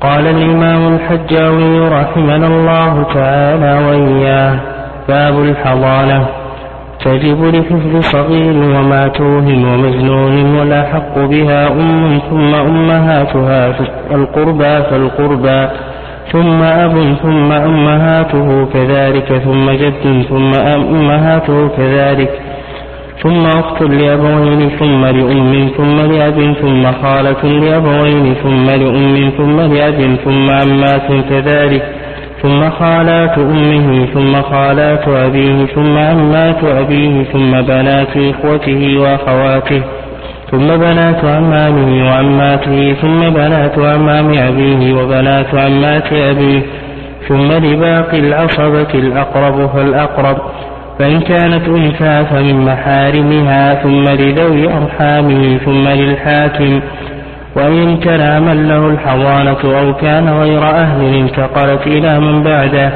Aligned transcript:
قال 0.00 0.26
الإمام 0.26 0.94
الحجاوي 0.94 1.88
رحمنا 1.88 2.46
الله 2.46 3.02
تعالى 3.14 3.72
وإياه 3.86 4.54
باب 5.08 5.42
الحضانة. 5.42 6.26
تجب 7.04 7.44
لحفظ 7.44 8.00
صغير 8.00 8.56
وما 8.56 9.08
توهن 9.08 9.64
ومجنون 9.64 10.58
ولا 10.58 10.82
حق 10.82 11.18
بها 11.18 11.68
أم 11.72 12.20
ثم 12.30 12.54
أمهاتها 12.54 13.74
القربى 14.10 14.82
فالقربى 14.90 15.68
ثم 16.32 16.62
أب 16.62 17.16
ثم 17.22 17.52
أمهاته 17.52 18.66
كذلك 18.74 19.32
ثم 19.44 19.70
جد 19.70 20.24
ثم 20.28 20.54
أمهاته 20.54 21.68
كذلك. 21.68 22.40
ثم 23.22 23.46
أخت 23.46 23.82
لأبوين 23.82 24.70
ثم 24.78 25.04
لأم 25.04 25.70
ثم 25.76 26.00
لأب 26.00 26.54
ثم 26.60 26.92
خالة 27.02 27.42
لأبوين 27.44 28.34
ثم 28.42 28.66
لأم 28.70 29.30
ثم 29.38 29.60
لأب 29.60 30.16
ثم 30.24 30.50
عمات 30.50 31.06
كذلك 31.30 31.82
ثم 32.42 32.70
خالات 32.70 33.38
أمه 33.38 34.06
ثم 34.14 34.42
خالات 34.42 35.08
أبيه 35.08 35.66
ثم 35.66 35.98
عمات 35.98 36.64
أبيه 36.64 37.24
ثم 37.24 37.62
بنات 37.62 38.16
إخوته 38.16 38.98
وأخواته 38.98 39.82
ثم 40.50 40.66
بنات 40.76 41.24
عمامه 41.24 42.06
وعماته 42.08 42.94
ثم 43.02 43.20
بنات 43.30 43.78
عمام 43.78 44.32
أبيه 44.38 44.94
وبنات 44.94 45.54
عمات 45.54 46.12
أبيه 46.12 46.62
ثم 47.28 47.52
لباقي 47.52 48.18
العصبة 48.18 48.94
الأقرب 48.94 49.70
فالأقرب 49.70 50.36
فإن 50.98 51.20
كانت 51.20 51.68
أنثى 51.68 52.24
فمن 52.30 52.64
محارمها 52.64 53.74
ثم 53.74 54.04
لذوي 54.04 54.68
أرحامه 54.68 55.58
ثم 55.64 55.88
للحاكم 55.88 56.80
وإن 57.56 57.82
امتنع 57.82 58.38
من 58.38 58.68
له 58.68 58.88
الحضانة 58.88 59.78
أو 59.80 59.94
كان 59.94 60.28
غير 60.28 60.62
أهل 60.62 61.14
انتقلت 61.14 61.86
إلى 61.86 62.20
من 62.20 62.42
بعده 62.42 62.92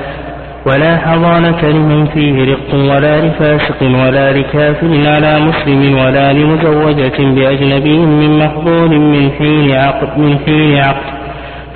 ولا 0.67 0.97
حضانة 0.97 1.63
لمن 1.63 2.07
فيه 2.07 2.53
رق 2.53 2.75
ولا 2.75 3.21
لفاسق 3.21 3.83
ولا 3.83 4.33
لكافر 4.33 5.11
على 5.11 5.41
مسلم 5.41 5.99
ولا 5.99 6.33
لمزوجة 6.33 7.19
بأجنبي 7.19 7.99
من 7.99 8.39
محظور 8.39 8.89
من 8.89 9.31
حين 9.39 9.73
عقد 9.73 10.19
من 10.19 10.39
حين 10.47 10.77
عقد. 10.77 11.21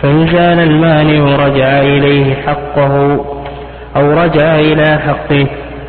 فإن 0.03 0.27
زال 0.27 0.59
المانع 0.61 1.37
رجع 1.47 1.81
إليه 1.81 2.35
حقه 2.35 3.25
أو 3.97 4.11
رجع 4.11 4.59
إلى 4.61 4.99
حقه. 5.07 5.47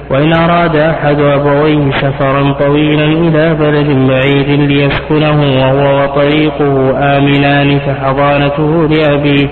وإن 0.09 0.33
أراد 0.33 0.75
أحد 0.75 1.19
أبويه 1.19 1.91
سفرا 1.91 2.51
طويلا 2.51 3.05
إلى 3.05 3.53
بلد 3.53 4.09
بعيد 4.09 4.49
ليسكنه 4.49 5.41
وهو 5.41 6.03
وطريقه 6.03 6.97
آمنان 7.17 7.79
فحضانته 7.79 8.87
لأبيه 8.87 9.47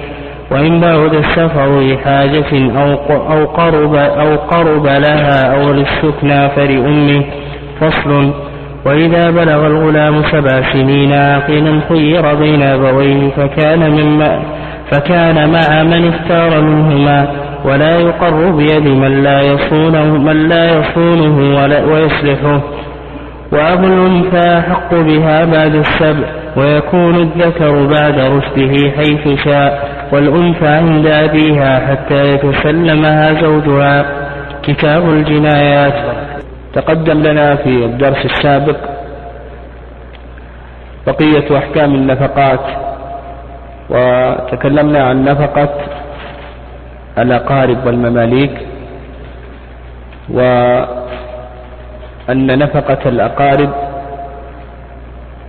وإن 0.52 0.80
بعد 0.80 1.14
السفر 1.14 1.80
لحاجة 1.82 2.72
أو 3.32 3.46
قرب 3.46 3.96
أو 3.96 4.36
قرب 4.36 4.86
لها 4.86 5.54
أو 5.56 5.74
للسكنى 5.74 6.50
فلأمه 6.50 7.24
فصل. 7.80 8.34
وإذا 8.86 9.30
بلغ 9.30 9.68
الغلام 9.68 10.24
سبع 10.24 10.74
سنين 10.74 11.14
عاقلا 11.14 11.82
خير 11.90 12.36
بين 12.36 12.62
أبويه 12.62 13.30
فكان 13.30 13.92
مما 13.92 14.40
فكان 14.92 15.50
مع 15.50 15.84
من 15.84 16.08
اختار 16.14 16.62
منهما. 16.62 17.28
ولا 17.66 18.00
يقر 18.00 18.52
بيد 18.52 18.88
من 18.88 19.24
لا 19.24 19.42
يصونه 19.42 20.18
من 20.18 20.48
لا 20.50 20.66
يصونه 20.66 21.38
ويصلحه. 21.92 22.62
وأبو 23.52 23.86
الأنثى 23.86 24.62
حق 24.62 24.94
بها 24.94 25.46
بعد 25.46 25.76
السبع 25.76 26.28
ويكون 26.58 27.16
الذكر 27.16 27.86
بعد 27.86 28.20
رشده 28.20 28.92
حيث 28.92 29.44
شاء. 29.44 29.90
والأنثى 30.12 30.68
عند 30.68 31.08
أبيها 31.08 31.88
حتى 31.88 32.34
يتسلمها 32.34 33.42
زوجها. 33.42 34.06
كتاب 34.64 35.10
الجنايات. 35.10 35.94
تقدم 36.74 37.24
لنا 37.24 37.56
في 37.56 37.86
الدرس 37.86 38.26
السابق 38.26 38.78
بقية 41.08 41.58
أحكام 41.58 41.96
النفقات 41.96 42.60
وتكلمنا 43.90 45.04
عن 45.04 45.24
نفقة 45.24 45.70
الأقارب 47.18 47.86
والمماليك 47.86 48.52
وأن 50.30 50.88
نفقة 52.60 53.10
الأقارب 53.10 53.70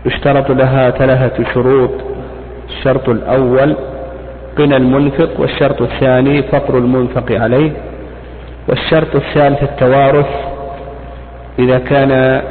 يشترط 0.07 0.51
لها 0.51 0.91
ثلاثة 0.91 1.45
شروط 1.55 1.91
الشرط 2.69 3.09
الأول 3.09 3.77
قنا 4.59 4.77
المنفق 4.77 5.41
والشرط 5.41 5.83
الثاني 5.83 6.43
فقر 6.43 6.79
المنفق 6.79 7.33
عليه 7.33 7.73
والشرط 8.69 9.17
الثالث 9.17 9.63
التوارث 9.63 10.27
إذا 11.59 11.79
كان 11.79 12.43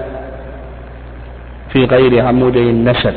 في 1.73 1.85
غير 1.85 2.25
عمودي 2.25 2.69
النسب. 2.69 3.13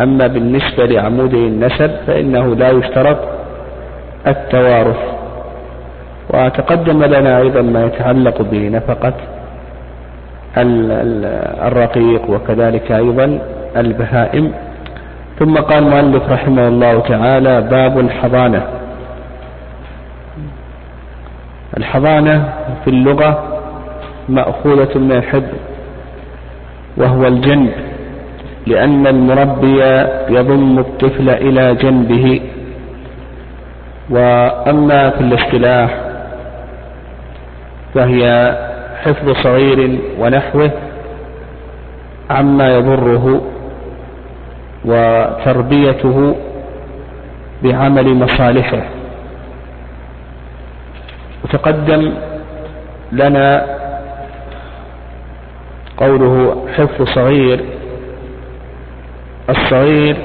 أما 0.00 0.26
بالنسبة 0.26 0.86
لعمودي 0.86 1.36
النسب 1.36 1.90
فإنه 2.06 2.56
لا 2.56 2.70
يشترط 2.70 3.18
التوارث. 4.26 5.02
وتقدم 6.30 7.04
لنا 7.04 7.38
أيضا 7.38 7.62
ما 7.62 7.84
يتعلق 7.84 8.42
بنفقة 8.42 9.14
الرقيق 11.68 12.30
وكذلك 12.30 12.92
أيضا 12.92 13.38
البهائم. 13.76 14.52
ثم 15.38 15.54
قال 15.56 15.82
المؤلف 15.84 16.30
رحمه 16.32 16.68
الله 16.68 17.00
تعالى 17.00 17.60
باب 17.60 17.98
الحضانة. 17.98 18.62
الحضانة 21.76 22.52
في 22.84 22.90
اللغة 22.90 23.60
مأخوذة 24.28 24.98
من 24.98 25.12
الحب 25.12 25.48
وهو 26.96 27.26
الجنب 27.26 27.72
لأن 28.66 29.06
المربي 29.06 29.80
يضم 30.28 30.78
الطفل 30.78 31.30
إلى 31.30 31.74
جنبه. 31.74 32.40
وأما 34.10 35.10
في 35.10 35.20
الاصطلاح 35.20 36.00
فهي 37.94 38.56
حفظ 39.04 39.30
صغير 39.42 39.98
ونحوه 40.18 40.70
عما 42.30 42.74
يضره 42.74 43.42
وتربيته 44.84 46.36
بعمل 47.62 48.14
مصالحه. 48.14 48.82
وتقدم 51.44 52.12
لنا 53.12 53.66
قوله 55.96 56.66
حفظ 56.76 57.08
صغير. 57.08 57.64
الصغير 59.50 60.16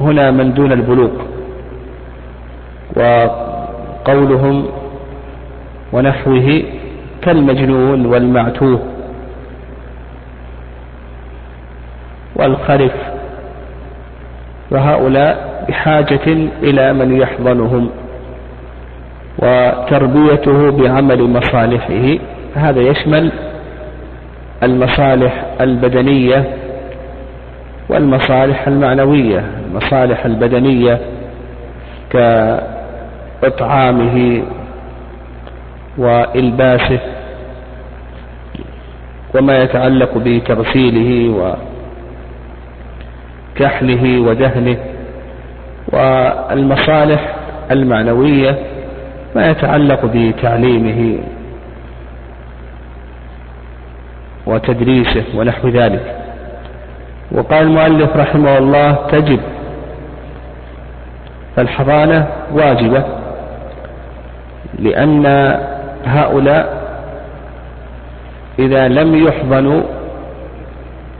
هنا 0.00 0.30
من 0.30 0.54
دون 0.54 0.72
البلوغ. 0.72 1.31
وقولهم 2.96 4.66
ونحوه 5.92 6.62
كالمجنون 7.22 8.06
والمعتوه 8.06 8.80
والخرف 12.36 12.92
وهؤلاء 14.70 15.64
بحاجة 15.68 16.26
إلى 16.62 16.92
من 16.92 17.20
يحضنهم 17.20 17.90
وتربيته 19.38 20.70
بعمل 20.70 21.22
مصالحه 21.22 22.18
هذا 22.54 22.80
يشمل 22.80 23.32
المصالح 24.62 25.44
البدنية 25.60 26.44
والمصالح 27.88 28.68
المعنوية 28.68 29.44
المصالح 29.70 30.24
البدنية 30.24 31.00
كإطعامه 33.42 34.42
وإلباسه 35.98 36.98
وما 39.34 39.58
يتعلق 39.62 40.10
بتغسيله 40.18 41.34
وكحله 43.58 44.20
ودهنه 44.20 44.76
والمصالح 45.92 47.34
المعنوية 47.70 48.58
ما 49.36 49.50
يتعلق 49.50 50.00
بتعليمه 50.14 51.18
وتدريسه 54.46 55.24
ونحو 55.34 55.68
ذلك. 55.68 56.16
وقال 57.32 57.62
المؤلف 57.66 58.16
رحمه 58.16 58.58
الله 58.58 58.92
تجب 58.92 59.40
فالحضانة 61.56 62.26
واجبة 62.52 63.04
لأن 64.82 65.26
هؤلاء 66.04 66.82
إذا 68.58 68.88
لم 68.88 69.26
يحضنوا 69.26 69.82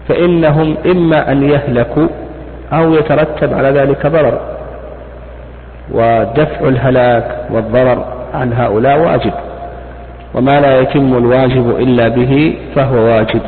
فإنهم 0.09 0.77
إما 0.87 1.33
أن 1.33 1.51
يهلكوا 1.51 2.09
أو 2.73 2.95
يترتب 2.95 3.55
على 3.55 3.69
ذلك 3.69 4.07
ضرر. 4.07 4.41
ودفع 5.91 6.69
الهلاك 6.69 7.47
والضرر 7.51 8.05
عن 8.35 8.53
هؤلاء 8.53 8.99
واجب. 8.99 9.33
وما 10.35 10.61
لا 10.61 10.81
يتم 10.81 11.17
الواجب 11.17 11.77
إلا 11.77 12.09
به 12.09 12.57
فهو 12.75 12.97
واجب. 12.97 13.41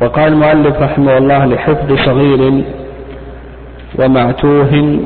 وقال 0.00 0.32
المؤلف 0.32 0.82
رحمه 0.82 1.18
الله 1.18 1.44
لحفظ 1.44 1.92
صغير 2.04 2.64
ومعتوه 3.98 5.00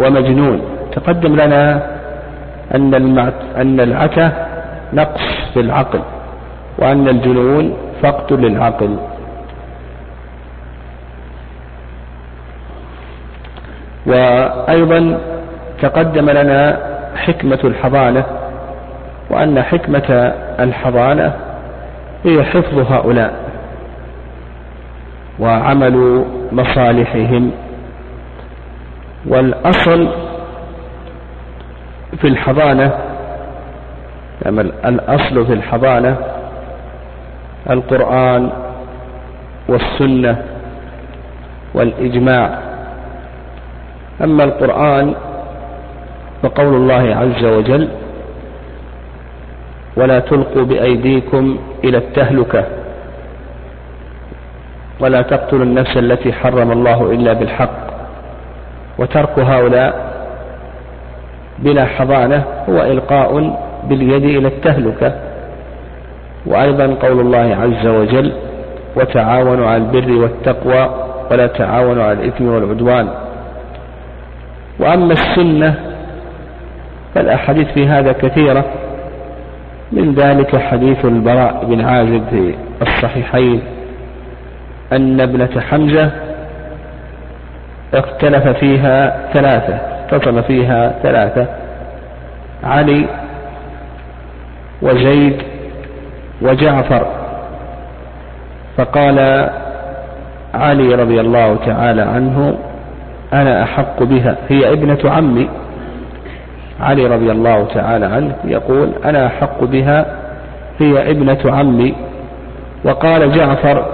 ومجنون 0.00 0.60
تقدم 0.92 1.36
لنا 1.36 1.82
أن 2.74 2.94
أن 3.56 3.80
العته 3.80 4.32
نقص 4.92 5.22
في 5.54 5.60
العقل 5.60 6.00
وأن 6.78 7.08
الجنون 7.08 7.76
فقد 8.02 8.32
للعقل. 8.32 8.96
وأيضا 14.06 15.18
تقدم 15.82 16.30
لنا 16.30 16.78
حكمة 17.16 17.58
الحضانة 17.64 18.24
وأن 19.30 19.62
حكمة 19.62 20.32
الحضانة 20.60 21.32
هي 22.24 22.42
حفظ 22.42 22.92
هؤلاء 22.92 23.32
وعمل 25.40 26.24
مصالحهم. 26.52 27.50
والأصل 29.26 30.08
في 32.16 32.28
الحضانة 32.28 32.92
يعني 34.44 34.60
الأصل 34.60 35.46
في 35.46 35.52
الحضانة 35.52 36.16
القرآن 37.70 38.50
والسنة 39.68 40.42
والإجماع. 41.74 42.58
أما 44.24 44.44
القرآن 44.44 45.14
فقول 46.42 46.74
الله 46.74 47.16
عز 47.16 47.44
وجل 47.44 47.88
ولا 49.96 50.18
تلقوا 50.18 50.64
بأيديكم 50.64 51.58
إلى 51.84 51.98
التهلكة 51.98 52.64
ولا 55.00 55.22
تقتلوا 55.22 55.64
النفس 55.64 55.96
التي 55.96 56.32
حرم 56.32 56.72
الله 56.72 57.12
إلا 57.12 57.32
بالحق 57.32 57.88
وترك 58.98 59.38
هؤلاء 59.38 60.07
بلا 61.58 61.84
حضانة 61.84 62.44
هو 62.68 62.82
إلقاء 62.82 63.60
باليد 63.88 64.24
إلى 64.24 64.48
التهلكة. 64.48 65.12
وأيضا 66.46 66.86
قول 66.86 67.20
الله 67.20 67.56
عز 67.56 67.86
وجل 67.86 68.32
وتعاونوا 68.96 69.66
على 69.66 69.76
البر 69.76 70.12
والتقوى 70.12 71.08
ولا 71.30 71.46
تعاونوا 71.46 72.04
على 72.04 72.12
الإثم 72.12 72.48
والعدوان. 72.48 73.08
وأما 74.80 75.12
السنة 75.12 75.74
فالأحاديث 77.14 77.68
في 77.68 77.86
هذا 77.86 78.12
كثيرة 78.12 78.64
من 79.92 80.14
ذلك 80.14 80.56
حديث 80.56 81.04
البراء 81.04 81.64
بن 81.64 81.80
عازب 81.80 82.24
في 82.30 82.54
الصحيحين 82.82 83.62
أن 84.92 85.20
ابنة 85.20 85.60
حمزة 85.60 86.10
اختلف 87.94 88.48
فيها 88.48 89.18
ثلاثة. 89.34 89.97
اتصل 90.12 90.42
فيها 90.42 90.94
ثلاثة 91.02 91.46
علي 92.64 93.06
وزيد 94.82 95.42
وجعفر. 96.42 97.06
فقال 98.76 99.48
علي 100.54 100.94
رضي 100.94 101.20
الله 101.20 101.56
تعالى 101.66 102.02
عنه 102.02 102.58
أنا 103.32 103.62
أحق 103.62 104.02
بها. 104.02 104.36
هي 104.48 104.72
ابنة 104.72 104.98
عمي. 105.04 105.48
علي 106.80 107.06
رضي 107.06 107.32
الله 107.32 107.64
تعالى 107.74 108.06
عنه 108.06 108.34
يقول 108.44 108.92
أنا 109.04 109.26
أحق 109.26 109.64
بها. 109.64 110.06
هي 110.78 111.10
ابنة 111.10 111.38
عمي. 111.44 111.94
وقال 112.84 113.32
جعفر 113.32 113.86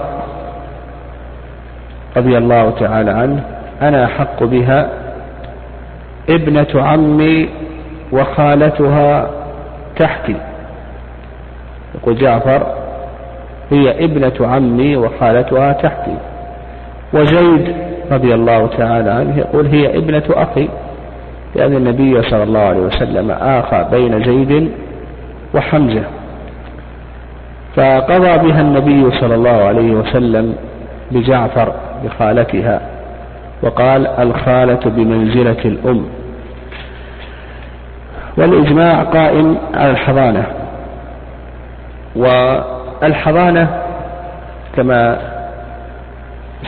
رضي 2.17 2.37
الله 2.37 2.71
تعالى 2.79 3.11
عنه 3.11 3.43
أنا 3.81 4.05
أحق 4.05 4.43
بها. 4.43 4.89
ابنة 6.29 6.67
عمي 6.75 7.49
وخالتها 8.11 9.29
تحتي 9.95 10.35
يقول 11.95 12.17
جعفر 12.17 12.67
هي 13.71 14.05
ابنة 14.05 14.33
عمي 14.41 14.97
وخالتها 14.97 15.71
تحتي 15.71 16.17
وزيد 17.13 17.75
رضي 18.11 18.33
الله 18.33 18.67
تعالى 18.67 19.09
عنه 19.09 19.37
يقول 19.37 19.67
هي 19.67 19.97
ابنة 19.97 20.23
أخي 20.29 20.69
لأن 21.55 21.75
النبي 21.75 22.21
صلى 22.21 22.43
الله 22.43 22.59
عليه 22.59 22.79
وسلم 22.79 23.31
آخى 23.31 23.85
بين 23.91 24.23
زيد 24.23 24.71
وحمزة. 25.55 26.03
فقضى 27.75 28.47
بها 28.47 28.61
النبي 28.61 29.11
صلى 29.19 29.35
الله 29.35 29.63
عليه 29.63 29.91
وسلم 29.91 30.55
بجعفر 31.11 31.71
بخالتها 32.03 32.81
وقال 33.63 34.07
الخالة 34.07 34.79
بمنزلة 34.85 35.65
الأم. 35.65 36.05
والإجماع 38.37 39.03
قائم 39.03 39.57
على 39.73 39.91
الحضانة. 39.91 40.45
والحضانة 42.15 43.81
كما 44.75 45.17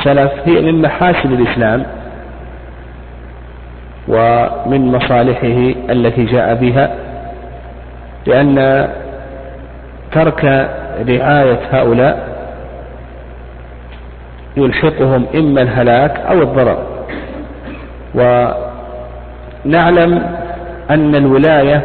سلف 0.03 0.31
هي 0.45 0.61
من 0.61 0.81
محاسن 0.81 1.33
الإسلام 1.33 1.85
ومن 4.07 4.91
مصالحه 4.91 5.73
التي 5.91 6.25
جاء 6.25 6.55
بها 6.55 6.89
لأن 8.25 8.87
ترك 10.11 10.45
رعاية 11.09 11.59
هؤلاء 11.71 12.37
يلحقهم 14.57 15.25
إما 15.35 15.61
الهلاك 15.61 16.19
أو 16.19 16.41
الضرر. 16.41 16.77
ونعلم 19.65 20.37
أن 20.89 21.15
الولاية 21.15 21.83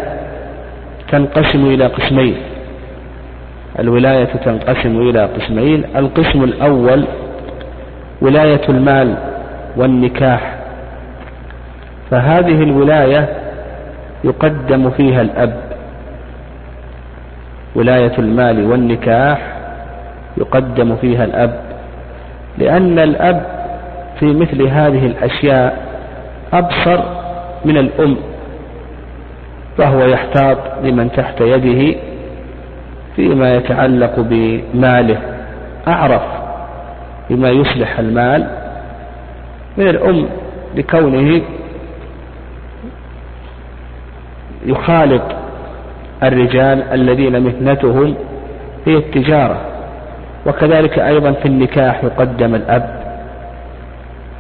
تنقسم 1.11 1.67
إلى 1.67 1.87
قسمين. 1.87 2.37
الولاية 3.79 4.25
تنقسم 4.25 5.01
إلى 5.01 5.25
قسمين. 5.25 5.85
القسم 5.97 6.45
الأول 6.45 7.05
ولاية 8.21 8.61
المال 8.69 9.15
والنكاح. 9.77 10.55
فهذه 12.11 12.63
الولاية 12.63 13.29
يقدم 14.25 14.91
فيها 14.91 15.23
الأب. 15.23 15.55
ولاية 17.75 18.19
المال 18.19 18.65
والنكاح 18.71 19.39
يقدم 20.37 20.97
فيها 20.97 21.25
الأب. 21.25 21.61
لأن 22.59 22.99
الأب 22.99 23.43
في 24.21 24.27
مثل 24.27 24.63
هذه 24.67 25.07
الأشياء 25.07 25.77
أبصر 26.53 27.01
من 27.65 27.77
الأم. 27.77 28.17
فهو 29.79 30.07
يحتاط 30.07 30.59
لمن 30.83 31.13
تحت 31.13 31.41
يده 31.41 31.99
فيما 33.17 33.55
يتعلق 33.55 34.13
بماله. 34.19 35.19
أعرف 35.89 36.23
بما 37.31 37.51
يصلح 37.51 37.99
المال 37.99 38.47
من 39.77 39.89
الأم 39.89 40.27
لكونه 40.75 41.43
يخالط 44.67 45.23
الرجال 46.23 46.83
الذين 46.83 47.43
مهنتهم 47.43 48.15
هي 48.87 48.97
التجارة 48.97 49.61
وكذلك 50.47 50.99
أيضا 50.99 51.33
في 51.33 51.47
النكاح 51.47 52.05
يقدم 52.05 52.55
الأب 52.55 53.03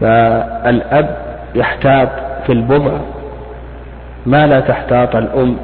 فالأب 0.00 1.16
يحتاط 1.54 2.08
في 2.46 2.52
البضع 2.52 2.92
ما 4.26 4.46
لا 4.46 4.60
تحتاط 4.60 5.16
الأم. 5.16 5.56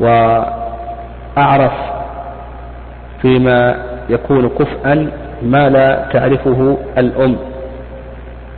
وأعرف 0.00 1.72
فيما 3.22 3.76
يكون 4.08 4.48
كفءا 4.48 5.10
ما 5.42 5.68
لا 5.68 6.08
تعرفه 6.12 6.76
الأم. 6.98 7.36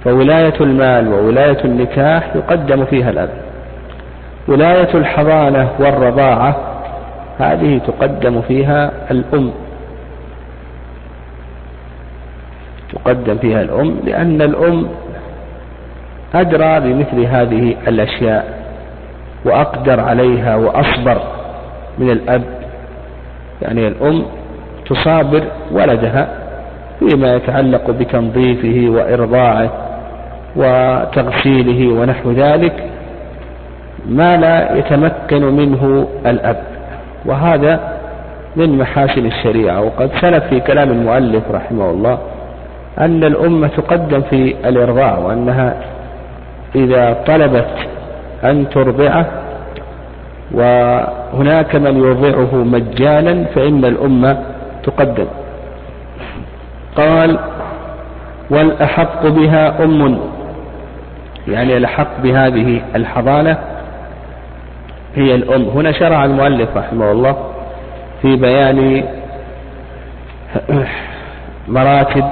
فولاية 0.04 0.61
المال 0.61 1.09
وولاية 1.09 1.64
النكاح 1.64 2.37
يقدم 2.37 2.85
فيها 2.85 3.11
الأب. 3.11 3.30
ولاية 4.49 4.95
الحضانة 4.95 5.69
والرضاعة 5.78 6.57
هذه 7.38 7.80
تقدم 7.87 8.40
فيها 8.40 8.90
الأم. 9.11 9.52
تقدم 12.92 13.38
فيها 13.38 13.62
الأم 13.62 13.97
لأن 14.04 14.42
الأم 14.42 14.88
أدرى 16.35 16.81
بمثل 16.81 17.21
هذه 17.21 17.77
الأشياء 17.89 18.61
وأقدر 19.45 20.01
عليها 20.01 20.57
وأصبر 20.57 21.21
من 21.99 22.11
الأب 22.11 22.43
يعني 23.63 23.89
الأم 23.89 24.25
تصابر 24.87 25.43
ولدها 25.73 26.29
فيما 26.99 27.35
يتعلق 27.35 27.91
بتنظيفه 27.91 28.91
وإرضاعه 28.91 29.71
وتغسيله 30.57 32.01
ونحو 32.01 32.33
ذلك 32.33 32.85
ما 34.09 34.37
لا 34.37 34.77
يتمكن 34.77 35.45
منه 35.45 36.09
الأب. 36.27 36.63
وهذا 37.27 37.81
من 38.57 38.79
محاسن 38.79 39.27
الشريعة. 39.27 39.81
وقد 39.81 40.11
سلف 40.21 40.45
في 40.45 40.61
كلام 40.61 40.91
المؤلف 40.91 41.43
رحمه 41.51 41.91
الله 41.91 42.19
أن 42.99 43.25
الأمة 43.25 43.69
تقدم 43.69 44.21
في 44.21 44.55
الإرضاع 44.69 45.19
وأنها 45.19 45.77
إذا 46.75 47.12
طلبت 47.27 47.89
أن 48.45 48.69
ترضعه 48.69 49.27
وهناك 50.53 51.77
من 51.77 51.97
يرضعه 51.97 52.55
مجانا 52.55 53.45
فإن 53.45 53.85
الأمة 53.85 54.43
تقدم. 54.83 55.27
قال 56.97 57.39
والأحق 58.50 59.27
بها 59.27 59.85
أم 59.85 60.21
يعني 61.49 61.77
الأحق 61.77 62.21
بهذه 62.23 62.83
الحضانة 62.97 63.59
هي 65.15 65.35
الأم. 65.35 65.62
هنا 65.62 65.93
شرع 65.93 66.25
المؤلف 66.25 66.77
رحمه 66.77 67.12
الله 67.12 67.37
في 68.23 68.37
بيان 68.37 69.05
مراتب 71.69 72.25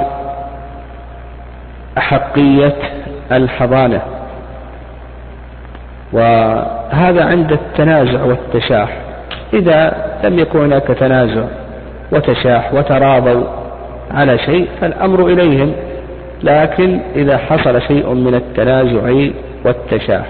أحقية 1.99 2.75
الحضانة. 3.33 4.18
وهذا 6.13 7.25
عند 7.25 7.53
التنازع 7.53 8.25
والتشاح. 8.25 9.01
إذا 9.53 10.05
لم 10.25 10.39
يكن 10.39 10.59
هناك 10.59 10.83
تنازع 10.83 11.45
وتشاح 12.13 12.75
وتراضوا 12.75 13.45
على 14.11 14.39
شيء 14.39 14.69
فالأمر 14.81 15.27
إليهم 15.27 15.73
لكن 16.43 17.01
إذا 17.17 17.37
حصل 17.37 17.83
شيء 17.83 18.15
من 18.15 18.35
التنازع 18.35 19.31
والتشاح. 19.65 20.27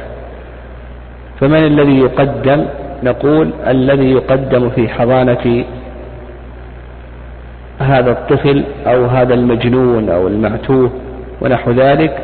فمن 1.40 1.66
الذي 1.66 1.98
يقدم؟ 1.98 2.64
نقول 3.02 3.50
الذي 3.66 4.12
يقدم 4.12 4.70
في 4.70 4.88
حضانة 4.88 5.64
هذا 7.78 8.10
الطفل 8.10 8.64
أو 8.86 9.04
هذا 9.04 9.34
المجنون 9.34 10.08
أو 10.08 10.28
المعتوه 10.28 10.90
ونحو 11.40 11.70
ذلك 11.70 12.18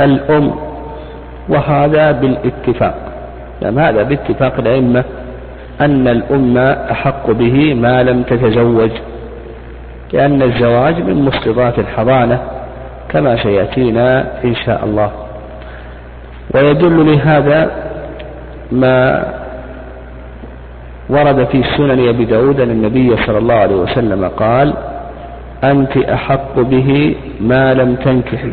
الأم 0.00 0.67
وهذا 1.48 2.12
بالاتفاق. 2.12 2.94
يعني 3.62 3.80
هذا 3.80 4.02
باتفاق 4.02 4.52
الأئمة 4.58 5.04
أن 5.80 6.08
الأم 6.08 6.58
أحق 6.90 7.30
به 7.30 7.74
ما 7.74 8.02
لم 8.02 8.22
تتزوج 8.22 8.90
لأن 10.12 10.42
الزواج 10.42 11.02
من 11.02 11.22
مسقطات 11.24 11.78
الحضانة 11.78 12.40
كما 13.08 13.42
سيأتينا 13.42 14.24
إن 14.44 14.54
شاء 14.54 14.84
الله. 14.84 15.10
ويدل 16.54 17.12
لهذا 17.12 17.70
ما 18.72 19.24
ورد 21.10 21.44
في 21.44 21.62
سنن 21.76 22.08
أبي 22.08 22.24
داود 22.24 22.60
أن 22.60 22.70
النبي 22.70 23.16
صلى 23.26 23.38
الله 23.38 23.54
عليه 23.54 23.76
وسلم 23.76 24.28
قال 24.28 24.74
أنت 25.64 25.96
أحق 25.96 26.60
به 26.60 27.16
ما 27.40 27.74
لم 27.74 27.94
تنكحي 27.94 28.52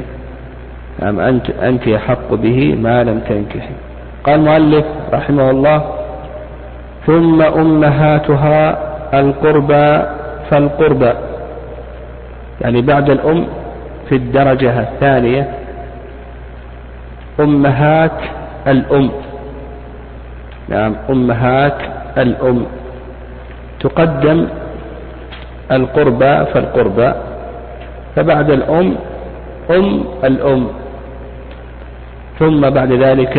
نعم 1.00 1.20
أنت, 1.20 1.50
أنت 1.50 1.88
أحق 1.88 2.34
به 2.34 2.76
ما 2.76 3.04
لم 3.04 3.20
تنكحي 3.20 3.74
قال 4.24 4.36
المؤلف 4.48 4.86
رحمه 5.14 5.52
الله 5.52 5.82
ثم 7.06 7.42
أمهاتها 7.42 8.78
القربى 9.20 10.06
فالقربى 10.50 11.14
يعني 12.62 12.82
بعد 12.82 13.10
الأم 13.10 13.48
في 14.10 14.16
الدرجة 14.16 14.80
الثانية 14.80 15.50
أمهات 17.40 18.20
الأم. 18.68 19.10
نعم 20.70 20.96
أمهات 21.10 21.78
الأم. 22.18 22.66
تقدم 23.80 24.48
القربى 25.72 26.46
فالقربى 26.46 27.12
فبعد 28.16 28.52
الأم 28.52 28.96
أم 29.72 30.04
الأم. 30.24 30.68
ثم 32.40 32.70
بعد 32.70 32.92
ذلك 32.92 33.38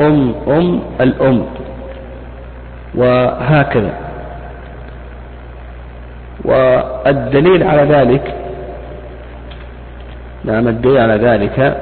أم 0.00 0.34
أم 0.48 0.80
الأم. 1.00 1.44
وهكذا. 2.94 3.92
والدليل 6.44 7.62
على 7.62 7.82
ذلك 7.82 8.34
نعم 10.44 10.68
الدليل 10.68 10.98
على 10.98 11.14
ذلك 11.14 11.80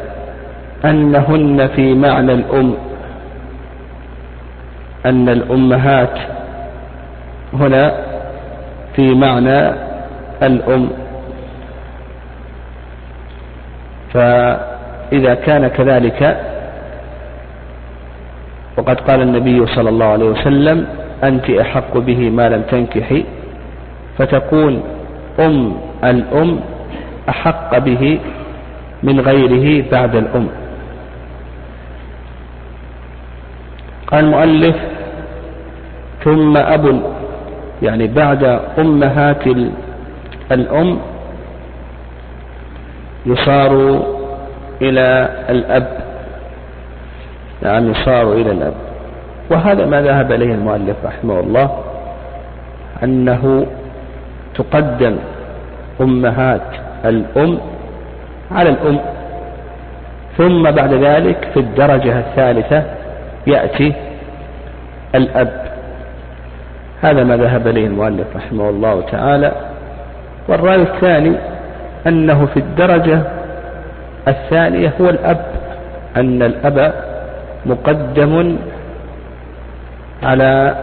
أنهن 0.85 1.69
في 1.77 1.95
معنى 1.95 2.33
الأم. 2.33 2.75
أن 5.07 5.29
الأمهات 5.29 6.19
هنا 7.53 7.95
في 8.97 9.15
معنى 9.15 9.73
الأم. 10.43 10.91
فإذا 15.13 15.35
كان 15.35 15.69
كذلك 15.69 16.41
وقد 18.79 19.01
قال 19.01 19.21
النبي 19.23 19.67
صلى 19.67 19.89
الله 19.89 20.07
عليه 20.07 20.25
وسلم 20.25 20.87
أنت 21.25 21.51
أحق 21.51 21.99
به 21.99 22.31
ما 22.31 22.49
لم 22.49 22.63
تنكحي 22.63 23.25
فتكون 24.19 24.83
أم 25.41 25.77
الأم 26.05 26.61
أحق 27.29 27.79
به 27.79 28.19
من 29.03 29.21
غيره 29.21 29.85
بعد 29.93 30.17
الأم. 30.17 30.49
قال 34.07 34.25
المؤلف 34.25 34.77
ثم 36.25 36.57
أب 36.57 37.03
يعني 37.83 38.07
بعد 38.07 38.61
أمهات 38.79 39.45
الأم 40.53 40.99
يصار 43.27 44.03
إلى 44.83 45.29
الأب. 45.51 45.87
يعني 47.63 47.91
يصار 47.91 48.33
إلى 48.33 48.51
الأب. 48.51 48.75
وهذا 49.51 49.87
ما 49.87 50.03
ذهب 50.03 50.33
إليه 50.33 50.55
المؤلف 50.55 50.97
رحمه 51.05 51.41
الله 51.41 51.79
أنه 53.03 53.67
تقدم 54.55 55.17
أمهات 56.01 56.63
الأم 57.05 57.59
على 58.51 58.71
الأم 58.71 59.01
ثم 60.39 60.71
بعد 60.71 60.95
ذلك 60.95 61.49
في 61.55 61.61
الدرجة 61.61 62.19
الثالثة 62.19 62.85
يأتي 63.47 63.93
الأب. 65.15 65.63
هذا 67.03 67.25
ما 67.25 67.37
ذهب 67.37 67.67
إليه 67.67 67.87
المؤلف 67.87 68.27
رحمه 68.37 68.69
الله 68.71 69.01
تعالى. 69.01 69.53
والرأي 70.49 70.83
الثاني 70.83 71.37
أنه 72.07 72.47
في 72.47 72.57
الدرجة 72.57 73.23
الثانية 74.29 74.93
هو 75.01 75.11
الأب 75.11 75.45
أن 76.17 76.43
الأب 76.43 76.95
مقدم 77.67 78.57
على 80.23 80.75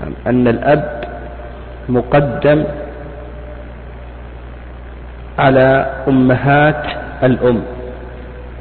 نعم 0.00 0.12
أن 0.26 0.48
الأب 0.48 1.04
مقدم 1.88 2.64
على 5.38 5.86
أمهات 6.08 6.84
الأم. 7.22 7.62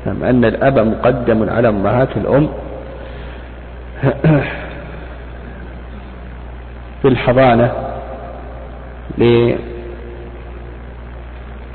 نعم 0.06 0.24
أن 0.24 0.46
الأب 0.46 0.80
مقدم 0.80 1.50
على 1.50 1.70
أمهات 1.70 2.18
الأم. 2.18 2.50
في 7.02 7.08
الحضانة 7.08 7.72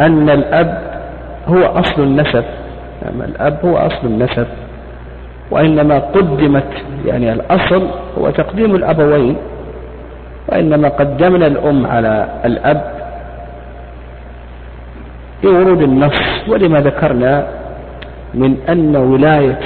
لأن 0.00 0.30
الأب 0.30 0.82
هو 1.48 1.62
أصل 1.64 2.02
النسب. 2.02 2.44
نعم 3.02 3.22
الأب 3.22 3.58
هو 3.64 3.76
أصل 3.76 4.06
النسب. 4.06 4.46
وإنما 5.50 5.98
قدمت 5.98 6.72
يعني 7.06 7.32
الأصل 7.32 7.88
هو 8.18 8.30
تقديم 8.30 8.74
الأبوين 8.74 9.36
وإنما 10.48 10.88
قدمنا 10.88 11.46
الأم 11.46 11.86
على 11.86 12.28
الأب 12.44 12.94
لورود 15.44 15.82
النص. 15.82 16.48
ولما 16.48 16.80
ذكرنا 16.80 17.46
من 18.34 18.56
أن 18.68 18.96
ولاية 18.96 19.60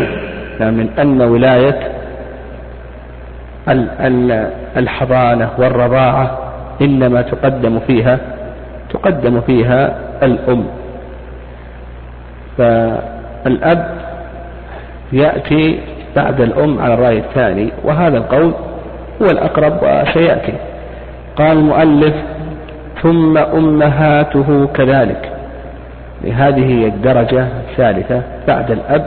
من 0.78 0.88
أن 0.98 1.22
ولاية 1.22 1.92
الحضانة 4.76 5.50
والرضاعة 5.58 6.38
إنما 6.82 7.22
تقدم 7.22 7.80
فيها 7.80 8.18
تقدم 8.92 9.40
فيها 9.40 9.98
الأم. 10.22 10.64
فالأب 12.58 13.98
يأتي 15.12 15.80
بعد 16.16 16.40
الأم 16.40 16.80
على 16.80 16.94
الرأي 16.94 17.18
الثاني 17.18 17.72
وهذا 17.84 18.18
القول 18.18 18.54
هو 19.22 19.26
الأقرب 19.26 19.76
وسيأتي. 19.82 20.52
قال 21.36 21.58
المؤلف 21.58 22.14
ثم 23.02 23.38
أمهاته 23.38 24.66
كذلك. 24.74 25.32
هذه 26.32 26.64
هي 26.64 26.86
الدرجة 26.86 27.46
الثالثة 27.70 28.22
بعد 28.48 28.70
الأب. 28.70 29.06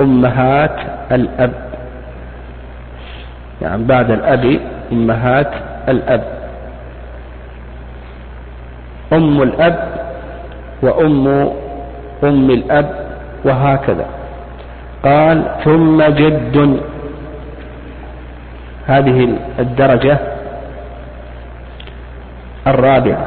أمهات 0.00 0.76
الأب. 1.12 1.52
يعني 3.62 3.84
بعد 3.84 4.10
الأب 4.10 4.58
أمهات 4.92 5.50
الأب. 5.88 6.33
أم 9.14 9.42
الأب 9.42 9.78
وأم 10.82 11.26
أم 12.24 12.50
الأب 12.50 12.90
وهكذا. 13.44 14.06
قال 15.04 15.44
ثم 15.64 16.02
جد. 16.02 16.80
هذه 18.86 19.28
الدرجة 19.58 20.18
الرابعة. 22.66 23.26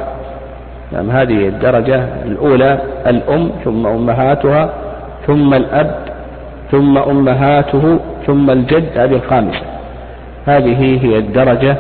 نعم 0.92 1.12
هذه 1.12 1.48
الدرجة 1.48 2.04
الأولى 2.26 2.80
الأم 3.08 3.52
ثم 3.66 3.88
أمهاتها 3.88 4.70
ثم 5.28 5.54
الأب 5.54 5.96
ثم 6.72 6.98
أمهاته 6.98 8.00
ثم 8.28 8.50
الجد 8.52 8.98
هذه 8.98 9.16
الخامسة. 9.16 9.66
هذه 10.46 11.06
هي 11.06 11.18
الدرجة 11.18 11.76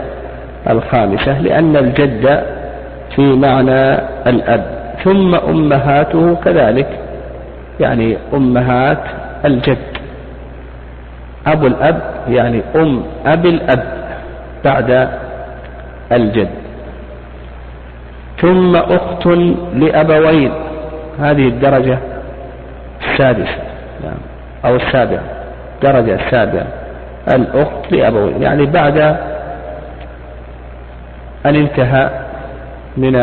الخامسة 0.70 1.42
لأن 1.42 1.76
الجد 1.76 2.44
في 3.16 3.22
معنى 3.22 3.94
الأب. 4.28 4.78
ثم 5.04 5.36
أمهاته 5.36 6.36
كذلك. 6.36 7.00
يعني 7.80 8.18
أمهات 8.34 9.04
الجد. 9.46 9.78
أبو 11.48 11.68
الأب 11.68 12.02
يعني 12.30 12.62
أم 12.76 13.04
أبي 13.26 13.50
الأب 13.50 13.84
بعد 14.66 15.10
الجد. 16.12 16.50
ثم 18.42 18.76
أخت 18.76 19.28
لأبوين. 19.74 20.52
هذه 21.20 21.48
الدرجة 21.48 21.98
السادسة. 23.02 23.58
نعم. 24.04 24.18
أو 24.66 24.76
السابعة. 24.76 25.24
الدرجة 25.76 26.16
السابعة. 26.16 26.68
الأخت 27.28 27.92
لأبوين. 27.92 28.42
يعني 28.42 28.66
بعد 28.66 28.98
أن 31.46 31.56
انتهى 31.56 32.10
من 32.98 33.16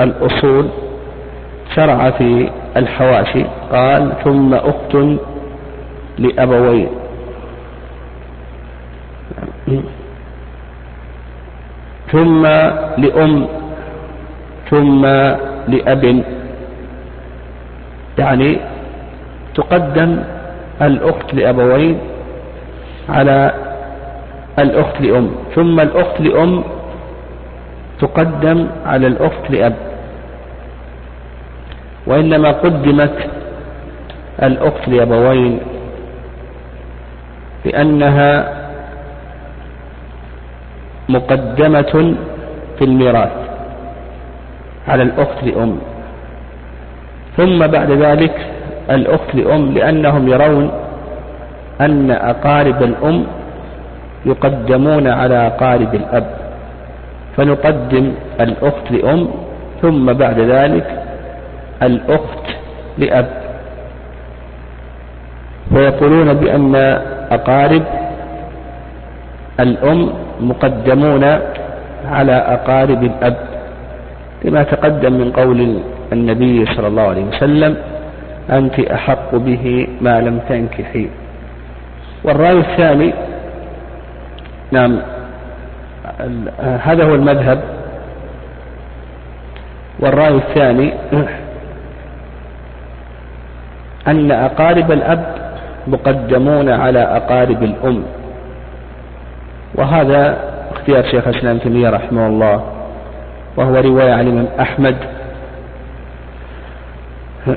الأصول 0.00 0.68
شرع 1.74 2.10
في 2.10 2.50
الحواشي. 2.76 3.44
قال 3.72 4.12
ثم 4.24 4.54
أخت 4.54 4.96
لأبوين 6.18 6.88
ثم 12.12 12.46
لأم. 12.98 13.46
ثم 14.70 15.06
لأب. 15.68 16.24
يعني 18.18 18.58
تقدم 19.54 20.18
الأخت 20.82 21.34
لأبوين 21.34 21.98
على 23.08 23.52
الأخت 24.58 25.00
لأم. 25.00 25.30
ثم 25.54 25.80
الأخت 25.80 26.20
لأم 26.20 26.64
تقدم 28.00 28.66
على 28.86 29.06
الأخت 29.06 29.50
لأب. 29.50 29.76
وإنما 32.06 32.50
قدمت 32.52 33.16
الأخت 34.42 34.88
لأبوين 34.88 35.60
لأنها 37.64 38.52
مقدمة 41.08 42.14
في 42.78 42.84
الميراث 42.84 43.32
على 44.88 45.02
الأخت 45.02 45.44
لأم. 45.44 45.78
ثم 47.36 47.66
بعد 47.66 47.90
ذلك 47.90 48.46
الأخت 48.90 49.34
لأم 49.34 49.72
لأنهم 49.72 50.28
يرون 50.28 50.70
أن 51.80 52.10
أقارب 52.10 52.82
الأم 52.82 53.26
يقدمون 54.26 55.08
على 55.08 55.46
أقارب 55.46 55.94
الأب. 55.94 56.41
فنقدم 57.36 58.12
الأخت 58.40 58.86
لأم 58.90 59.28
ثم 59.82 60.12
بعد 60.12 60.38
ذلك 60.40 61.02
الأخت 61.82 62.46
لأب. 62.98 63.42
ويقولون 65.72 66.34
بأن 66.34 66.74
أقارب 67.30 67.82
الأم 69.60 70.10
مقدمون 70.40 71.24
على 72.08 72.32
أقارب 72.32 73.02
الأب 73.04 73.36
لما 74.44 74.62
تقدم 74.62 75.12
من 75.12 75.32
قول 75.32 75.78
النبي 76.12 76.66
صلى 76.66 76.86
الله 76.86 77.02
عليه 77.02 77.24
وسلم 77.24 77.76
أنت 78.50 78.80
أحق 78.80 79.34
به 79.34 79.86
ما 80.00 80.20
لم 80.20 80.40
تنكحي. 80.48 81.08
والرأي 82.24 82.58
الثاني 82.58 83.12
نعم 84.72 84.98
هذا 86.60 87.04
هو 87.04 87.14
المذهب. 87.14 87.62
والرأي 90.00 90.34
الثاني 90.34 90.92
أن 94.08 94.30
أقارب 94.30 94.92
الأب 94.92 95.34
مقدمون 95.86 96.68
على 96.68 96.98
أقارب 96.98 97.62
الأم. 97.62 98.02
وهذا 99.74 100.38
اختيار 100.72 101.02
شيخ 101.02 101.28
الإسلام 101.28 101.58
تيمية 101.58 101.90
رحمه 101.90 102.26
الله 102.26 102.64
وهو 103.56 103.76
رواية 103.76 104.12
عن 104.12 104.26
الإمام 104.26 104.48
أحمد. 104.60 104.96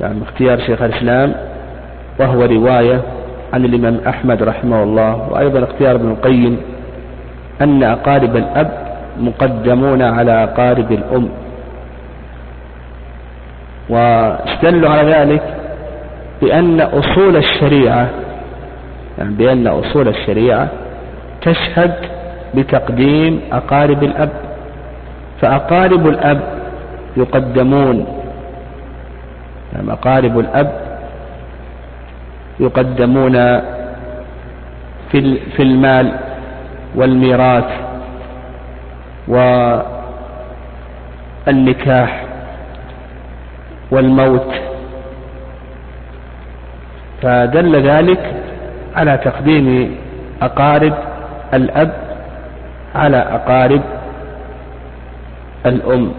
يعني 0.00 0.22
اختيار 0.22 0.58
شيخ 0.58 0.82
الإسلام 0.82 1.34
وهو 2.18 2.44
رواية 2.44 3.00
عن 3.52 3.64
الإمام 3.64 4.00
أحمد 4.08 4.42
رحمه 4.42 4.82
الله 4.82 5.28
وأيضا 5.30 5.64
اختيار 5.64 5.94
ابن 5.94 6.10
القيم. 6.10 6.77
أن 7.62 7.82
أقارب 7.82 8.36
الأب 8.36 8.70
مقدمون 9.20 10.02
على 10.02 10.44
أقارب 10.44 10.92
الأم. 10.92 11.28
واستدلوا 13.88 14.90
على 14.90 15.12
ذلك 15.12 15.42
بأن 16.42 16.80
أصول 16.80 17.36
الشريعة 17.36 18.08
يعني 19.18 19.34
بأن 19.34 19.66
أصول 19.66 20.08
الشريعة 20.08 20.68
تشهد 21.42 21.94
بتقديم 22.54 23.40
أقارب 23.52 24.02
الأب. 24.02 24.30
فأقارب 25.40 26.06
الأب 26.08 26.40
يقدمون 27.16 28.06
يعني 29.74 29.92
أقارب 29.92 30.38
الأب 30.38 30.72
يقدمون 32.60 33.32
في 35.12 35.36
في 35.56 35.62
المال. 35.62 36.12
والميراث 36.94 37.70
والنكاح 41.46 42.24
والموت 43.90 44.54
فدل 47.22 47.82
ذلك 47.88 48.34
على 48.96 49.16
تقديم 49.24 49.96
أقارب 50.42 50.94
الأب 51.54 51.92
على 52.94 53.16
أقارب 53.16 53.82
الأم. 55.66 56.12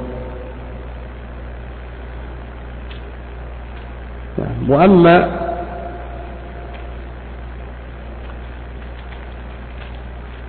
وأما 4.68 5.30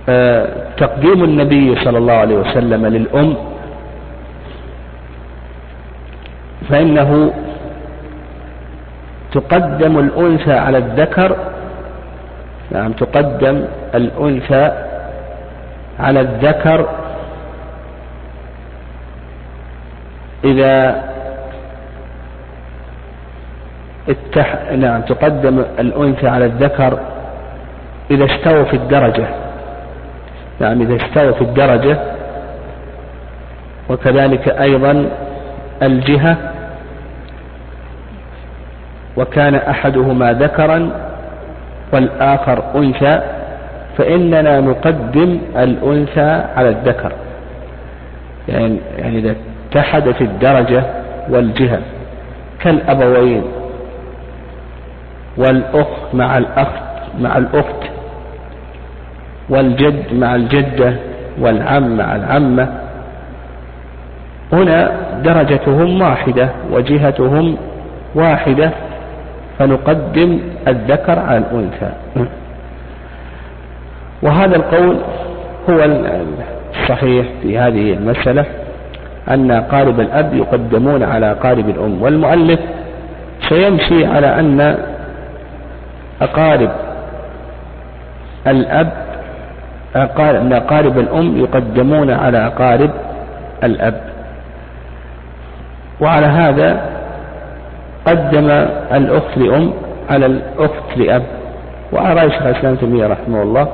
تقديم 0.77 1.23
النبي 1.23 1.75
صلى 1.75 1.97
الله 1.97 2.13
عليه 2.13 2.35
وسلم 2.35 2.85
للأم 2.85 3.35
فإنه 6.69 7.33
تقدم 9.31 9.99
الأنثى 9.99 10.53
على 10.53 10.77
الذكر 10.77 11.35
نعم 12.71 12.91
تقدم 12.93 13.65
الأنثى 13.95 14.71
على 15.99 16.19
الذكر 16.21 16.89
إذا 20.43 21.03
التح... 24.09 24.71
نعم 24.71 25.01
تقدم 25.01 25.63
الأنثى 25.79 26.27
على 26.27 26.45
الذكر 26.45 26.99
إذا 28.11 28.25
استووا 28.25 28.63
في 28.63 28.73
الدرجة. 28.73 29.27
نعم 30.61 30.81
إذا 30.81 30.95
استووا 30.95 31.31
في 31.31 31.41
الدرجة. 31.41 31.97
وكذلك 33.89 34.49
أيضا 34.49 35.09
الجهة. 35.83 36.37
وكان 39.17 39.55
أحدهما 39.55 40.33
ذكرا 40.33 40.89
والآخر 41.93 42.63
أنثى 42.75 43.21
فإننا 43.97 44.59
نقدم 44.59 45.39
الأنثى 45.55 46.43
على 46.55 46.69
الذكر. 46.69 47.11
يعني, 48.47 48.77
يعني 48.97 49.19
إذا 49.19 49.35
اتحدت 49.71 50.21
الدرجة 50.21 50.83
والجهة 51.29 51.79
كالأبوين 52.59 53.43
والأخ 55.37 55.87
مع 56.13 56.37
الأخت 56.37 56.81
مع 57.19 57.37
الأخت 57.37 57.90
والجد 59.49 60.13
مع 60.13 60.35
الجدة 60.35 60.93
والعم 61.39 61.97
مع 61.97 62.15
العمة. 62.15 62.67
هنا 64.53 64.91
درجتهم 65.23 66.01
واحدة 66.01 66.49
وجهتهم 66.71 67.57
واحدة 68.15 68.71
فنقدم 69.59 70.39
الذكر 70.67 71.19
على 71.19 71.37
الأنثى 71.37 71.91
وهذا 74.21 74.55
القول 74.55 74.97
هو 75.69 75.85
الصحيح 76.73 77.25
في 77.41 77.57
هذه 77.57 77.93
المسألة 77.93 78.45
أن 79.29 79.51
أقارب 79.51 79.99
الأب 79.99 80.33
يقدمون 80.33 81.03
على 81.03 81.31
أقارب 81.31 81.69
الأم 81.69 82.01
والمؤلف 82.01 82.59
سيمشي 83.49 84.05
على 84.05 84.39
أن 84.39 84.77
أقارب 86.21 86.71
الأب 88.47 89.00
أن 89.95 90.53
أقارب 90.53 90.99
الأم 90.99 91.37
يقدمون 91.37 92.11
على 92.11 92.47
أقارب 92.47 92.91
الأب. 93.63 94.01
وعلى 96.01 96.25
هذا 96.25 96.81
قدم 98.07 98.49
الأخت 98.93 99.37
لأم 99.37 99.73
على 100.09 100.25
الأخت 100.25 100.97
لأب. 100.97 101.23
رأي 101.93 102.31
شيخ 102.31 102.45
الإسلام 102.45 102.75
تيمية 102.75 103.07
رحمه 103.07 103.41
الله 103.41 103.67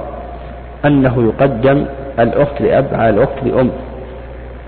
أنه 0.86 1.24
يقدم 1.34 1.86
الأخت 2.20 2.62
لأب 2.62 2.88
على 2.94 3.10
الأخت 3.10 3.44
لأم. 3.44 3.72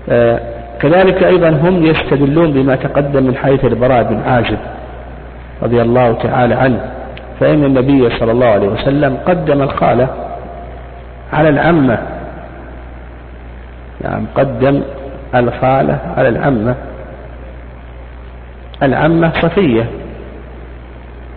آه، 0.08 0.40
كذلك 0.80 1.22
أيضا 1.24 1.48
هم 1.48 1.86
يستدلون 1.86 2.52
بما 2.52 2.76
تقدم 2.76 3.22
من 3.22 3.36
حيث 3.36 3.64
البراء 3.64 4.02
بن 4.02 4.20
عازب 4.26 4.58
رضي 5.62 5.82
الله 5.82 6.12
تعالى 6.12 6.54
عنه. 6.54 6.80
فإن 7.40 7.64
النبي 7.64 8.10
صلى 8.10 8.32
الله 8.32 8.46
عليه 8.46 8.68
وسلم 8.68 9.16
قدم 9.26 9.62
الخالة 9.62 10.08
على 11.32 11.48
العمة 11.48 11.98
نعم 14.04 14.26
قدم 14.34 14.82
الخالة 15.34 15.98
على 16.16 16.28
العمة 16.28 16.74
العمة 18.82 19.32
صفية. 19.42 19.86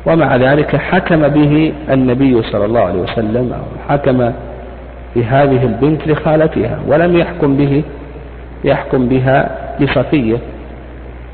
ومع 0.06 0.36
ذلك 0.36 0.76
حكم 0.76 1.28
به 1.28 1.74
النبي 1.92 2.42
صلى 2.42 2.66
الله 2.66 2.82
عليه 2.82 3.00
وسلم 3.00 3.54
أو 3.54 3.90
حكم 3.90 4.32
بهذه 5.16 5.66
البنت 5.66 6.08
لخالتها 6.08 6.80
ولم 6.88 7.18
يحكم 7.18 7.58
به 7.58 7.84
يحكم 8.64 9.08
بها 9.08 9.50
لصفية. 9.80 10.38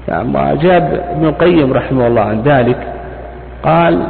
نعم 0.08 0.36
وجاب 0.36 1.04
ابن 1.12 1.26
القيم 1.26 1.74
رحمه 1.74 2.08
الله 2.08 2.22
عن 2.22 2.42
ذلك 2.42 2.78
قال 3.64 4.08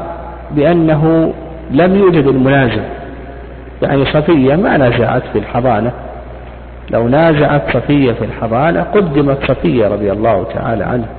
بأنه 0.52 1.34
لم 1.72 1.96
يوجد 1.96 2.28
الملازم. 2.28 2.84
يعني 3.82 4.06
صفية 4.06 4.56
ما 4.56 4.78
نازعت 4.78 5.24
في 5.34 5.40
الحضانة. 5.40 5.92
لو 6.92 7.08
نازعت 7.08 7.62
صفية 7.74 8.12
في 8.12 8.26
الحضانة 8.26 8.82
قدمت 8.82 9.52
صفية 9.52 9.88
رضي 9.88 10.12
الله 10.12 10.44
تعالى 10.44 10.84
عنها 10.84 11.10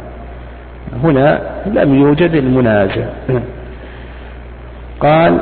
هنا 1.04 1.40
لم 1.66 1.94
يوجد 1.94 2.34
المنازع. 2.34 3.04
قال 5.00 5.38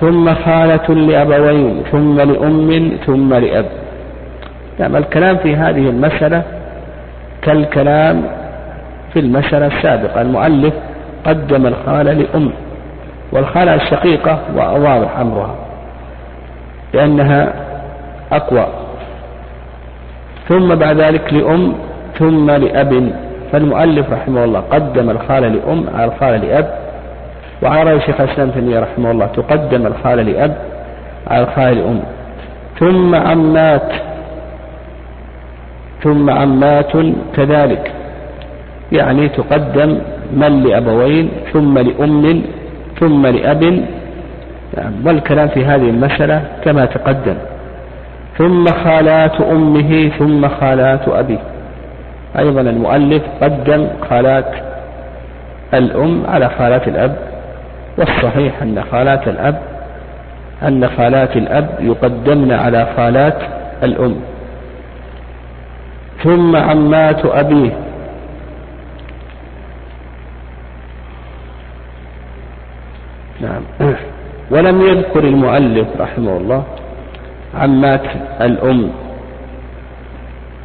ثم 0.00 0.34
خالة 0.34 0.94
لأبوين 0.94 1.82
ثم 1.92 2.20
لأم 2.20 2.96
ثم 3.06 3.34
لأب. 3.34 3.66
نعم 4.78 4.96
الكلام 4.96 5.36
في 5.36 5.56
هذه 5.56 5.88
المسألة 5.88 6.42
كالكلام 7.42 8.22
في 9.12 9.20
المسألة 9.20 9.66
السابقة. 9.66 10.20
المؤلف 10.20 10.74
قدم 11.26 11.66
الخالة 11.66 12.12
لأم 12.12 12.50
والخالة 13.32 13.74
الشقيقة 13.74 14.38
وواضح 14.56 15.18
أمرها. 15.18 15.65
لأنها 16.94 17.52
أقوى. 18.32 18.66
ثم 20.48 20.74
بعد 20.74 21.00
ذلك 21.00 21.32
لأم 21.32 21.74
ثم 22.18 22.50
لأب. 22.50 23.12
فالمؤلف 23.52 24.12
رحمه 24.12 24.44
الله 24.44 24.60
قدم 24.60 25.10
الخالة 25.10 25.48
لأم 25.48 25.84
على 25.94 26.04
الخالة 26.04 26.36
لأب. 26.36 26.78
وعلى 27.62 27.90
رأي 27.90 28.00
شيخ 28.00 28.20
الإسلام 28.20 28.50
تيمية 28.50 28.80
رحمه 28.80 29.10
الله 29.10 29.26
تقدم 29.26 29.86
الخالة 29.86 30.22
لأب 30.22 30.56
على 31.26 31.44
الخالة 31.44 31.72
لأم. 31.72 32.00
ثم 32.78 33.14
عمات. 33.14 33.92
ثم 36.02 36.30
عمات 36.30 36.92
كذلك. 37.36 37.92
يعني 38.92 39.28
تقدم 39.28 39.98
من 40.32 40.62
لأبوين 40.62 41.30
ثم 41.52 41.78
لأم 41.78 42.42
ثم 43.00 43.26
لأب. 43.26 43.84
والكلام 45.04 45.48
في 45.48 45.64
هذه 45.64 45.90
المسألة 45.90 46.42
كما 46.64 46.84
تقدم. 46.84 47.36
ثم 48.38 48.66
خالات 48.66 49.40
أمه 49.40 50.08
ثم 50.18 50.48
خالات 50.48 51.08
أبيه. 51.08 51.38
أيضا 52.38 52.60
المؤلف 52.60 53.22
قدم 53.42 53.88
خالات 54.10 54.54
الأم 55.74 56.24
على 56.28 56.48
خالات 56.58 56.88
الأب 56.88 57.16
والصحيح 57.98 58.62
أن 58.62 58.82
خالات 58.92 59.28
الأب 59.28 59.58
أن 60.62 60.88
خالات 60.88 61.36
الأب 61.36 61.68
يقدمن 61.80 62.52
على 62.52 62.86
خالات 62.96 63.38
الأم. 63.82 64.16
ثم 66.24 66.56
عمات 66.56 67.24
أبيه. 67.26 67.72
نعم. 73.40 73.62
ولم 74.50 74.80
يذكر 74.82 75.24
المؤلف 75.24 75.86
رحمه 76.00 76.36
الله 76.36 76.62
عمات 77.54 78.02
الأم 78.40 78.90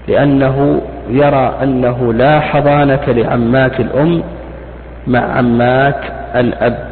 لأنه 0.07 0.81
يرى 1.09 1.53
أنه 1.63 2.13
لا 2.13 2.39
حضانة 2.39 3.01
لعمات 3.07 3.79
الأم 3.79 4.23
مع 5.07 5.19
عمات 5.19 5.99
الأب. 6.35 6.91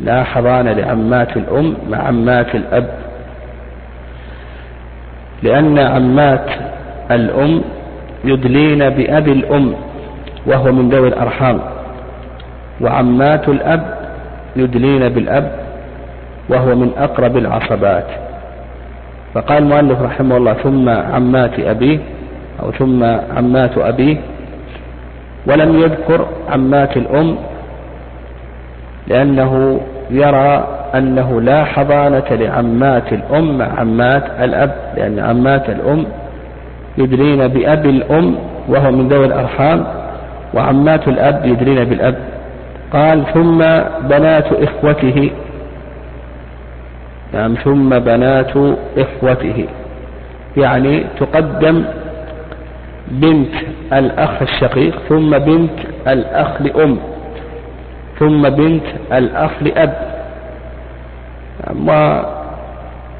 لا 0.00 0.24
حضانة 0.24 0.72
لعمات 0.72 1.36
الأم 1.36 1.76
مع 1.90 1.98
عمات 1.98 2.54
الأب 2.54 2.88
لأن 5.42 5.78
عمات 5.78 6.50
الأم 7.10 7.62
يدلين 8.24 8.90
بأبي 8.90 9.32
الأم 9.32 9.74
وهو 10.46 10.72
من 10.72 10.88
ذوي 10.88 11.08
الأرحام 11.08 11.60
وعمات 12.80 13.48
الأب 13.48 13.95
يدلين 14.56 15.08
بالأب 15.08 15.52
وهو 16.48 16.74
من 16.74 16.90
أقرب 16.98 17.36
العصبات. 17.36 18.06
فقال 19.34 19.62
المؤلف 19.62 20.02
رحمه 20.02 20.36
الله 20.36 20.52
ثم 20.52 20.88
عمات 20.88 21.60
أبيه 21.60 21.98
أو 22.62 22.70
ثم 22.70 23.04
عمات 23.36 23.78
أبيه 23.78 24.16
ولم 25.46 25.80
يذكر 25.80 26.26
عمات 26.52 26.96
الأم 26.96 27.36
لأنه 29.08 29.80
يرى 30.10 30.68
أنه 30.94 31.40
لا 31.40 31.64
حضانة 31.64 32.24
لعمات 32.30 33.12
الأم 33.12 33.58
مع 33.58 33.80
عمات 33.80 34.24
الأب 34.40 34.74
لأن 34.96 35.18
عمات 35.18 35.68
الأم 35.70 36.06
يدرين 36.98 37.48
بأب 37.48 37.86
الأم 37.86 38.36
وهو 38.68 38.90
من 38.90 39.08
ذوي 39.08 39.26
الأرحام 39.26 39.84
وعمات 40.54 41.08
الأب 41.08 41.46
يدرين 41.46 41.84
بالأب. 41.84 42.16
قال 42.92 43.24
ثم 43.34 43.58
بنات 44.08 44.52
إخوته. 44.52 45.30
نعم 47.32 47.54
ثم 47.54 47.98
بنات 47.98 48.52
إخوته. 48.98 49.66
يعني 50.56 51.04
تقدم 51.20 51.84
بنت 53.08 53.54
الأخ 53.92 54.42
الشقيق 54.42 54.98
ثم 55.08 55.38
بنت 55.38 55.78
الأخ 56.08 56.62
لأم 56.62 56.98
ثم 58.18 58.48
بنت 58.48 58.86
الأخ 59.12 59.50
لأب. 59.60 60.16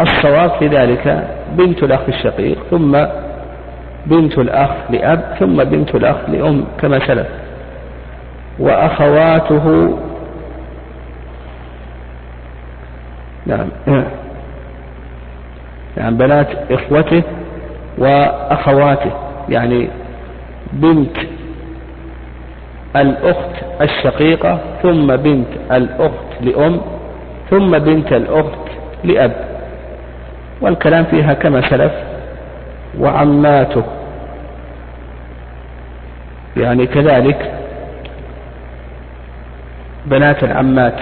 والصواب 0.00 0.50
في 0.58 0.66
ذلك 0.66 1.28
بنت 1.52 1.82
الأخ 1.82 2.00
الشقيق 2.08 2.58
ثم 2.70 3.04
بنت 4.06 4.38
الأخ 4.38 4.70
لأب 4.90 5.36
ثم 5.38 5.64
بنت 5.64 5.94
الأخ 5.94 6.16
لأم 6.28 6.64
كما 6.80 6.98
سلف. 7.06 7.45
وأخواته. 8.58 9.98
نعم. 13.46 13.68
نعم 15.96 16.16
بنات 16.16 16.48
إخوته 16.70 17.22
وأخواته 17.98 19.10
يعني 19.48 19.88
بنت 20.72 21.16
الأخت 22.96 23.50
الشقيقة 23.80 24.58
ثم 24.82 25.16
بنت 25.16 25.48
الأخت 25.72 26.30
لأم 26.40 26.80
ثم 27.50 27.78
بنت 27.78 28.12
الأخت 28.12 28.68
لأب. 29.04 29.32
والكلام 30.60 31.04
فيها 31.04 31.34
كما 31.34 31.60
سلف 31.70 31.92
وعماته. 32.98 33.82
يعني 36.56 36.86
كذلك 36.86 37.52
بنات 40.06 40.44
العمات. 40.44 40.98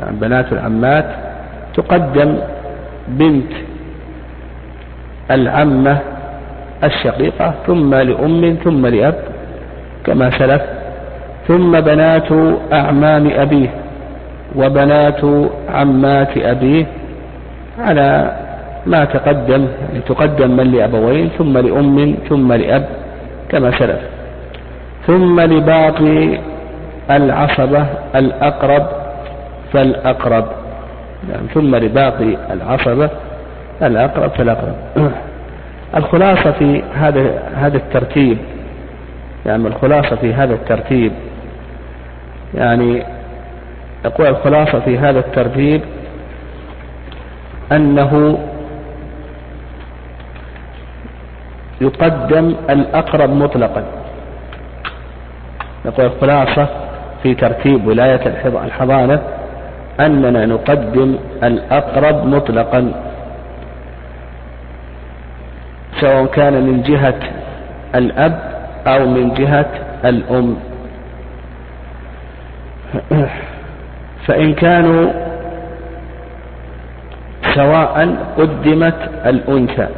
يعني 0.00 0.16
بنات 0.16 0.52
العمات 0.52 1.04
تقدم 1.74 2.38
بنت 3.08 3.52
العمة 5.30 5.98
الشقيقة 6.84 7.54
ثم 7.66 7.94
لأم 7.94 8.56
ثم 8.64 8.86
لأب 8.86 9.14
كما 10.04 10.30
سلف. 10.30 10.62
ثم 11.48 11.80
بنات 11.80 12.32
أعمام 12.72 13.30
أبيه 13.30 13.68
وبنات 14.56 15.20
عمات 15.68 16.38
أبيه 16.38 16.86
على 17.78 18.36
ما 18.86 19.04
تقدم 19.04 19.66
يعني 19.88 20.00
تقدم 20.06 20.50
من 20.56 20.72
لأبوين 20.72 21.30
ثم 21.38 21.58
لأم 21.58 22.14
ثم 22.28 22.52
لأب 22.52 22.84
كما 23.48 23.70
سلف. 23.70 24.00
ثم 25.06 25.40
لباقي 25.40 26.38
العصبة 27.10 27.86
الأقرب 28.14 28.86
فالأقرب. 29.72 30.44
يعني 31.30 31.48
ثم 31.54 31.76
لباقي 31.76 32.36
العصبة 32.50 33.10
الأقرب 33.82 34.30
فالأقرب. 34.30 34.74
الخلاصة 35.96 36.50
في 36.52 36.82
هذا 36.94 37.42
هذا 37.54 37.76
الترتيب. 37.76 38.38
يعني 39.46 39.68
الخلاصة 39.68 40.16
في 40.16 40.34
هذا 40.34 40.54
الترتيب. 40.54 41.12
يعني 42.54 43.02
يقول 44.04 44.26
الخلاصة 44.26 44.80
في 44.80 44.98
هذا 44.98 45.18
الترتيب 45.18 45.80
أنه 47.72 48.38
يقدم 51.80 52.54
الأقرب 52.70 53.30
مطلقا. 53.30 53.84
يقول 55.84 56.06
الخلاصة 56.06 56.87
في 57.22 57.34
ترتيب 57.34 57.86
ولاية 57.86 58.20
الحضانة 58.46 59.22
أننا 60.00 60.46
نقدم 60.46 61.18
الأقرب 61.42 62.26
مطلقا 62.26 62.92
سواء 66.00 66.26
كان 66.26 66.52
من 66.62 66.82
جهة 66.82 67.20
الأب 67.94 68.38
أو 68.86 69.06
من 69.06 69.34
جهة 69.34 69.70
الأم. 70.04 70.56
فإن 74.26 74.54
كانوا 74.54 75.10
سواء 77.54 78.16
قدمت 78.38 79.10
الأنثى. 79.26 79.88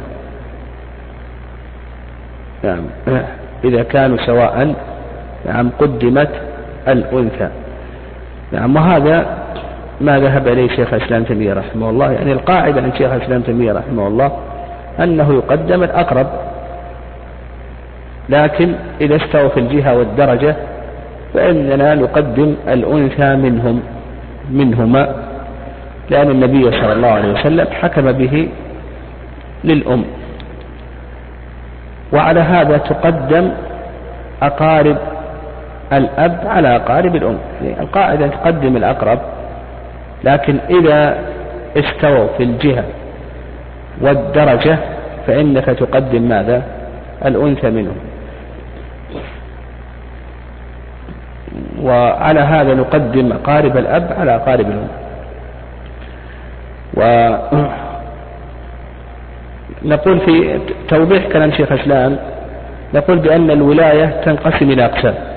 نعم. 2.63 2.83
إذا 3.63 3.83
كانوا 3.83 4.17
سواء 4.17 4.75
نعم 5.45 5.69
قدمت 5.79 6.31
الأنثى. 6.87 7.49
نعم 8.51 8.75
وهذا 8.75 9.25
ما 10.01 10.19
ذهب 10.19 10.47
إليه 10.47 10.67
شيخ 10.75 10.93
الإسلام 10.93 11.23
تيمية 11.23 11.53
رحمه 11.53 11.89
الله. 11.89 12.11
يعني 12.11 12.31
القاعدة 12.31 12.81
عن 12.81 12.91
شيخ 12.97 13.11
الإسلام 13.11 13.41
تيمية 13.41 13.73
رحمه 13.73 14.07
الله 14.07 14.31
أنه 14.99 15.33
يقدم 15.33 15.83
الأقرب 15.83 16.27
لكن 18.29 18.73
إذا 19.01 19.15
استوى 19.15 19.49
في 19.49 19.59
الجهة 19.59 19.97
والدرجة 19.97 20.55
فإننا 21.33 21.95
نقدم 21.95 22.55
الأنثى 22.67 23.35
منهم 23.35 23.81
منهما 24.51 25.15
لأن 26.09 26.29
النبي 26.29 26.71
صلى 26.71 26.93
الله 26.93 27.07
عليه 27.07 27.33
وسلم 27.33 27.67
حكم 27.81 28.11
به 28.11 28.49
للأم. 29.63 30.03
وعلى 32.13 32.39
هذا 32.39 32.77
تقدم 32.77 33.51
أقارب 34.41 34.97
الأب 35.93 36.39
على 36.45 36.75
أقارب 36.75 37.15
الأم. 37.15 37.37
يعني 37.63 37.79
القاعدة 37.79 38.27
تقدم 38.27 38.77
الأقرب 38.77 39.19
لكن 40.23 40.57
إذا 40.69 41.19
استووا 41.77 42.27
في 42.37 42.43
الجهة 42.43 42.83
والدرجة 44.01 44.77
فإنك 45.27 45.65
تقدم 45.65 46.21
ماذا؟ 46.21 46.63
الأنثى 47.25 47.69
منهم. 47.69 47.97
وعلى 51.81 52.39
هذا 52.39 52.73
نقدم 52.73 53.31
أقارب 53.31 53.77
الأب 53.77 54.15
على 54.19 54.35
أقارب 54.35 54.67
الأم. 54.67 54.87
ونقول 59.83 60.19
في 60.19 60.59
توضيح 60.87 61.27
كلام 61.27 61.51
شيخ 61.51 61.71
الإسلام 61.71 62.17
نقول 62.93 63.19
بأن 63.19 63.51
الولاية 63.51 64.05
تنقسم 64.05 64.71
إلى 64.71 64.85
أقسام. 64.85 65.30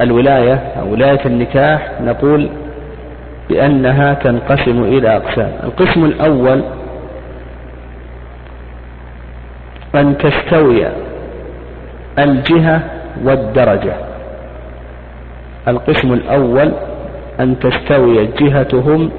الولاية 0.00 0.54
أو 0.54 0.92
ولاية 0.92 1.26
النكاح 1.26 2.00
نقول 2.00 2.50
بأنها 3.48 4.14
تنقسم 4.14 4.82
إلى 4.82 5.16
أقسام. 5.16 5.52
القسم 5.64 6.04
الأول 6.04 6.62
أن 9.94 10.18
تستوي 10.18 10.86
الجهة 12.18 12.80
والدرجة. 13.24 13.94
القسم 15.68 16.12
الأول 16.12 16.72
أن 17.40 17.58
تستوي 17.58 18.26
جهتهم 18.26 19.10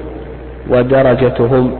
ودرجتهم. 0.70 1.78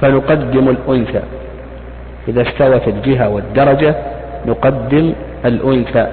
فنقدم 0.00 0.68
الأنثى. 0.68 1.22
إذا 2.28 2.42
استوت 2.42 2.88
الجهة 2.88 3.28
والدرجة 3.28 3.94
نقدم 4.46 5.12
الأنثى. 5.44 6.06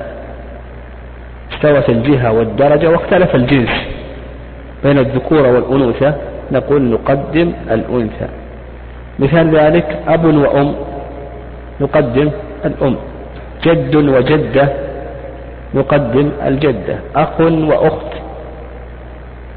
استوت 1.53 1.89
الجهة 1.89 2.31
والدرجة 2.31 2.89
واختلف 2.89 3.35
الجنس 3.35 3.69
بين 4.83 4.97
الذكورة 4.97 5.51
والأنوثة 5.51 6.13
نقول 6.51 6.81
نقدم 6.81 7.53
الأنثى. 7.71 8.27
مثال 9.19 9.55
ذلك 9.55 9.99
أب 10.07 10.25
وأم. 10.25 10.75
نقدم 11.81 12.29
الأم. 12.65 12.95
جد 13.63 13.95
وجدة 13.95 14.69
نقدم 15.75 16.31
الجدة. 16.45 16.95
أخ 17.15 17.41
وأخت 17.41 18.11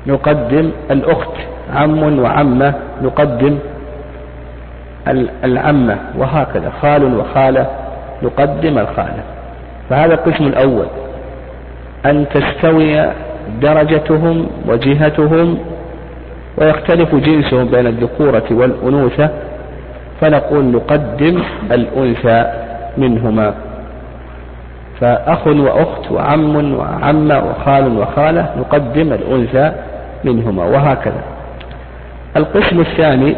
نقدم 0.07 0.71
الأخت. 0.91 1.37
عم 1.75 2.19
وعمة 2.19 2.75
نقدم 3.03 3.59
العمة 5.45 5.97
وهكذا 6.19 6.73
خال 6.83 7.19
وخالة 7.19 7.67
نقدم 8.23 8.79
الخالة. 8.79 9.23
فهذا 9.91 10.15
القسم 10.15 10.47
الأول 10.47 10.87
أن 12.07 12.27
تستوي 12.35 13.05
درجتهم 13.61 14.47
وجهتهم 14.69 15.59
ويختلف 16.57 17.15
جنسهم 17.15 17.65
بين 17.65 17.87
الذكورة 17.87 18.45
والأنوثة 18.51 19.31
فنقول 20.21 20.65
نقدم 20.65 21.43
الأنثى 21.73 22.53
منهما. 22.99 23.55
فأخ 25.01 25.47
وأخت 25.47 26.11
وعم 26.11 26.75
وعمة 26.75 27.45
وخال 27.51 27.99
وخالة 27.99 28.55
نقدم 28.59 29.13
الأنثى 29.13 29.73
منهما 30.25 30.65
وهكذا. 30.65 31.23
القسم 32.37 32.81
الثاني 32.81 33.37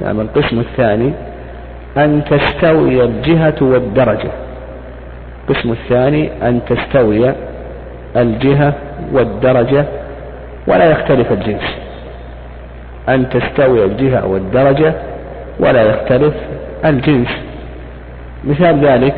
نعم 0.00 0.20
القسم 0.20 0.60
الثاني 0.60 1.12
أن 1.96 2.22
تستوي 2.30 3.04
الجهة 3.04 3.54
والدرجة. 3.60 4.30
القسم 5.48 5.72
الثاني 5.72 6.30
أن 6.42 6.60
تستوي 6.68 7.32
الجهة 8.16 8.74
والدرجة 9.12 9.84
ولا 10.66 10.90
يختلف 10.90 11.32
الجنس. 11.32 11.76
أن 13.08 13.28
تستوي 13.28 13.84
الجهة 13.84 14.26
والدرجة 14.26 14.94
ولا 15.60 15.82
يختلف 15.82 16.34
الجنس. 16.84 17.28
مثال 18.44 18.84
ذلك 18.84 19.14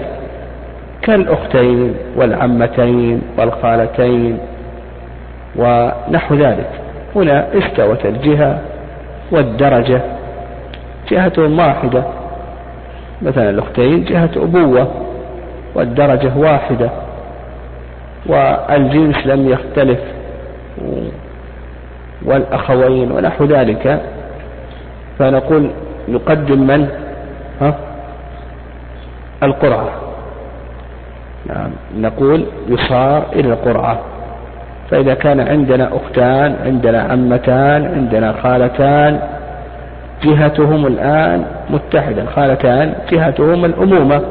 كالأختين 1.02 1.94
والعمتين 2.16 3.22
والخالتين 3.38 4.38
ونحو 5.56 6.34
ذلك. 6.34 6.70
هنا 7.16 7.46
استوت 7.58 8.06
الجهة 8.06 8.58
والدرجة 9.30 10.00
جهتهم 11.10 11.58
واحدة. 11.58 12.02
مثلا 13.22 13.50
الأختين 13.50 14.04
جهة 14.04 14.30
أبوة 14.36 14.88
والدرجة 15.74 16.32
واحدة. 16.36 16.90
والجنس 18.26 19.26
لم 19.26 19.48
يختلف. 19.48 19.98
والأخوين 22.24 23.12
ونحو 23.12 23.44
ذلك. 23.44 24.02
فنقول 25.18 25.70
نقدم 26.08 26.66
من؟ 26.66 26.88
ها؟ 27.60 27.74
القرعة. 29.42 29.90
نعم. 31.46 31.70
نقول 31.96 32.44
يصار 32.68 33.22
إلى 33.32 33.48
القرعة. 33.52 33.98
فإذا 34.90 35.14
كان 35.14 35.40
عندنا 35.40 35.90
أختان 35.96 36.56
عندنا 36.64 37.02
عمتان 37.02 37.84
عندنا 37.94 38.32
خالتان 38.42 39.20
جهتهم 40.24 40.86
الآن 40.86 41.46
متحدة. 41.70 42.22
الخالتان 42.22 42.94
جهتهم 43.10 43.64
الأمومة 43.64 44.22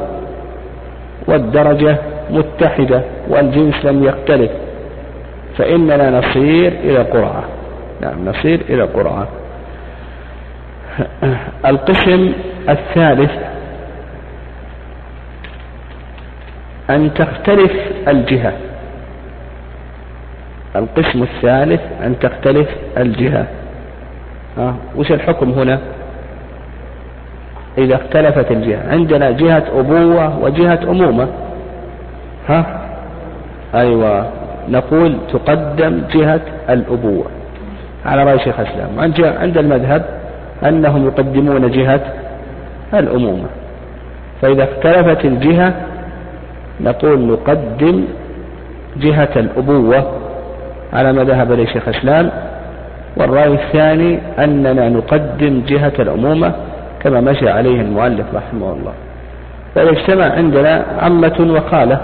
والدرجة 1.26 1.96
متحدة 2.30 3.02
والجنس 3.28 3.84
لم 3.84 4.04
يختلف. 4.04 4.50
فإننا 5.58 6.18
نصير 6.18 6.72
إلى 6.72 6.98
قرعة. 6.98 7.44
نعم 8.00 8.28
نصير 8.28 8.60
إلى 8.68 8.82
قرعة. 8.82 9.28
القسم 11.66 12.32
الثالث 12.68 13.30
أن 16.90 17.14
تختلف 17.14 17.72
الجهة. 18.08 18.52
القسم 20.76 21.22
الثالث 21.22 21.80
أن 22.04 22.18
تختلف 22.18 22.68
الجهة. 22.98 23.46
ها؟ 24.56 24.74
وش 24.96 25.12
الحكم 25.12 25.50
هنا؟ 25.50 25.78
إذا 27.78 27.94
اختلفت 27.94 28.50
الجهة. 28.50 28.90
عندنا 28.90 29.30
جهة 29.30 29.64
أبوة 29.78 30.38
وجهة 30.42 30.80
أمومة. 30.82 31.28
ها؟ 32.48 32.80
أيوة. 33.74 34.26
نقول 34.68 35.16
تقدم 35.32 36.02
جهة 36.14 36.40
الأبوة. 36.70 37.24
على 38.06 38.24
رأي 38.24 38.38
شيخ 38.38 38.60
الإسلام. 38.60 38.88
عند 39.38 39.58
المذهب 39.58 40.04
أنهم 40.64 41.06
يقدمون 41.06 41.70
جهة 41.70 42.00
الأمومة. 42.94 43.46
فإذا 44.42 44.64
اختلفت 44.64 45.24
الجهة 45.24 45.74
نقول 46.80 47.20
نقدم 47.20 48.04
جهة 48.96 49.28
الأبوة. 49.36 50.12
على 50.92 51.12
ما 51.12 51.24
ذهب 51.24 51.52
إليه 51.52 51.66
شيخ 51.66 51.88
الإسلام 51.88 52.30
والرأي 53.18 53.54
الثاني 53.54 54.18
أننا 54.38 54.88
نقدم 54.88 55.62
جهة 55.66 55.92
الأمومة 55.98 56.52
كما 57.00 57.20
مشى 57.20 57.48
عليه 57.50 57.80
المؤلف 57.80 58.26
رحمه 58.34 58.72
الله. 58.72 58.92
فإذا 59.74 59.90
اجتمع 59.90 60.24
عندنا 60.24 60.84
عمة 60.98 61.38
وخالة. 61.40 62.00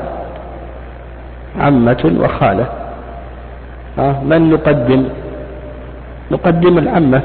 عمة 1.61 2.13
وخالة. 2.21 2.67
من 3.99 4.51
نقدم؟ 4.51 5.05
نقدم 6.31 6.79
العمة. 6.79 7.21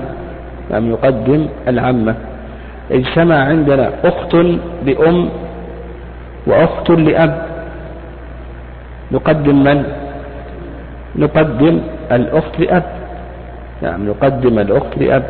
نعم 0.72 0.92
نقدم 0.92 1.48
العمة. 1.68 2.16
اجتمع 2.92 3.36
عندنا 3.36 3.90
أخت 4.04 4.36
لأم 4.86 5.30
وأخت 6.48 6.90
لأب. 6.90 7.42
نقدم 9.12 9.64
من؟ 9.64 9.84
نقدم 11.16 11.80
الأخت 12.12 12.60
لأب. 12.60 12.99
نعم 13.82 14.08
نقدم 14.10 14.60
الأخت 14.60 14.98
لأب. 14.98 15.24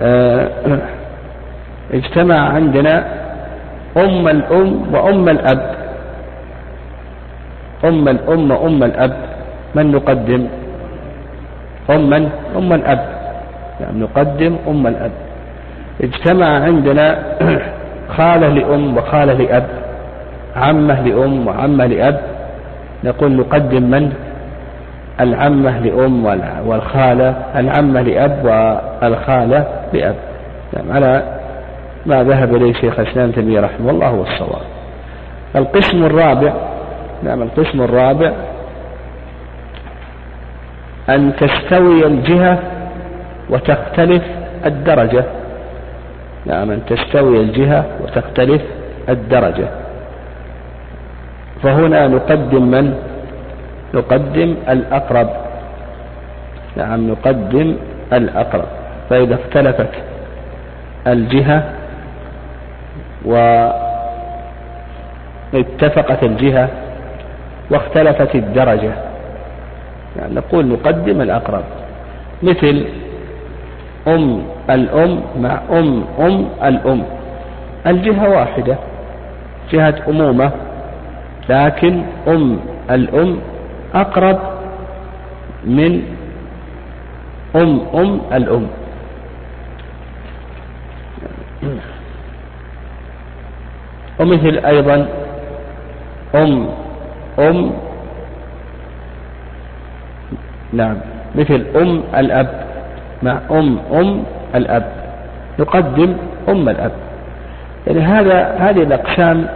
آه 0.00 0.48
اجتمع 1.92 2.38
عندنا 2.48 3.04
أم 3.96 4.28
الأم 4.28 4.94
وأم 4.94 5.28
الأب. 5.28 5.74
أم 7.84 8.08
الأم 8.08 8.50
وأم 8.50 8.82
الأب. 8.84 9.14
من 9.74 9.90
نقدم؟ 9.92 10.42
أم 11.90 12.10
من؟ 12.10 12.28
أم 12.56 12.72
الأب. 12.72 13.00
نعم 13.80 13.94
نقدم 14.02 14.56
أم 14.68 14.86
الأب. 14.86 15.12
اجتمع 16.02 16.46
عندنا 16.64 17.06
خالة 18.16 18.48
لأم 18.48 18.96
وخالة 18.96 19.32
لأب. 19.34 19.66
عمة 20.56 21.00
لأم 21.06 21.46
وعمة 21.46 21.86
لأب. 21.86 22.20
نقول 23.04 23.32
نقدم 23.36 23.82
من؟ 23.90 24.12
العمة 25.20 25.78
لأم 25.78 26.26
والخالة 26.66 27.36
العمة 27.56 28.00
لأب 28.00 28.44
والخالة 29.02 29.66
لأب. 29.92 30.16
نعم 30.72 30.92
على 30.92 31.22
ما 32.06 32.22
ذهب 32.24 32.54
إليه 32.56 32.72
شيخ 32.72 33.00
الإسلام 33.00 33.30
تيمية 33.30 33.60
رحمه 33.60 33.90
الله 33.90 34.06
هو 34.06 34.22
الصواب 34.22 34.62
القسم 35.56 36.04
الرابع 36.04 36.52
نعم 37.22 37.42
القسم 37.42 37.82
الرابع 37.82 38.32
أن 41.08 41.32
تستوي 41.36 42.06
الجهة 42.06 42.58
وتختلف 43.50 44.22
الدرجة. 44.66 45.24
نعم 46.46 46.70
أن 46.70 46.80
تستوي 46.86 47.40
الجهة 47.40 47.84
وتختلف 48.02 48.62
الدرجة. 49.08 49.68
فهنا 51.62 52.08
نقدم 52.08 52.62
من؟ 52.70 52.94
نقدم 53.94 54.54
الأقرب. 54.68 55.28
نعم 56.76 57.10
نقدم 57.10 57.76
الأقرب. 58.12 58.64
فإذا 59.10 59.34
اختلفت 59.34 59.90
الجهة 61.06 61.62
واتفقت 65.54 66.22
الجهة 66.22 66.68
واختلفت 67.70 68.34
الدرجة. 68.34 68.92
يعني 70.18 70.34
نقول 70.34 70.66
نقدم 70.66 71.20
الأقرب. 71.20 71.64
مثل 72.42 72.86
أم 74.08 74.42
الأم 74.70 75.20
مع 75.40 75.58
أم 75.70 76.04
أم 76.20 76.48
الأم. 76.64 77.02
الجهة 77.86 78.28
واحدة 78.30 78.76
جهة 79.72 79.94
أمومة 80.08 80.50
لكن 81.48 82.02
أم 82.28 82.60
الأم 82.90 83.38
أقرب 83.94 84.38
من 85.64 86.02
أم 87.56 87.80
أم 87.94 88.20
الأم. 88.32 88.66
ومثل 94.20 94.58
أيضا 94.66 95.06
أم 96.34 96.68
أم 97.38 97.72
نعم 100.72 100.96
مثل 101.34 101.66
أم 101.76 102.02
الأب 102.16 102.64
مع 103.22 103.38
أم 103.50 103.78
أم 103.92 104.24
الأب. 104.54 104.92
نقدم 105.58 106.16
أم 106.48 106.68
الأب. 106.68 106.92
يعني 107.86 108.00
هذا 108.00 108.54
هذه 108.58 108.82
الأقسام 108.82 109.46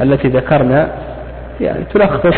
التي 0.00 0.28
ذكرنا 0.28 0.88
يعني 1.60 1.84
تلخص 1.84 2.36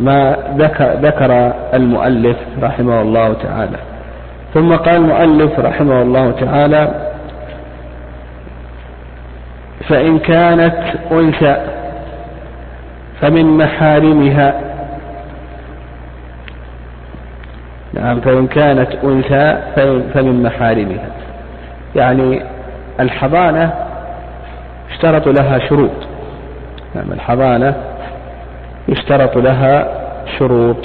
ما 0.00 0.36
ذكر, 0.56 0.92
ذكر 0.92 1.52
المؤلف 1.74 2.36
رحمه 2.62 3.00
الله 3.02 3.32
تعالى. 3.32 3.78
ثم 4.54 4.76
قال 4.76 4.96
المؤلف 4.96 5.58
رحمه 5.58 6.02
الله 6.02 6.30
تعالى 6.30 6.94
فإن 9.88 10.18
كانت 10.18 10.76
أنثى 11.12 11.56
فمن 13.20 13.56
محارمها. 13.56 14.54
نعم 17.92 18.20
فإن 18.20 18.46
كانت 18.46 18.94
أنثى 19.04 19.58
فمن 20.14 20.42
محارمها. 20.42 21.08
يعني 21.96 22.42
الحضانة 23.00 23.72
اشترط 24.90 25.28
لها 25.28 25.58
شروط. 25.58 25.90
نعم 26.94 27.12
الحضانة 27.12 27.74
يشترط 28.88 29.36
لها 29.36 29.88
شروط. 30.38 30.76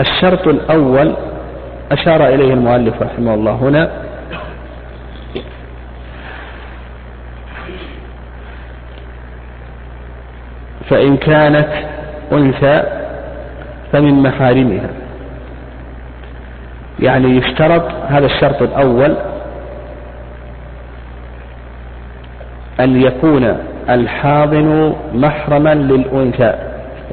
الشرط 0.00 0.48
الأول 0.48 1.16
أشار 1.92 2.26
إليه 2.26 2.54
المؤلف 2.54 3.02
رحمه 3.02 3.34
الله 3.34 3.52
هنا. 3.52 3.90
فإن 10.90 11.16
كانت 11.16 11.68
أنثى 12.32 12.82
فمن 13.92 14.22
محارمها. 14.22 14.90
يعني 17.00 17.36
يشترط 17.36 17.90
هذا 18.08 18.26
الشرط 18.26 18.62
الأول 18.62 19.16
أن 22.80 23.02
يكون 23.02 23.56
الحاضن 23.90 24.94
محرما 25.14 25.74
للأنثى. 25.74 26.54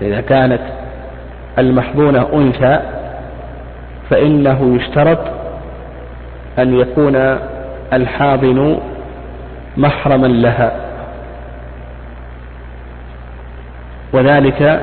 إذا 0.02 0.22
كانت 0.22 0.62
المحضونة 1.60 2.28
أنثى 2.34 2.80
فإنه 4.10 4.76
يشترط 4.76 5.20
أن 6.60 6.80
يكون 6.80 7.16
الحاضن 7.94 8.78
محرما 9.78 10.28
لها. 10.28 10.72
وذلك 14.14 14.82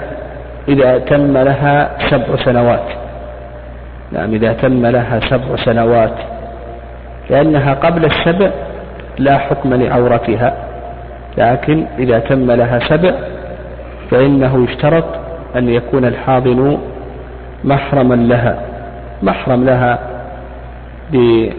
إذا 0.68 0.98
تم 0.98 1.38
لها 1.38 1.90
سبع 2.10 2.36
سنوات. 2.44 2.88
نعم 4.12 4.34
إذا 4.34 4.52
تم 4.52 4.86
لها 4.86 5.20
سبع 5.20 5.56
سنوات. 5.56 6.14
لأنها 7.30 7.74
قبل 7.74 8.04
السبع 8.04 8.50
لا 9.18 9.38
حكم 9.38 9.74
لعورتها. 9.74 10.67
لكن 11.38 11.86
إذا 11.98 12.18
تم 12.18 12.50
لها 12.50 12.78
سبع 12.78 13.12
فإنه 14.10 14.64
يشترط 14.64 15.04
أن 15.56 15.68
يكون 15.68 16.04
الحاضن 16.04 16.78
محرما 17.64 18.14
لها 18.14 18.58
محرم 19.22 19.64
لها 19.64 19.98
بنسب 21.10 21.50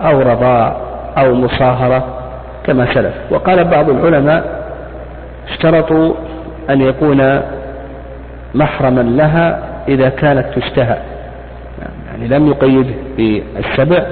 أو 0.00 0.20
رضاع 0.20 0.76
أو 1.18 1.34
مصاهرة 1.34 2.04
كما 2.64 2.94
سلف. 2.94 3.14
وقال 3.30 3.64
بعض 3.64 3.90
العلماء 3.90 4.66
اشترطوا 5.48 6.14
أن 6.70 6.80
يكون 6.80 7.40
محرما 8.54 9.00
لها 9.00 9.62
إذا 9.88 10.08
كانت 10.08 10.58
تشتهى 10.58 10.98
يعني 12.08 12.28
لم 12.28 12.48
يقيده 12.48 12.94
بالسبع 13.16 14.06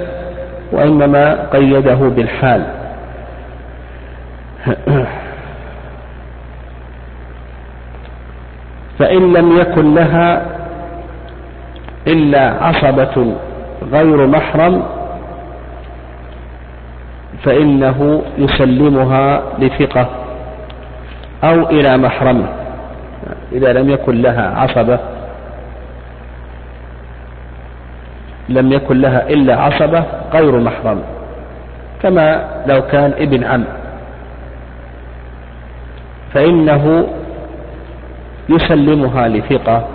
وإنما 0.71 1.49
قيده 1.53 1.95
بالحال. 1.95 2.65
فإن 8.99 9.33
لم 9.33 9.57
يكن 9.57 9.95
لها 9.95 10.45
إلا 12.07 12.63
عصبة 12.63 13.35
غير 13.91 14.27
محرم 14.27 14.83
فإنه 17.43 18.21
يسلمها 18.37 19.43
لثقة 19.59 20.07
أو 21.43 21.69
إلى 21.69 21.97
محرمه 21.97 22.47
إذا 23.51 23.73
لم 23.73 23.89
يكن 23.89 24.21
لها 24.21 24.59
عصبة 24.59 24.99
لم 28.49 28.71
يكن 28.71 29.01
لها 29.01 29.29
إلا 29.29 29.61
عصبة 29.61 30.03
غير 30.33 30.59
محرم 30.59 31.01
كما 32.01 32.45
لو 32.67 32.81
كان 32.81 33.13
ابن 33.17 33.43
عم. 33.43 33.63
فإنه 36.33 37.07
يسلمها 38.49 39.27
لثقة 39.27 39.87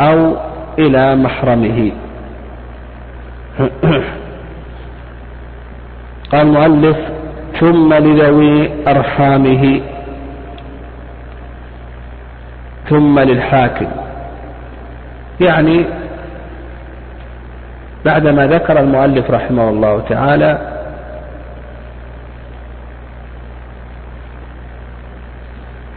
أو 0.00 0.36
إلى 0.78 1.16
محرمه. 1.16 1.92
قال 6.32 6.40
المؤلف 6.40 6.96
ثم 7.60 7.94
لذوي 7.94 8.70
أرحامه. 8.88 9.80
ثم 12.88 13.18
للحاكم. 13.18 13.86
يعني 15.40 15.84
بعدما 18.06 18.46
ذكر 18.46 18.80
المؤلف 18.80 19.30
رحمه 19.30 19.68
الله 19.68 20.00
تعالى 20.08 20.58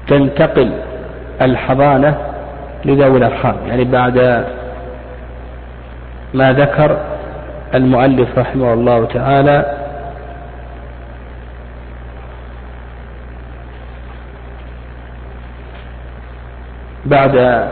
تنتقل 0.08 0.72
الحضانة 1.42 2.18
لذوي 2.86 3.18
الأرحام 3.18 3.56
يعني 3.68 3.84
بعد 3.84 4.46
ما 6.34 6.54
ذكر 6.54 6.98
المؤلف 7.76 8.38
رحمه 8.38 8.74
الله 8.74 9.06
تعالى 9.06 9.66
بعد 17.06 17.66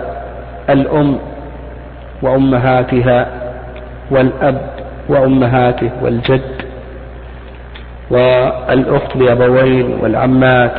الأم 0.70 1.20
وأمهاتها 2.22 3.37
والأب 4.12 4.70
وأمهاته 5.10 5.92
والجد 6.02 6.68
والأخت 8.10 9.16
لأبوين 9.16 9.98
والعمات 10.02 10.76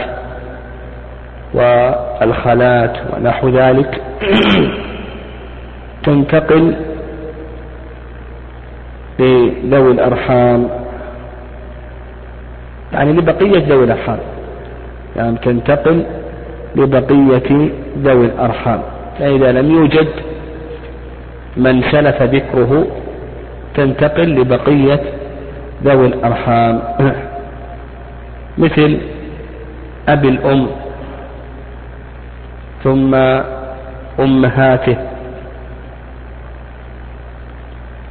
والخالات 1.55 2.97
ونحو 3.13 3.49
ذلك 3.49 4.03
تنتقل 6.05 6.77
لذوي 9.19 9.91
الأرحام 9.93 10.69
يعني 12.93 13.13
لبقية 13.13 13.69
ذوي 13.69 13.85
الأرحام 13.85 14.19
يعني 15.17 15.37
تنتقل 15.39 16.05
لبقية 16.77 17.71
ذوي 17.99 18.27
الأرحام 18.27 18.83
فإذا 19.19 19.53
لم 19.53 19.71
يوجد 19.71 20.09
من 21.57 21.83
سلف 21.83 22.23
ذكره 22.23 22.87
تنتقل 23.79 24.35
لبقية 24.41 25.01
ذوي 25.85 26.07
الأرحام. 26.07 26.83
مثل 28.59 28.99
أبي 30.09 30.29
الأم 30.29 30.67
ثم 32.85 33.15
أمهاته 34.21 34.97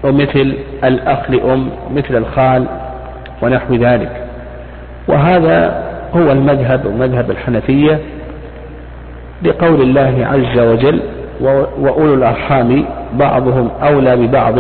ومثل 0.04 0.58
الأخ 0.84 1.32
لأم 1.32 1.70
مثل 1.96 2.16
الخال 2.16 2.66
ونحو 3.42 3.76
ذلك. 3.76 4.24
وهذا 5.08 5.84
هو 6.16 6.32
المذهب 6.32 6.86
ومذهب 6.86 7.32
الحنفية 7.32 8.00
لقول 9.44 9.82
الله 9.82 10.28
عز 10.32 10.60
وجل 10.60 11.02
وأولو 11.80 12.14
الأرحام 12.14 12.86
بعضهم 13.14 13.70
أولى 13.84 14.16
ببعض 14.16 14.56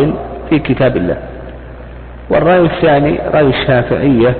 في 0.50 0.60
كتاب 0.60 0.98
الله. 0.98 1.18
والرأي 2.30 2.62
الثاني 2.62 3.20
رأي 3.34 3.48
الشافعية 3.48 4.36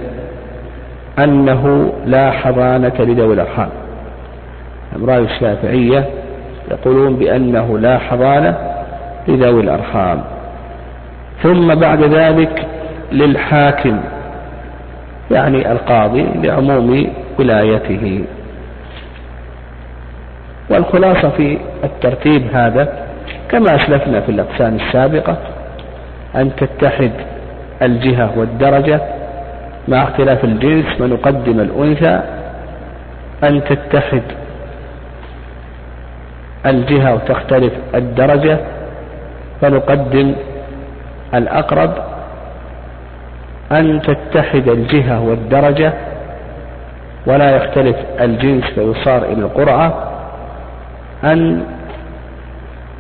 أنه 1.20 1.94
لا 2.06 2.32
حضانة 2.32 2.94
لذوي 3.00 3.34
الأرحام. 3.34 3.70
رأي 5.04 5.20
الشافعية 5.24 6.06
يقولون 6.72 7.16
بأنه 7.16 7.80
لا 7.80 7.98
حضانة 7.98 8.58
لذوي 9.28 9.62
الأرحام. 9.62 10.22
ثم 11.44 11.76
بعد 11.76 12.04
ذلك 12.04 12.68
للحاكم 13.12 14.00
يعني 15.32 15.72
القاضي 15.72 16.26
لعموم 16.36 17.08
ولايته. 17.40 18.26
والخلاصة 20.70 21.30
في 21.30 21.58
الترتيب 21.84 22.48
هذا 22.54 23.08
كما 23.50 23.76
أسلفنا 23.76 24.20
في 24.22 24.30
الأقسام 24.30 24.76
السابقة 24.76 25.38
أن 26.38 26.56
تتحد 26.56 27.12
الجهة 27.82 28.40
والدرجة 28.40 29.02
مع 29.88 30.04
اختلاف 30.04 30.44
الجنس 30.44 31.02
ونقدم 31.02 31.60
الأنثى 31.60 32.20
أن 33.44 33.64
تتحد 33.64 34.22
الجهة 36.66 37.14
وتختلف 37.14 37.74
الدرجة 37.96 38.58
فنقدم 39.62 40.36
الأقرب 41.34 41.92
أن 43.72 44.02
تتحد 44.02 44.68
الجهة 44.70 45.22
والدرجة 45.22 45.94
ولا 47.28 47.56
يختلف 47.56 47.96
الجنس 48.22 48.64
فيصار 48.64 49.24
إلى 49.24 49.42
القرعة 49.42 50.12
أن 51.24 51.64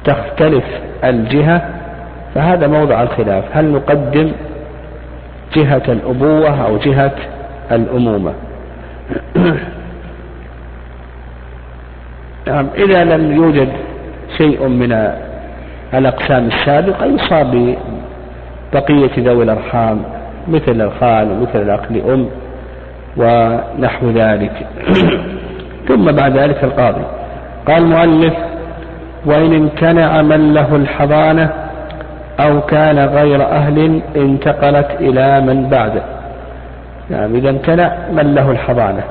تختلف 0.05 0.63
الجهة 1.03 1.69
فهذا 2.37 2.67
موضع 2.67 3.03
الخلاف. 3.03 3.43
هل 3.53 3.71
نقدم 3.71 4.31
جهة 5.55 5.81
الأبوة 5.87 6.65
أو 6.65 6.77
جهة 6.77 7.11
الأمومة؟ 7.71 8.33
نعم 12.47 12.67
إذا 12.75 13.03
لم 13.03 13.35
يوجد 13.35 13.69
شيء 14.37 14.67
من 14.67 15.13
الأقسام 15.93 16.47
السابقة 16.47 17.05
يصاب 17.05 17.75
بقية 18.73 19.11
ذوي 19.17 19.43
الأرحام 19.43 20.03
مثل 20.47 20.81
الخال 20.81 21.31
ومثل 21.31 21.61
الأخ 21.61 21.81
لأم 21.89 22.29
ونحو 23.17 24.09
ذلك. 24.09 24.67
ثم 25.87 26.11
بعد 26.11 26.37
ذلك 26.37 26.63
القاضي. 26.63 27.03
قال 27.67 27.83
المؤلف 27.83 28.33
وإن 29.25 29.55
امتنع 29.55 30.21
من 30.21 30.53
له 30.53 30.75
الحضانة 30.75 31.66
أو 32.39 32.61
كان 32.61 32.99
غير 32.99 33.43
أهل 33.43 34.01
انتقلت 34.15 34.87
إلى 34.99 35.41
من 35.41 35.69
بعده. 35.69 36.01
نعم 37.09 37.35
إذا 37.35 37.49
امتنع 37.49 37.91
من 38.11 38.35
له 38.35 38.51
الحضانة؟ 38.51 39.03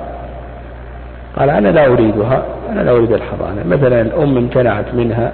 قال 1.36 1.50
أنا 1.50 1.68
لا 1.68 1.86
أريدها 1.86 2.42
أنا 2.72 2.80
لا 2.80 2.90
أريد 2.90 3.12
الحضانة. 3.12 3.64
مثلا 3.66 4.00
الأم 4.00 4.36
امتنعت 4.36 4.94
منها 4.94 5.32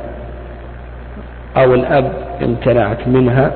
أو 1.57 1.74
الأب 1.74 2.12
امتنعت 2.43 3.09
منها 3.09 3.51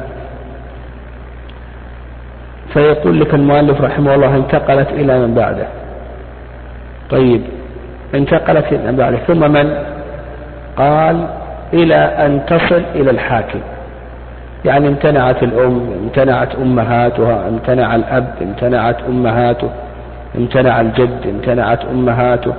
فيقول 2.72 3.20
لك 3.20 3.34
المؤلف 3.34 3.80
رحمه 3.80 4.14
الله 4.14 4.36
انتقلت 4.36 4.88
إلى 4.88 5.18
من 5.18 5.34
بعده. 5.34 5.66
طيب 7.10 7.42
انتقلت 8.14 8.72
إلى 8.72 8.90
من 8.92 8.96
بعده 8.96 9.16
ثم 9.16 9.52
من؟ 9.52 9.78
قال 10.76 11.26
إلى 11.72 11.96
أن 11.96 12.40
تصل 12.46 12.82
إلى 12.94 13.10
الحاكم. 13.10 13.60
يعني 14.64 14.88
امتنعت 14.88 15.42
الأم 15.42 15.92
امتنعت 16.02 16.54
أمهاتها 16.54 17.48
امتنع 17.48 17.94
الأب 17.94 18.34
امتنعت 18.42 18.96
أمهاته 19.08 19.70
امتنع 20.38 20.80
الجد 20.80 21.26
امتنعت 21.26 21.84
أمهاته. 21.84 22.54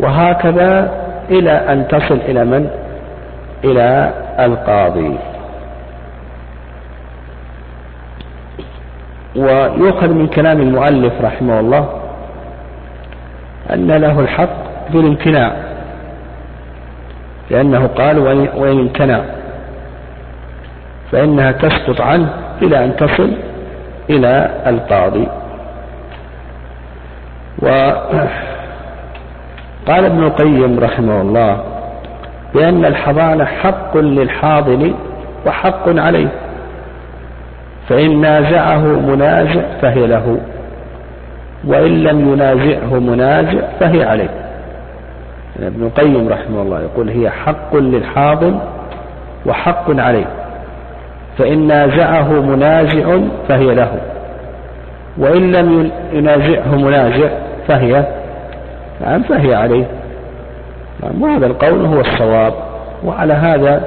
وهكذا 0.00 0.92
إلى 1.30 1.50
أن 1.50 1.88
تصل 1.88 2.18
إلى 2.28 2.44
من؟ 2.44 2.70
إلى 3.64 4.12
القاضي. 4.40 5.18
ويؤخذ 9.36 10.08
من 10.08 10.26
كلام 10.26 10.60
المؤلف 10.60 11.12
رحمه 11.22 11.60
الله 11.60 11.88
أن 13.72 13.86
له 13.86 14.20
الحق 14.20 14.56
في 14.92 14.98
الامتناع 14.98 15.52
لأنه 17.50 17.86
قال 17.86 18.18
وإن 18.56 18.78
امتنع. 18.78 19.20
فإنها 21.12 21.52
تسقط 21.52 22.00
عنه 22.00 22.30
إلى 22.62 22.84
أن 22.84 22.96
تصل 22.96 23.32
إلى 24.10 24.50
القاضي. 24.66 25.28
وقال 27.62 28.28
ابن 29.88 30.22
القيم 30.24 30.80
رحمه 30.80 31.20
الله 31.20 31.64
بأن 32.54 32.84
الحضانة 32.84 33.44
حق 33.44 33.96
للحاضن 33.96 34.94
وحق 35.46 35.88
عليه 35.88 36.28
فإن 37.88 38.20
نازعه 38.20 38.84
منازع 38.84 39.62
فهي 39.82 40.06
له 40.06 40.40
وإن 41.64 42.02
لم 42.02 42.32
ينازعه 42.32 42.98
منازع 43.00 43.60
فهي 43.80 44.04
عليه. 44.04 44.30
ابن 45.60 45.82
القيم 45.82 46.28
رحمه 46.28 46.62
الله 46.62 46.80
يقول 46.80 47.08
هي 47.08 47.30
حق 47.30 47.76
للحاضن 47.76 48.58
وحق 49.46 50.00
عليه. 50.00 50.26
فإن 51.38 51.66
نازعه 51.66 52.32
منازع 52.32 53.18
فهي 53.48 53.74
له. 53.74 53.90
وإن 55.18 55.52
لم 55.52 55.90
ينازعه 56.12 56.76
منازع 56.76 57.28
فهي 57.68 58.04
نعم 59.00 59.22
فهي 59.22 59.54
عليه. 59.54 59.84
نعم 61.02 61.22
وهذا 61.22 61.46
القول 61.46 61.84
هو 61.86 62.00
الصواب. 62.00 62.52
وعلى 63.04 63.32
هذا 63.32 63.82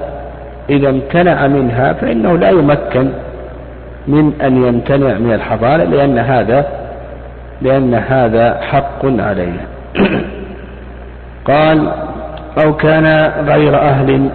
إذا 0.70 0.90
امتنع 0.90 1.48
منها 1.48 1.94
فإنه 1.94 2.38
لا 2.38 2.50
يمكن 2.50 3.10
من 4.08 4.34
أن 4.42 4.68
يمتنع 4.68 5.18
من 5.18 5.34
الحضانة 5.34 5.84
لأن 5.84 6.20
هذا 6.20 6.66
لأن 7.62 7.94
هذا 7.94 8.62
حق 8.62 9.06
عليه 9.06 9.68
قال 11.48 11.92
أو 12.58 12.74
كان 12.74 13.32
غير 13.48 13.82
أهل 13.82 14.30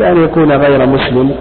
كان 0.00 0.24
يكون 0.24 0.52
غير 0.52 0.86
مسلم. 0.86 1.34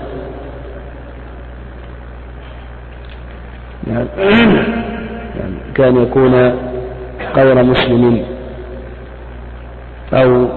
كان 5.76 6.04
يكون 6.04 6.34
غير 7.36 7.64
مسلم. 7.64 8.26
أو 10.14 10.48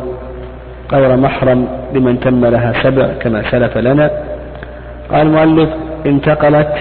غير 0.92 1.16
محرم 1.16 1.68
لمن 1.94 2.20
تم 2.20 2.44
لها 2.44 2.72
سبع 2.82 3.06
كما 3.20 3.50
سلف 3.50 3.78
لنا. 3.78 4.10
قال 5.10 5.26
المؤلف 5.26 5.70
انتقلت 6.06 6.74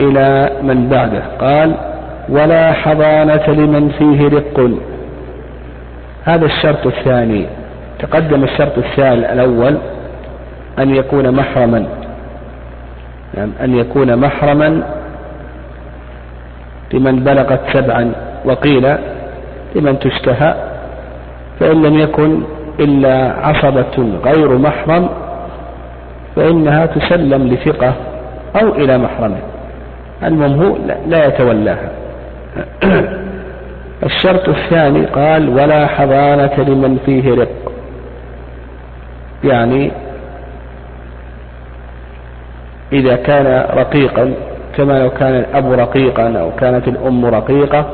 إلى 0.00 0.50
من 0.62 0.88
بعده. 0.88 1.22
قال 1.40 1.74
ولا 2.28 2.72
حضانة 2.72 3.46
لمن 3.48 3.88
فيه 3.98 4.28
رق. 4.28 4.70
هذا 6.24 6.46
الشرط 6.46 6.86
الثاني. 6.86 7.46
تقدم 7.98 8.44
الشرط 8.44 8.78
الثاني 8.78 9.32
الأول. 9.32 9.78
أن 10.80 10.94
يكون 10.94 11.30
محرما. 11.30 11.86
يعني 13.34 13.50
أن 13.60 13.76
يكون 13.76 14.16
محرما 14.16 14.82
لمن 16.92 17.24
بلغت 17.24 17.60
سبعا 17.72 18.12
وقيل 18.44 18.96
لمن 19.74 19.98
تشتهى 19.98 20.54
فإن 21.60 21.82
لم 21.82 21.98
يكن 21.98 22.42
إلا 22.80 23.34
عصبة 23.46 24.18
غير 24.24 24.58
محرم 24.58 25.08
فإنها 26.36 26.86
تسلم 26.86 27.48
لثقة 27.48 27.94
أو 28.62 28.74
إلى 28.74 28.98
محرمه 28.98 29.40
المهم 30.22 30.78
لا 31.06 31.26
يتولاها. 31.26 31.90
الشرط 34.04 34.48
الثاني 34.48 35.04
قال 35.04 35.48
ولا 35.48 35.86
حضانة 35.86 36.54
لمن 36.58 36.98
فيه 37.06 37.34
رق. 37.34 37.72
يعني 39.44 39.92
إذا 42.92 43.16
كان 43.16 43.64
رقيقا 43.76 44.34
كما 44.76 44.98
لو 44.98 45.10
كان 45.10 45.34
الأب 45.34 45.72
رقيقا 45.72 46.38
أو 46.38 46.50
كانت 46.50 46.88
الأم 46.88 47.26
رقيقة 47.26 47.86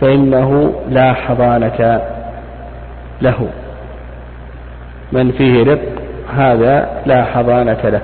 فإنه 0.00 0.72
لا 0.88 1.12
حضانة 1.12 2.00
له. 3.22 3.48
من 5.12 5.30
فيه 5.30 5.64
رق 5.64 5.80
هذا 6.36 6.88
لا 7.06 7.24
حضانة 7.24 7.78
له. 7.84 8.00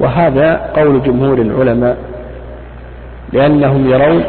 وهذا 0.00 0.70
قول 0.76 1.02
جمهور 1.02 1.38
العلماء 1.38 1.96
لأنهم 3.32 3.90
يرون 3.90 4.24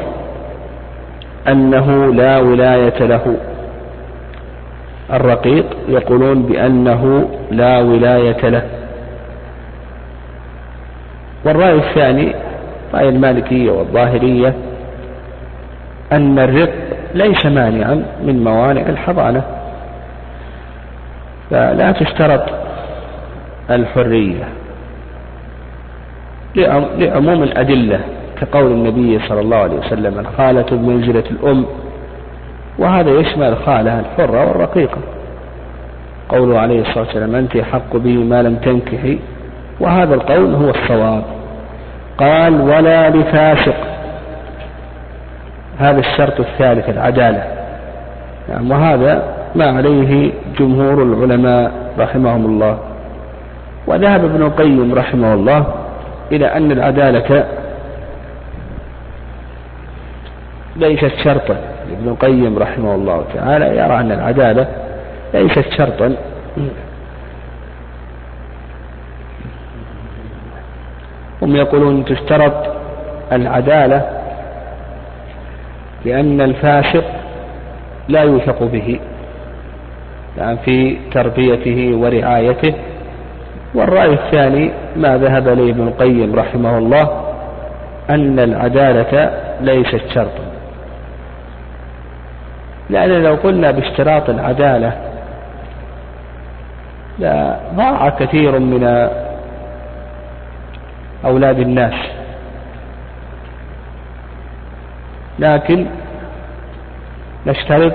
أنه 1.48 2.14
لا 2.14 2.38
ولاية 2.38 3.00
له. 3.00 3.36
الرقيق 5.14 5.66
يقولون 5.88 6.44
بأنه 6.44 7.30
لا 7.52 7.80
ولاية 7.80 8.50
له. 8.50 8.77
والرأي 11.48 11.76
الثاني 11.76 12.36
رأي 12.94 13.10
المالكية 13.10 13.72
والظاهرية 13.72 14.54
أن 16.12 16.40
الرق 16.40 16.74
ليس 17.14 17.46
مانعا 17.46 18.06
من 18.24 18.44
موانع 18.44 18.82
الحضانة. 18.82 19.44
فلا 21.50 21.92
تشترط 21.92 22.44
الحرية 23.70 24.44
لعموم 26.56 27.44
الأدلة 27.44 28.00
كقول 28.42 28.72
النبي 28.72 29.20
صلى 29.20 29.42
الله 29.42 29.58
عليه 29.58 29.78
وسلم 29.78 30.20
الخالة 30.20 30.66
بمنزلة 30.72 31.24
الأم. 31.32 31.66
وهذا 32.80 33.12
يشمل 33.12 33.48
الخالة 33.48 34.00
الحرة 34.00 34.48
والرقيقة. 34.48 34.98
قوله 36.30 36.60
عليه 36.60 36.82
الصلاة 36.82 37.06
والسلام 37.06 37.36
أنت 37.36 37.58
حق 37.58 37.96
به 37.96 38.18
ما 38.18 38.42
لم 38.42 38.56
تنكحي. 38.56 39.20
وهذا 39.80 40.16
القول 40.16 40.54
هو 40.56 40.70
الصواب. 40.70 41.24
قال 42.18 42.62
ولا 42.62 43.10
لفاسق. 43.10 43.76
هذا 45.80 46.00
الشرط 46.00 46.40
الثالث 46.40 46.90
العدالة. 46.90 47.44
يعني 48.50 48.70
وهذا 48.72 49.24
ما 49.56 49.66
عليه 49.66 50.32
جمهور 50.60 51.04
العلماء 51.04 51.72
رحمهم 52.00 52.46
الله. 52.46 52.80
وذهب 53.88 54.24
ابن 54.24 54.42
القيم 54.42 54.94
رحمه 54.94 55.34
الله 55.34 55.66
إلى 56.32 56.46
أن 56.46 56.72
العدالة 56.72 57.46
ليست 60.76 61.14
شرطا. 61.24 61.56
ابن 61.92 62.08
القيم 62.08 62.60
رحمه 62.60 62.96
الله 62.96 63.24
تعالى 63.34 63.66
يرى 63.66 64.00
أن 64.00 64.12
العدالة 64.12 64.68
ليست 65.34 65.66
شرطا. 65.78 66.16
هم 71.48 71.56
يقولون 71.56 72.06
تشترط 72.06 72.54
العدالة 73.32 74.10
لأن 76.06 76.42
الفاسق 76.42 77.04
لا 78.10 78.22
يوثق 78.22 78.64
به 78.64 79.00
يعني 80.38 80.58
في 80.58 80.98
تربيته 81.12 81.96
ورعايته. 81.96 82.74
والرأي 83.76 84.14
الثاني 84.14 84.72
ما 84.96 85.18
ذهب 85.18 85.48
إليه 85.48 85.72
ابن 85.72 85.88
القيم 85.88 86.36
رحمه 86.36 86.78
الله 86.78 87.24
أن 88.10 88.40
العدالة 88.40 89.32
ليست 89.62 90.02
شرطا. 90.14 90.44
لأن 92.90 93.24
لو 93.24 93.36
قلنا 93.36 93.72
باشتراط 93.72 94.30
العدالة 94.30 94.94
لا 97.20 97.58
ضاع 97.76 98.10
كثير 98.10 98.60
من 98.60 99.10
أولاد 101.26 101.60
الناس. 101.60 101.94
لكن 105.40 105.86
نشترط 107.48 107.94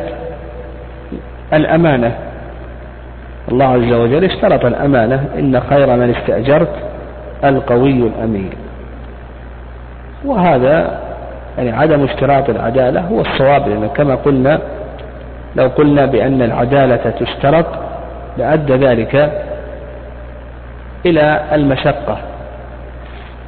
الأمانة. 1.52 2.14
الله 3.48 3.66
عز 3.66 3.92
وجل 3.92 4.24
اشترط 4.24 4.64
الأمانة. 4.64 5.24
إن 5.38 5.60
خير 5.70 5.96
من 5.96 6.14
استأجرت 6.14 6.74
القوي 7.44 8.06
الأمين. 8.06 8.50
وهذا 10.24 11.00
يعني 11.58 11.72
عدم 11.72 12.04
اشتراط 12.04 12.50
العدالة 12.50 13.00
هو 13.00 13.20
الصواب 13.20 13.68
لأن 13.68 13.88
كما 13.96 14.14
قلنا 14.14 14.58
لو 15.56 15.68
قلنا 15.68 16.06
بأن 16.06 16.42
العدالة 16.42 17.10
تشترط 17.20 17.66
لأدى 18.38 18.72
ذلك 18.72 19.42
إلى 21.06 21.40
المشقة. 21.52 22.18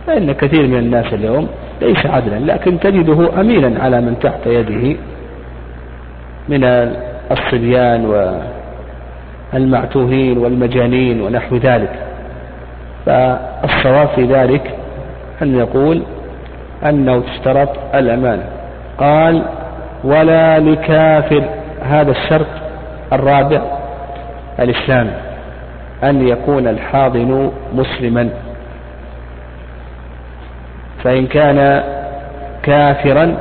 فإن 0.07 0.32
كثير 0.32 0.66
من 0.66 0.78
الناس 0.78 1.14
اليوم 1.14 1.48
ليس 1.82 2.07
عدلا 2.07 2.52
لكن 2.52 2.80
تجده 2.80 3.40
أمينا 3.40 3.82
على 3.82 4.00
من 4.00 4.18
تحت 4.18 4.46
يده 4.46 4.96
من 6.48 6.64
الصبيان 7.30 8.30
والمعتوهين 9.52 10.38
والمجانين 10.38 11.20
ونحو 11.20 11.57
ذلك. 11.57 11.92
فالصواب 13.07 14.09
في 14.09 14.24
ذلك 14.24 14.74
أن 15.42 15.59
يقول 15.59 16.02
أنه 16.88 17.20
تشترط 17.20 17.68
الأمانة 17.94 18.44
قال 18.98 19.42
ولا 20.05 20.59
لكافر. 20.59 21.44
هذا 21.82 22.11
الشرط 22.11 22.46
الرابع 23.12 23.62
الإسلام 24.61 25.11
أن 26.05 26.28
يكون 26.28 26.68
الحاضن 26.68 27.50
مسلما. 27.74 28.28
فإن 31.05 31.26
كان 31.26 31.82
كافرا 32.62 33.36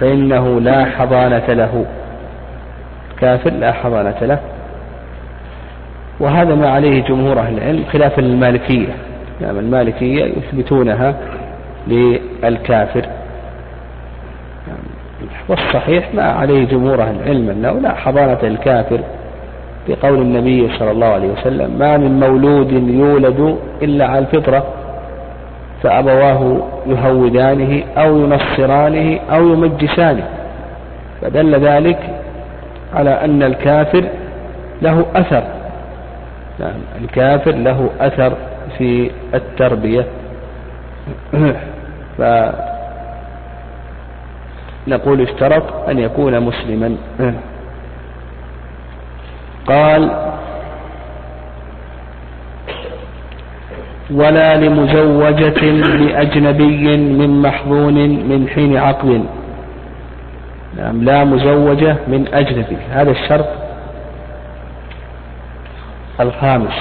فإنه 0.00 0.60
لا 0.60 0.84
حضانة 0.84 1.46
له. 1.48 1.84
كافر 3.20 3.50
لا 3.50 3.72
حضانة 3.72 4.16
له. 4.22 4.38
وهذا 6.20 6.54
ما 6.54 6.70
عليه 6.70 7.02
جمهور 7.02 7.38
أهل 7.38 7.58
العلم 7.58 7.84
خلافا 7.92 8.20
للمالكية 8.20 8.88
نعم 9.40 9.58
المالكية 9.58 10.24
يثبتونها 10.24 11.14
للكافر. 11.86 13.06
والصحيح 15.48 16.14
ما 16.14 16.22
عليه 16.22 16.64
جمهور 16.64 17.02
أهل 17.02 17.16
العلم 17.22 17.50
أنه 17.50 17.72
لا 17.72 17.94
حضانة 17.94 18.38
الكافر 18.42 19.00
بقول 19.88 20.18
النبي 20.18 20.78
صلى 20.78 20.90
الله 20.90 21.06
عليه 21.06 21.28
وسلم 21.28 21.78
ما 21.78 21.96
من 21.96 22.20
مولود 22.20 22.72
يولد 22.72 23.58
إلا 23.82 24.06
على 24.06 24.18
الفطرة. 24.18 24.66
فأبواه 25.82 26.68
يهودانه 26.86 27.82
أو 27.96 28.18
ينصرانه 28.18 29.20
أو 29.30 29.48
يمجسانه. 29.48 30.28
فدل 31.22 31.54
ذلك 31.54 31.98
على 32.94 33.10
أن 33.10 33.42
الكافر 33.42 34.04
له 34.82 35.04
أثر. 35.14 35.42
نعم 36.58 36.80
الكافر 37.00 37.50
له 37.50 37.90
أثر 38.00 38.32
في 38.78 39.10
التربية. 39.34 40.06
فنقول 44.86 45.20
اشترط 45.20 45.88
أن 45.88 45.98
يكون 45.98 46.40
مسلما. 46.40 46.96
قال 49.66 50.29
ولا 54.14 54.56
لمزوجة 54.56 55.60
لأجنبي 55.70 56.96
من 56.96 57.42
محظون 57.42 57.94
من 58.08 58.48
حين 58.48 58.76
عقد. 58.76 59.24
نعم 60.76 61.04
لا 61.04 61.24
مزوجة 61.24 61.96
من 62.08 62.34
أجنبي. 62.34 62.76
هذا 62.90 63.10
الشرط 63.10 63.46
الخامس. 66.20 66.74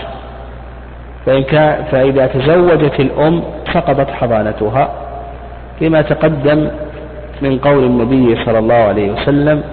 فإن 1.25 1.43
كان 1.43 1.83
فإذا 1.91 2.27
تزوجت 2.27 2.99
الأم 2.99 3.43
سقطت 3.73 4.09
حضانتها 4.09 4.89
كما 5.79 6.01
تقدم 6.01 6.69
من 7.41 7.57
قول 7.57 7.83
النبي 7.83 8.45
صلى 8.45 8.59
الله 8.59 8.75
عليه 8.75 9.11
وسلم 9.11 9.63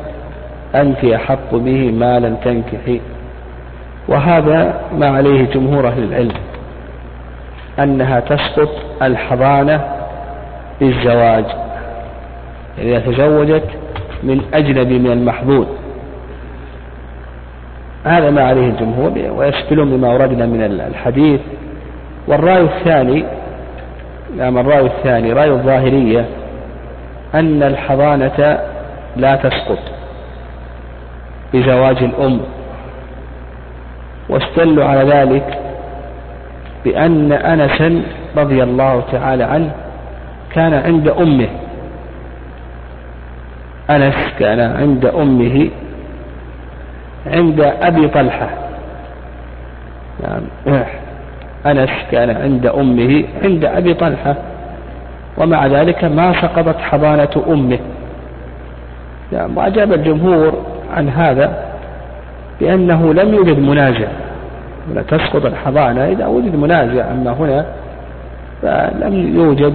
أنت 0.75 1.05
أحق 1.05 1.55
به 1.55 1.93
ما 1.93 2.19
لم 2.19 2.37
تنكحي. 2.45 3.01
وهذا 4.09 4.81
ما 4.99 5.09
عليه 5.09 5.45
جمهور 5.55 5.89
أهل 5.89 6.03
العلم. 6.03 6.35
أنها 7.79 8.21
تسقط 8.21 8.69
الحضانة 9.03 9.81
بالزواج. 10.81 11.45
إذا 12.79 12.99
تزوجت 12.99 13.69
من 14.23 14.41
أجنبي 14.55 14.99
من 14.99 15.11
المحظوظ. 15.11 15.67
هذا 18.05 18.31
ما 18.31 18.43
عليه 18.43 18.69
الجمهور 18.69 19.13
ويشكلون 19.31 19.91
بما 19.91 20.13
وردنا 20.13 20.47
من 20.47 20.63
الحديث. 20.63 21.41
والرأي 22.29 22.61
الثاني 22.61 23.25
نعم 24.37 24.59
الرأي 24.59 24.87
الثاني 24.87 25.33
رأي 25.33 25.51
الظاهرية 25.51 26.25
أن 27.35 27.63
الحضانة 27.63 28.59
لا 29.17 29.37
تسقط 29.37 29.79
بزواج 31.55 32.03
الأم. 32.03 32.41
واستدلوا 34.29 34.85
على 34.85 35.11
ذلك 35.11 35.59
بأن 36.87 37.33
أنسا 37.33 38.03
رضي 38.37 38.63
الله 38.63 39.03
تعالى 39.13 39.45
عنه 39.45 39.71
كان 40.53 40.75
عند 40.75 41.09
أمه. 41.09 41.49
أنس 43.91 44.15
كان 44.39 44.61
عند 44.61 45.07
أمه 45.07 45.69
عند 47.27 47.61
أبي 47.61 48.09
طلحة. 48.09 48.49
يعني 50.23 50.85
أنس 51.67 51.91
كان 52.11 52.31
عند 52.31 52.67
أمه 52.67 53.25
عند 53.45 53.65
أبي 53.65 53.95
طلحة. 53.95 54.37
ومع 55.39 55.67
ذلك 55.67 56.05
ما 56.05 56.33
سقطت 56.33 56.81
حضانة 56.81 57.45
أمه. 57.49 57.79
يعني 59.33 59.53
وأجاب 59.57 59.93
الجمهور 59.93 60.63
عن 60.97 61.09
هذا 61.09 61.65
بأنه 62.61 63.15
لم 63.15 63.35
يوجد 63.35 63.59
منازع. 63.59 64.09
ولا 64.91 65.03
تسقط 65.03 65.47
الحضانة. 65.47 66.05
إذا 66.05 66.27
وجد 66.27 66.57
منازع 66.57 67.11
أما 67.11 67.33
هنا 67.33 67.67
فلم 68.63 69.37
يوجد 69.37 69.75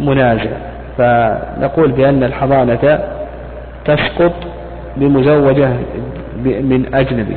منازع. 0.00 0.50
فنقول 0.98 1.92
بأن 1.92 2.24
الحضانة 2.24 3.00
تسقط 3.84 4.32
بمزوجة 4.96 5.68
من 6.44 6.94
أجنبي. 6.94 7.36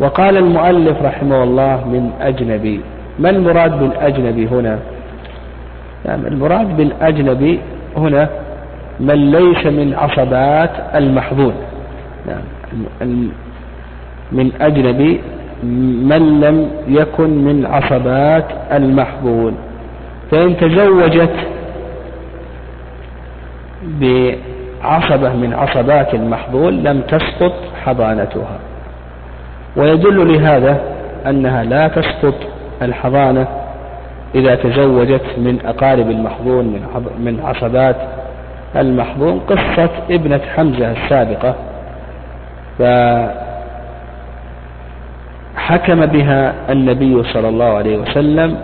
وقال 0.00 0.36
المؤلف 0.36 1.02
رحمه 1.02 1.42
الله 1.42 1.88
من 1.88 2.10
أجنبي. 2.20 2.80
ما 3.18 3.30
المراد 3.30 3.78
بالأجنبي 3.78 4.46
هنا؟ 4.46 4.78
يعني 6.04 6.28
المراد 6.28 6.76
بالأجنبي 6.76 7.60
هنا 7.96 8.28
من 9.00 9.30
ليس 9.30 9.66
من 9.66 9.94
عصبات 9.94 10.70
المحظون 10.94 11.54
يعني 12.28 13.28
من 14.32 14.52
أجنبي 14.60 15.20
من 16.08 16.40
لم 16.40 16.70
يكن 16.88 17.30
من 17.44 17.66
عصبات 17.66 18.44
المحظون 18.72 19.56
فإن 20.30 20.56
تزوجت 20.56 21.34
بعصبة 24.00 25.32
من 25.32 25.54
عصبات 25.54 26.14
المحظول 26.14 26.84
لم 26.84 27.00
تسقط 27.00 27.52
حضانتها. 27.84 28.58
ويدل 29.76 30.32
لهذا 30.32 30.80
أنها 31.26 31.64
لا 31.64 31.88
تسقط 31.88 32.34
الحضانة 32.82 33.46
إذا 34.34 34.54
تزوجت 34.54 35.24
من 35.38 35.58
أقارب 35.66 36.10
المحظون 36.10 36.64
من 37.18 37.40
عصبات 37.44 37.96
المحظون 38.76 39.40
قصة 39.40 39.90
ابنة 40.10 40.40
حمزة 40.56 40.92
السابقة. 40.92 41.54
فحكم 45.56 46.06
بها 46.06 46.54
النبي 46.70 47.22
صلى 47.22 47.48
الله 47.48 47.64
عليه 47.64 47.96
وسلم 47.96 48.56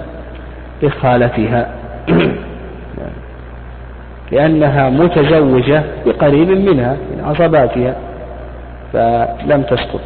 بخالتها 0.83 1.69
لأنها 4.33 4.91
متزوجة 4.91 5.83
بقريب 6.07 6.49
منها 6.49 6.93
من 6.93 7.25
عصباتها 7.25 7.95
فلم 8.93 9.63
تسقط. 9.63 10.01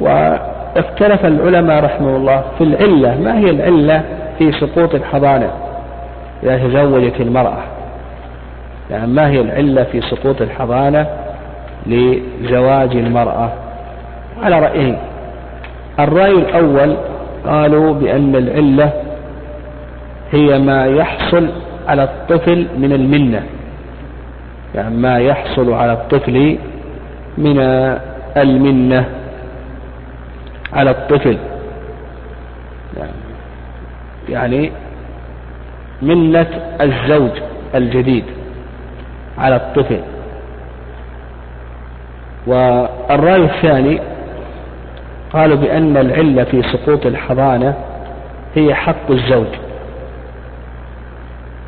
واختلف 0.00 1.26
العلماء 1.26 1.84
رحمه 1.84 2.16
الله 2.16 2.44
في 2.58 2.64
العلة. 2.64 3.20
ما 3.20 3.38
هي 3.38 3.50
العلة 3.50 4.02
في 4.38 4.52
سقوط 4.52 4.94
الحضانة؟ 4.94 5.50
إذا 6.42 6.58
تزوجت 6.58 7.20
المرأة. 7.20 7.62
يعني 8.90 9.06
ما 9.06 9.30
هي 9.30 9.40
العلة 9.40 9.84
في 9.84 10.00
سقوط 10.00 10.42
الحضانة 10.42 11.06
لزواج 11.86 12.96
المرأة؟ 12.96 13.52
على 14.42 14.58
رأيين 14.58 14.98
الرأي 16.04 16.32
الأول 16.32 16.96
قالوا 17.46 17.94
بأن 17.94 18.36
العلة 18.36 18.92
هي 20.32 20.58
ما 20.58 20.86
يحصل 20.86 21.48
على 21.88 22.02
الطفل 22.04 22.66
من 22.78 22.92
المنة. 22.92 23.42
يعني 24.74 24.96
ما 24.96 25.18
يحصل 25.18 25.72
على 25.72 25.92
الطفل 25.92 26.58
من 27.38 27.58
المنة 28.36 29.06
على 30.72 30.90
الطفل. 30.90 31.38
يعني 34.28 34.72
منة 36.02 36.46
الزوج 36.80 37.30
الجديد 37.74 38.24
على 39.38 39.56
الطفل. 39.56 40.00
والرأي 42.46 43.44
الثاني 43.44 44.00
قالوا 45.32 45.56
بأن 45.56 45.96
العلة 45.96 46.44
في 46.44 46.62
سقوط 46.62 47.06
الحضانة 47.06 47.74
هي 48.54 48.74
حق 48.74 49.10
الزوج. 49.10 49.46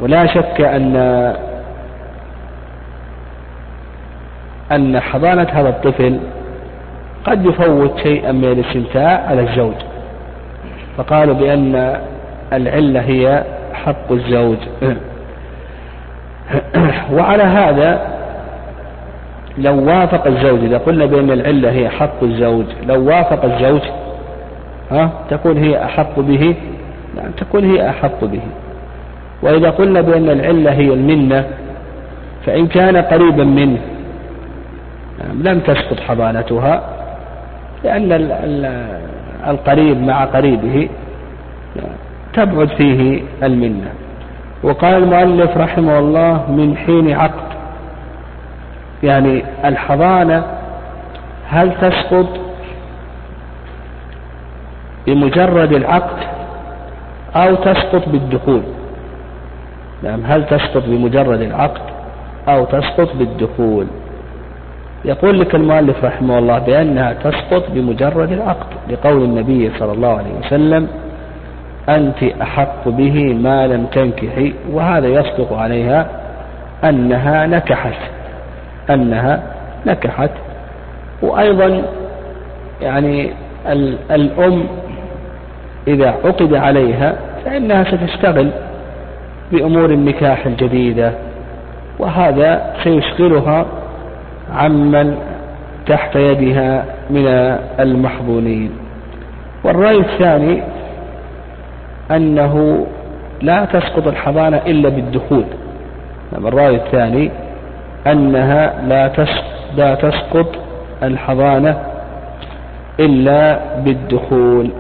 ولا 0.00 0.26
شك 0.26 0.60
أن 0.60 0.96
أن 4.72 5.00
حضانة 5.00 5.46
هذا 5.52 5.68
الطفل 5.68 6.18
قد 7.24 7.46
يفوت 7.46 7.98
شيئا 7.98 8.32
من 8.32 8.44
الاستمتاع 8.44 9.26
على 9.26 9.40
الزوج. 9.40 9.74
فقالوا 10.96 11.34
بأن 11.34 12.00
العلة 12.52 13.00
هي 13.00 13.44
حق 13.74 14.12
الزوج. 14.12 14.56
وعلى 17.12 17.42
هذا 17.42 18.21
لو 19.59 19.84
وافق 19.86 20.26
الزوج 20.26 20.64
إذا 20.64 20.78
قلنا 20.78 21.07
بأن 21.07 21.30
العلة 21.30 21.70
هي 21.70 21.88
حق 21.88 22.22
الزوج 22.22 22.64
لو 22.86 23.09
وافق 23.09 23.44
الزوج 23.44 23.80
ها 24.90 25.11
تكون 25.30 25.57
هي 25.57 25.84
أحق 25.84 26.20
به؟ 26.20 26.55
نعم 27.16 27.30
تكون 27.30 27.64
هي 27.70 27.90
أحق 27.90 28.24
به. 28.24 28.40
وإذا 29.42 29.70
قلنا 29.70 30.00
بأن 30.00 30.30
العلة 30.30 30.72
هي 30.72 30.92
المنة 30.92 31.44
فإن 32.46 32.66
كان 32.66 32.96
قريبا 32.96 33.44
منه 33.44 33.78
نعم 35.24 35.42
لم 35.42 35.61
تسقط 35.61 36.00
حضانتها 36.00 36.82
لأن 37.84 38.12
القريب 39.48 40.03
مع 40.03 40.24
قريبه 40.24 40.88
تبعد 42.34 42.68
فيه 42.68 43.22
المنة. 43.42 43.88
وقال 44.62 45.03
المؤلف 45.03 45.57
رحمه 45.57 45.98
الله 45.98 46.50
من 46.50 46.76
حين 46.76 47.12
عقد 47.12 47.51
يعني 49.03 49.44
الحضانة 49.64 50.44
هل 51.48 51.72
تسقط 51.80 52.26
بمجرد 55.07 55.72
العقد 55.72 56.22
أو 57.36 57.55
تسقط 57.55 58.09
بالدخول؟ 58.09 58.62
نعم 60.03 60.20
هل 60.26 60.46
تسقط 60.46 60.82
بمجرد 60.86 61.40
العقد 61.40 61.80
أو 62.48 62.64
تسقط 62.64 63.16
بالدخول؟ 63.16 63.86
يقول 65.05 65.40
لك 65.40 65.55
المؤلف 65.55 66.05
رحمه 66.05 66.38
الله 66.38 66.59
بأنها 66.59 67.12
تسقط 67.12 67.70
بمجرد 67.70 68.32
العقد 68.32 68.66
لقول 68.90 69.24
النبي 69.24 69.70
صلى 69.78 69.92
الله 69.92 70.18
عليه 70.18 70.38
وسلم 70.46 70.88
أنت 71.88 72.22
أحق 72.22 72.88
به 72.88 73.34
ما 73.34 73.66
لم 73.66 73.86
تنكحي 73.86 74.55
وهذا 74.72 75.07
يصدق 75.07 75.53
عليها 75.53 76.07
أنها 76.84 77.46
نكحت. 77.46 78.21
أنها 78.90 79.42
نكحت. 79.86 80.30
وأيضا 81.22 81.82
يعني 82.82 83.30
الأم 84.10 84.64
إذا 85.88 86.08
عقد 86.24 86.54
عليها 86.54 87.16
فإنها 87.44 87.84
ستشتغل 87.84 88.50
بأمور 89.52 89.90
النكاح 89.90 90.46
الجديدة 90.46 91.12
وهذا 91.98 92.74
سيشغلها 92.82 93.66
عمن 94.54 95.16
تحت 95.86 96.16
يدها 96.16 96.84
من 97.10 97.26
المحظونين. 97.80 98.70
والرأي 99.64 99.98
الثاني 99.98 100.62
أنه 102.10 102.86
لا 103.42 103.64
تسقط 103.64 104.06
الحضانة 104.06 104.56
إلا 104.66 104.88
بالدخول. 104.88 105.44
الرأي 106.32 106.74
الثاني 106.74 107.30
أنها 108.07 108.82
لا 108.88 109.26
لا 109.76 109.94
تسقط 109.94 110.46
الحضانة 111.03 111.82
إلا 113.00 113.61
بالدخول. 113.84 114.70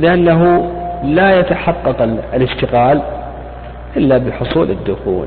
لأنه 0.00 0.70
لا 1.04 1.38
يتحقق 1.40 2.02
الاشتغال 2.34 3.02
إلا 3.96 4.18
بحصول 4.18 4.70
الدخول. 4.70 5.26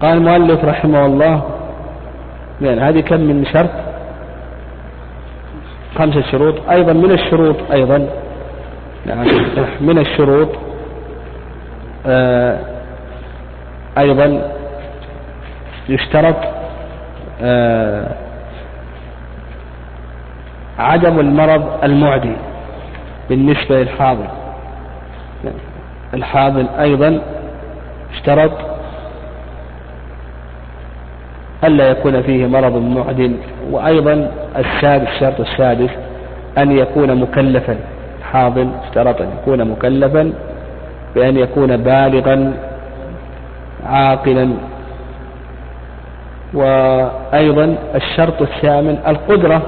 قال 0.00 0.16
المؤلف 0.16 0.64
رحمه 0.64 1.06
الله 1.06 1.42
يعني 2.60 2.80
هذه 2.80 3.00
كم 3.00 3.20
من 3.20 3.44
شرط؟ 3.44 3.70
خمسة 5.98 6.22
شروط. 6.22 6.54
أيضا 6.70 6.92
من 6.92 7.10
الشروط 7.10 7.56
أيضا 7.72 8.08
من 9.80 9.98
الشروط 9.98 10.48
آه، 12.06 12.58
أيضا 13.98 14.52
يشترط 15.88 16.36
آه، 17.42 18.08
عدم 20.78 21.20
المرض 21.20 21.84
المعدي 21.84 22.36
بالنسبة 23.30 23.82
للحاضر. 23.82 24.28
الحاضر 26.14 26.66
أيضا 26.80 27.20
اشترط 28.14 28.52
ألا 31.64 31.90
يكون 31.90 32.22
فيه 32.22 32.46
مرض 32.46 32.76
معدل 32.76 33.36
وأيضا 33.70 34.30
السادس 34.56 35.08
الشرط 35.08 35.40
السادس 35.40 35.90
أن 36.58 36.78
يكون 36.78 37.14
مكلفا. 37.14 37.76
حاضن 38.32 38.70
اشترط 38.84 39.20
أن 39.20 39.28
يكون 39.42 39.64
مكلفا 39.64 40.32
بأن 41.14 41.36
يكون 41.36 41.76
بالغا 41.76 42.52
عاقلا. 43.86 44.50
وأيضا 46.54 47.76
الشرط 47.94 48.42
الثامن 48.42 48.98
القدرة 49.08 49.62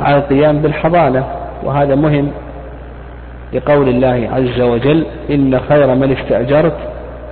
على 0.00 0.16
القيام 0.16 0.58
بالحضانة 0.58 1.24
وهذا 1.62 1.94
مهم 1.94 2.30
لقول 3.52 3.88
الله 3.88 4.28
عز 4.32 4.60
وجل 4.60 5.06
إن 5.30 5.60
خير 5.68 5.94
من 5.94 6.12
استأجرت 6.12 6.76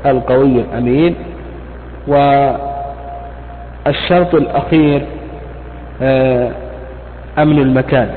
القوي 0.07 0.61
الأمين. 0.61 1.15
والشرط 3.87 4.35
الأخير 4.35 5.03
آه، 6.03 6.51
أمن 7.39 7.59
المكان. 7.59 8.11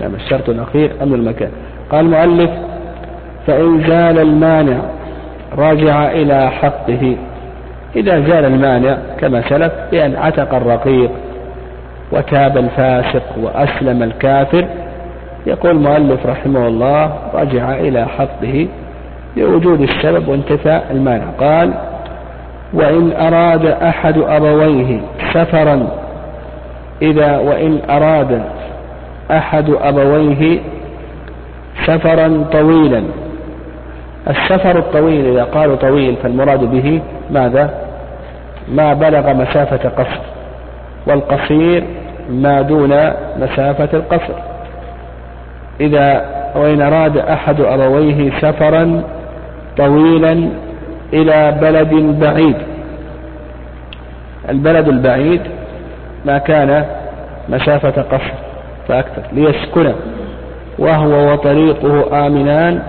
يعني 0.00 0.14
الشرط 0.14 0.48
الأخير 0.48 0.92
أمن 1.02 1.14
المكان. 1.14 1.50
قال 1.94 2.06
المؤلف 2.06 2.50
فإن 3.46 3.80
زال 3.80 4.18
المانع 4.18 4.78
رجع 5.58 6.10
إلى 6.10 6.50
حقه. 6.50 7.16
إذا 7.96 8.20
زال 8.20 8.44
المانع 8.44 8.98
كما 9.20 9.42
سلف 9.48 9.72
بأن 9.90 10.16
عتق 10.16 10.54
الرقيق 10.54 11.10
وتاب 12.12 12.56
الفاسق 12.56 13.22
وأسلم 13.42 14.02
الكافر 14.02 14.66
يقول 15.46 15.70
المؤلف 15.70 16.26
رحمه 16.26 16.68
الله 16.68 17.12
رجع 17.34 17.74
إلى 17.74 18.06
حقه 18.06 18.68
لوجود 19.36 19.80
السبب 19.80 20.28
وانتفاء 20.28 20.86
المانع. 20.90 21.24
قال 21.40 21.74
وإن 22.72 23.12
أراد 23.12 23.66
أحد 23.66 24.18
أبويه 24.18 25.00
سفرا 25.32 25.88
إذا 27.02 27.38
وإن 27.38 27.78
أراد 27.90 28.42
أحد 29.30 29.70
أبويه 29.82 30.60
سفرا 31.86 32.44
طويلا. 32.52 33.02
السفر 34.28 34.78
الطويل 34.78 35.26
إذا 35.26 35.44
قالوا 35.44 35.76
طويل 35.76 36.16
فالمراد 36.22 36.60
به 36.60 37.00
ماذا؟ 37.30 37.74
ما 38.68 38.94
بلغ 38.94 39.32
مسافة 39.32 39.88
قصر 39.88 40.20
والقصير 41.06 41.84
ما 42.30 42.62
دون 42.62 42.90
مسافة 43.40 43.88
القصر. 43.92 44.34
إذا 45.80 46.24
وإن 46.54 46.82
أراد 46.82 47.16
أحد 47.16 47.60
أبويه 47.60 48.30
سفرا 48.40 49.02
طويلا 49.76 50.48
إلى 51.12 51.58
بلد 51.60 51.94
بعيد. 52.20 52.56
البلد 54.48 54.88
البعيد 54.88 55.40
ما 56.24 56.38
كان 56.38 56.84
مسافة 57.48 58.02
قصر 58.02 58.32
فأكثر 58.88 59.22
ليسكنه 59.32 59.94
وهو 60.78 61.32
وطريقه 61.32 62.26
آمنان 62.26 62.82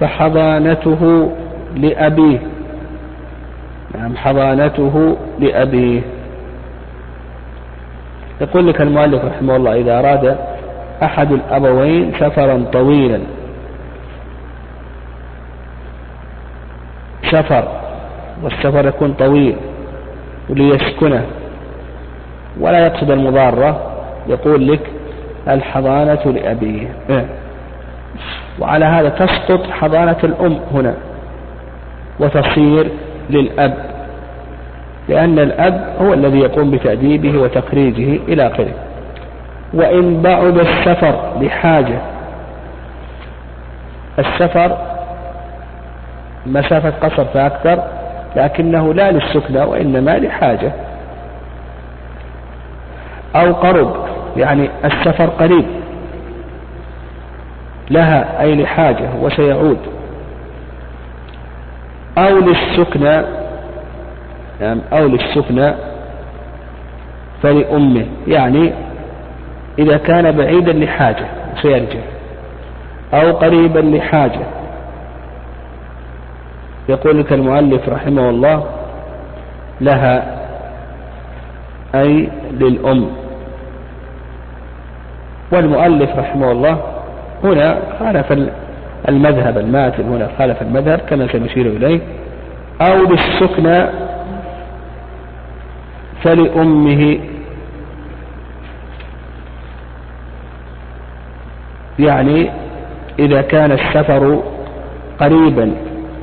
فحضانته 0.00 1.32
لأبيه. 1.76 2.38
نعم 3.98 4.16
حضانته 4.16 5.16
لأبيه. 5.38 6.00
يقول 8.40 8.68
لك 8.68 8.80
المؤلف 8.80 9.24
رحمه 9.24 9.56
الله 9.56 9.74
إذا 9.74 9.98
أراد 9.98 10.38
أحد 11.02 11.32
الأبوين 11.32 12.12
سفرا 12.20 12.64
طويلا. 12.72 13.20
سفر 17.30 17.68
والسفر 18.42 18.86
يكون 18.88 19.12
طويل 19.12 19.56
وليسكنه 20.48 21.26
ولا 22.60 22.86
يقصد 22.86 23.10
المضارة 23.10 23.92
يقول 24.28 24.68
لك 24.68 24.80
الحضانة 25.48 26.32
لأبيه. 26.32 26.88
إيه. 27.10 27.26
وعلى 28.58 28.84
هذا 28.84 29.08
تسقط 29.08 29.70
حضانة 29.70 30.16
الأم 30.24 30.60
هنا. 30.74 30.94
وتصير 32.20 32.90
للأب. 33.30 33.74
لأن 35.08 35.38
الأب 35.38 35.94
هو 36.00 36.14
الذي 36.14 36.38
يقوم 36.38 36.70
بتأديبه 36.70 37.38
وتخريجه 37.38 38.20
إلى 38.28 38.46
آخره. 38.46 38.72
وإن 39.74 40.22
بعد 40.22 40.58
السفر 40.58 41.32
لحاجة. 41.40 41.98
السفر 44.18 44.78
مسافة 46.46 47.08
قصر 47.08 47.24
فأكثر 47.24 47.82
لكنه 48.36 48.94
لا 48.94 49.10
للسكنى 49.10 49.60
وإنما 49.62 50.18
لحاجة. 50.18 50.72
أو 53.36 53.52
قرب. 53.52 53.96
يعني 54.36 54.70
السفر 54.84 55.26
قريب. 55.26 55.64
لها 57.90 58.42
أي 58.42 58.54
لحاجة 58.54 59.08
وسيعود. 59.22 59.78
أو 62.18 62.38
للسكنى 62.38 63.22
يعني 64.60 64.80
أو 64.92 65.06
للسكنى 65.06 65.74
فلأمه. 67.42 68.06
يعني 68.26 68.72
إذا 69.78 69.96
كان 69.96 70.36
بعيدا 70.36 70.72
لحاجة 70.72 71.26
سيرجع 71.62 72.00
أو 73.14 73.32
قريبا 73.32 73.78
لحاجة. 73.78 74.40
يقول 76.88 77.20
لك 77.20 77.32
المؤلف 77.32 77.88
رحمه 77.88 78.30
الله 78.30 78.66
لها 79.80 80.38
أي 81.94 82.28
للأم. 82.52 83.10
والمؤلف 85.52 86.18
رحمه 86.18 86.52
الله 86.52 86.80
هنا 87.44 87.78
خالف 87.98 88.32
المذهب 89.08 89.58
الماتن 89.58 90.04
هنا 90.04 90.28
خالف 90.38 90.62
المذهب 90.62 90.98
كما 90.98 91.28
سنشير 91.32 91.66
إليه. 91.66 92.00
أو 92.80 92.96
للسكنى 92.96 93.86
فلأمه 96.22 97.18
يعني 101.98 102.50
إذا 103.18 103.42
كان 103.42 103.72
السفر 103.72 104.42
قريبا 105.20 105.74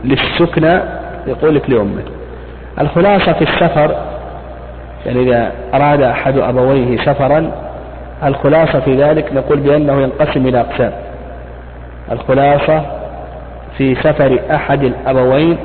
للسكنى 0.04 0.80
يقول 1.28 1.56
لك 1.56 1.70
لأمه. 1.70 2.04
الخلاصة 2.82 3.34
في 3.34 3.42
السفر 3.42 3.96
يعني 5.06 5.20
إذا 5.20 5.52
أراد 5.74 6.02
أحد 6.02 6.38
أبويه 6.38 6.98
سفرا 6.98 7.52
الخلاصة 8.24 8.80
في 8.80 9.04
ذلك 9.04 9.34
نقول 9.34 9.60
بأنه 9.60 10.02
ينقسم 10.02 10.48
إلى 10.48 10.60
أقسام. 10.60 10.92
الخلاصة 12.12 12.82
في 13.78 13.96
سفر 13.96 14.40
أحد 14.52 14.84
الأبوين 14.84 15.58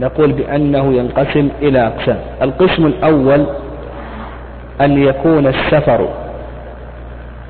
نقول 0.00 0.32
بأنه 0.32 0.92
ينقسم 0.94 1.48
إلى 1.62 1.86
أقسام. 1.86 2.18
القسم 2.42 2.86
الأول 2.86 3.46
أن 4.80 5.02
يكون 5.02 5.46
السفر 5.46 6.08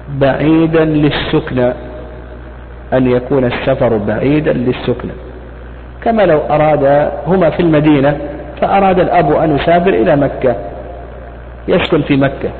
بعيدا 0.08 0.84
للسكنى 0.84 1.72
أن 2.92 3.10
يكون 3.10 3.44
السفر 3.44 3.96
بعيدا 3.96 4.52
للسكنى 4.52 5.12
كما 6.04 6.22
لو 6.22 6.38
أراد 6.50 7.10
هما 7.26 7.50
في 7.50 7.60
المدينة 7.60 8.18
فأراد 8.60 9.00
الأب 9.00 9.32
أن 9.32 9.56
يسافر 9.56 9.88
إلى 9.90 10.16
مكة 10.16 10.56
يسكن 11.68 12.02
في 12.02 12.16
مكة. 12.16 12.50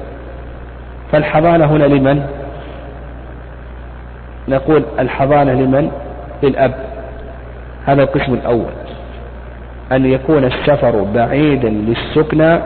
فالحضانة 1.13 1.65
هنا 1.65 1.85
لمن؟ 1.85 2.27
نقول 4.49 4.83
الحضانة 4.99 5.53
لمن؟ 5.53 5.91
للأب. 6.43 6.75
هذا 7.87 8.03
القسم 8.03 8.35
الأول. 8.35 8.73
أن 9.93 10.07
يكون 10.07 10.45
السفر 10.45 11.07
بعيدا 11.15 11.69
للسكنى 11.69 12.59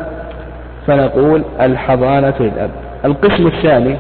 فنقول 0.87 1.43
الحضانة 1.61 2.35
للأب. 2.41 2.71
القسم 3.05 3.47
الثاني 3.47 3.97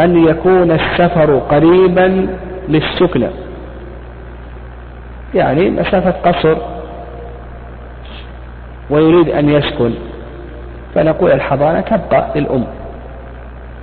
أن 0.00 0.28
يكون 0.28 0.70
السفر 0.70 1.38
قريبا 1.38 2.26
للسكنى. 2.68 3.28
يعني 5.34 5.70
مسافة 5.70 6.10
قصر. 6.30 6.56
ويريد 8.90 9.28
أن 9.28 9.48
يسكن. 9.48 9.90
فنقول 10.94 11.32
الحضانة 11.32 11.80
تبقى 11.80 12.26
للأم. 12.36 12.64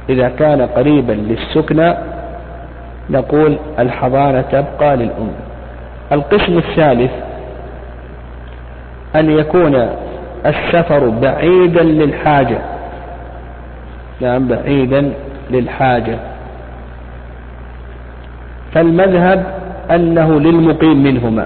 إذا 0.10 0.30
كان 0.30 0.62
قريبا 0.62 1.14
للسكنى 1.14 1.94
نقول 3.10 3.58
الحضانة 3.80 4.42
تبقى 4.42 4.98
للأم. 4.98 5.32
القسم 6.12 6.58
الثالث 6.58 7.12
أن 9.16 9.32
يكون 9.32 9.90
السفر 10.46 11.10
بعيدا 11.10 11.84
للحاجة. 11.84 12.58
نعم 14.22 14.48
بعيدا 14.48 15.12
للحاجة. 15.52 16.16
فالمذهب 18.74 19.46
أنه 19.92 20.40
للمقيم 20.40 21.04
منهما. 21.04 21.46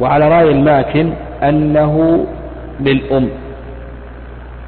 وعلى 0.00 0.28
رأي 0.28 0.50
الماكن 0.50 1.12
أنه 1.42 2.26
للأم. 2.80 3.28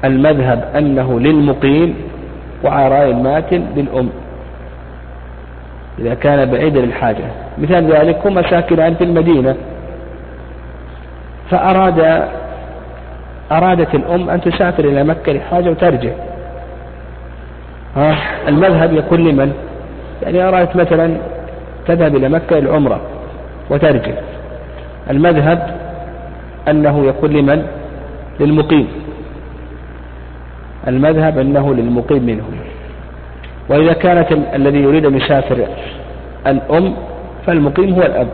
المذهب 0.05 0.63
أنه 0.77 1.19
للمقيم 1.19 1.95
وعلى 2.63 2.87
رأي 2.87 3.11
الماتن 3.11 3.65
للأم. 3.75 4.09
إذا 5.99 6.13
كان 6.13 6.51
بعيدا 6.51 6.81
للحاجة. 6.81 7.25
مثال 7.57 7.91
ذلك 7.91 8.27
هم 8.27 8.41
ساكنان 8.41 8.93
في 8.95 9.03
المدينة. 9.03 9.55
فأراد 11.49 12.27
أرادت 13.51 13.95
الأم 13.95 14.29
أن 14.29 14.41
تسافر 14.41 14.85
إلى 14.85 15.03
مكة 15.03 15.33
لحاجة 15.33 15.69
وترجع. 15.69 16.11
المذهب 18.47 18.93
يكون 18.93 19.19
لمن؟ 19.27 19.53
يعني 20.23 20.43
أرادت 20.43 20.75
مثلا 20.75 21.17
تذهب 21.87 22.15
إلى 22.15 22.29
مكة 22.29 22.59
للعمرة 22.59 23.01
وترجع. 23.69 24.13
المذهب 25.09 25.75
أنه 26.67 27.05
يكون 27.05 27.29
لمن؟ 27.29 27.65
للمقيم. 28.39 28.87
المذهب 30.87 31.37
أنه 31.37 31.73
للمقيم 31.73 32.23
منهم. 32.23 32.53
وإذا 33.69 33.93
كانت 33.93 34.31
الذي 34.31 34.79
يريد 34.79 35.05
أن 35.05 35.17
يسافر 35.17 35.67
الأم 36.47 36.93
فالمقيم 37.45 37.93
هو 37.93 38.01
الأب. 38.01 38.27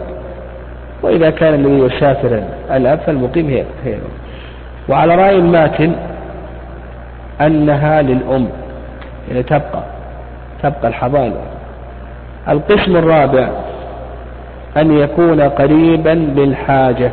وإذا 1.03 1.29
كان 1.29 1.53
الذي 1.53 1.95
يسافر 1.95 2.43
الأب 2.71 2.99
فالمقيم 2.99 3.47
هي 3.49 3.63
هي 3.85 3.93
الأم. 3.93 4.11
وعلى 4.89 5.15
رأي 5.15 5.35
الماتن 5.35 5.95
أنها 7.41 8.01
للأم 8.01 8.47
يعني 9.29 9.43
تبقى 9.43 9.83
تبقى 10.63 10.87
الحضانة. 10.87 11.41
القسم 12.49 12.97
الرابع 12.97 13.49
أن 14.77 14.97
يكون 14.97 15.41
قريبا 15.41 16.09
للحاجة. 16.09 17.11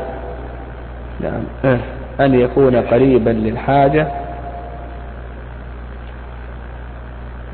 نعم. 1.20 1.76
أن 2.20 2.40
يكون 2.40 2.76
قريبا 2.76 3.30
للحاجة. 3.30 4.06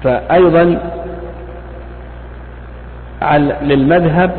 فأيضا 0.04 0.78
للمذهب 3.62 4.30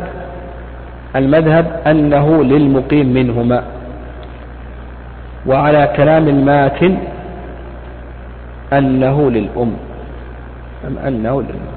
المذهب 1.16 1.80
أنه 1.86 2.44
للمقيم 2.44 3.06
منهما. 3.14 3.62
وعلى 5.46 5.92
كلام 5.96 6.28
الماتن 6.28 6.98
أنه 8.72 9.30
للأم 9.30 9.76
أم 10.86 10.98
أنه 10.98 11.42
للأم. 11.42 11.74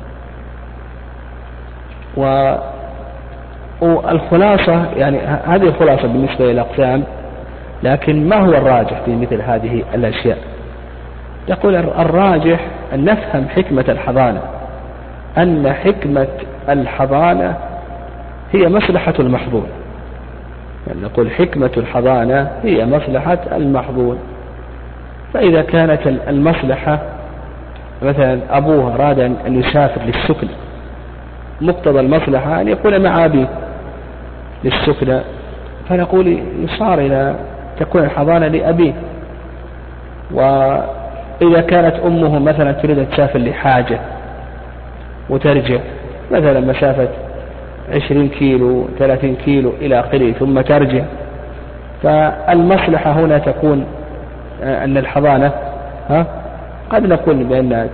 والخلاصة 3.81 4.85
يعني 4.95 5.17
هذه 5.45 5.63
الخلاصة 5.67 6.07
بالنسبة 6.07 6.51
للأقسام 6.51 7.03
لكن 7.83 8.29
ما 8.29 8.35
هو 8.35 8.49
الراجح 8.51 9.01
في 9.05 9.15
مثل 9.15 9.41
هذه 9.41 9.83
الأشياء؟ 9.93 10.37
يقول 11.47 11.75
الراجح 11.75 12.59
أن 12.93 13.05
نفهم 13.05 13.47
حكمة 13.49 13.85
الحضانة. 13.89 14.41
أن 15.37 15.73
حكمة 15.73 16.27
الحضانة 16.69 17.57
هي 18.51 18.69
مصلحة 18.69 19.13
المحظون. 19.19 19.67
يعني 20.87 21.01
نقول 21.01 21.31
حكمة 21.31 21.71
الحضانة 21.77 22.51
هي 22.63 22.85
مصلحة 22.85 23.39
المحظون. 23.51 24.17
فإذا 25.33 25.61
كانت 25.61 26.07
المصلحة 26.07 26.99
مثلا 28.01 28.39
أبوه 28.49 28.95
أراد 28.95 29.19
أن 29.19 29.59
يسافر 29.59 30.01
للسكن 30.01 30.47
مقتضى 31.61 31.99
المصلحة 31.99 32.61
أن 32.61 32.67
يكون 32.67 33.01
مع 33.03 33.25
أبيه 33.25 33.47
للسكنى 34.63 35.19
فنقول 35.89 36.39
يصار 36.59 36.99
إلى 36.99 37.35
تكون 37.79 38.03
الحضانة 38.03 38.47
لأبيه. 38.47 38.93
وإذا 41.41 41.61
كانت 41.61 41.95
أمه 42.05 42.39
مثلا 42.39 42.71
تريد 42.71 42.99
أن 42.99 43.09
تسافر 43.09 43.39
لحاجة 43.39 43.99
وترجع 45.29 45.79
مثلا 46.31 46.59
مسافة 46.59 47.07
عشرين 47.95 48.29
كيلو 48.29 48.87
ثلاثين 48.99 49.35
كيلو 49.35 49.73
إلى 49.81 49.99
آخره 49.99 50.31
ثم 50.31 50.61
ترجع 50.61 51.03
فالمصلحة 52.03 53.11
هنا 53.11 53.37
تكون 53.37 53.85
أن 54.63 54.97
الحضانة 54.97 55.51
ها 56.09 56.25
قد 56.89 57.05
نقول 57.07 57.35
بأن 57.43 57.89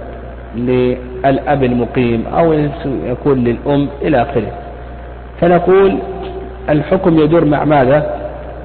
للأب 0.56 1.64
المقيم 1.64 2.24
أو 2.38 2.54
يكون 3.06 3.44
للأم 3.44 3.88
إلى 4.02 4.22
آخره 4.22 4.52
فنقول 5.42 5.98
الحكم 6.70 7.20
يدور 7.20 7.46
مع 7.46 7.64
ماذا؟ 7.64 8.06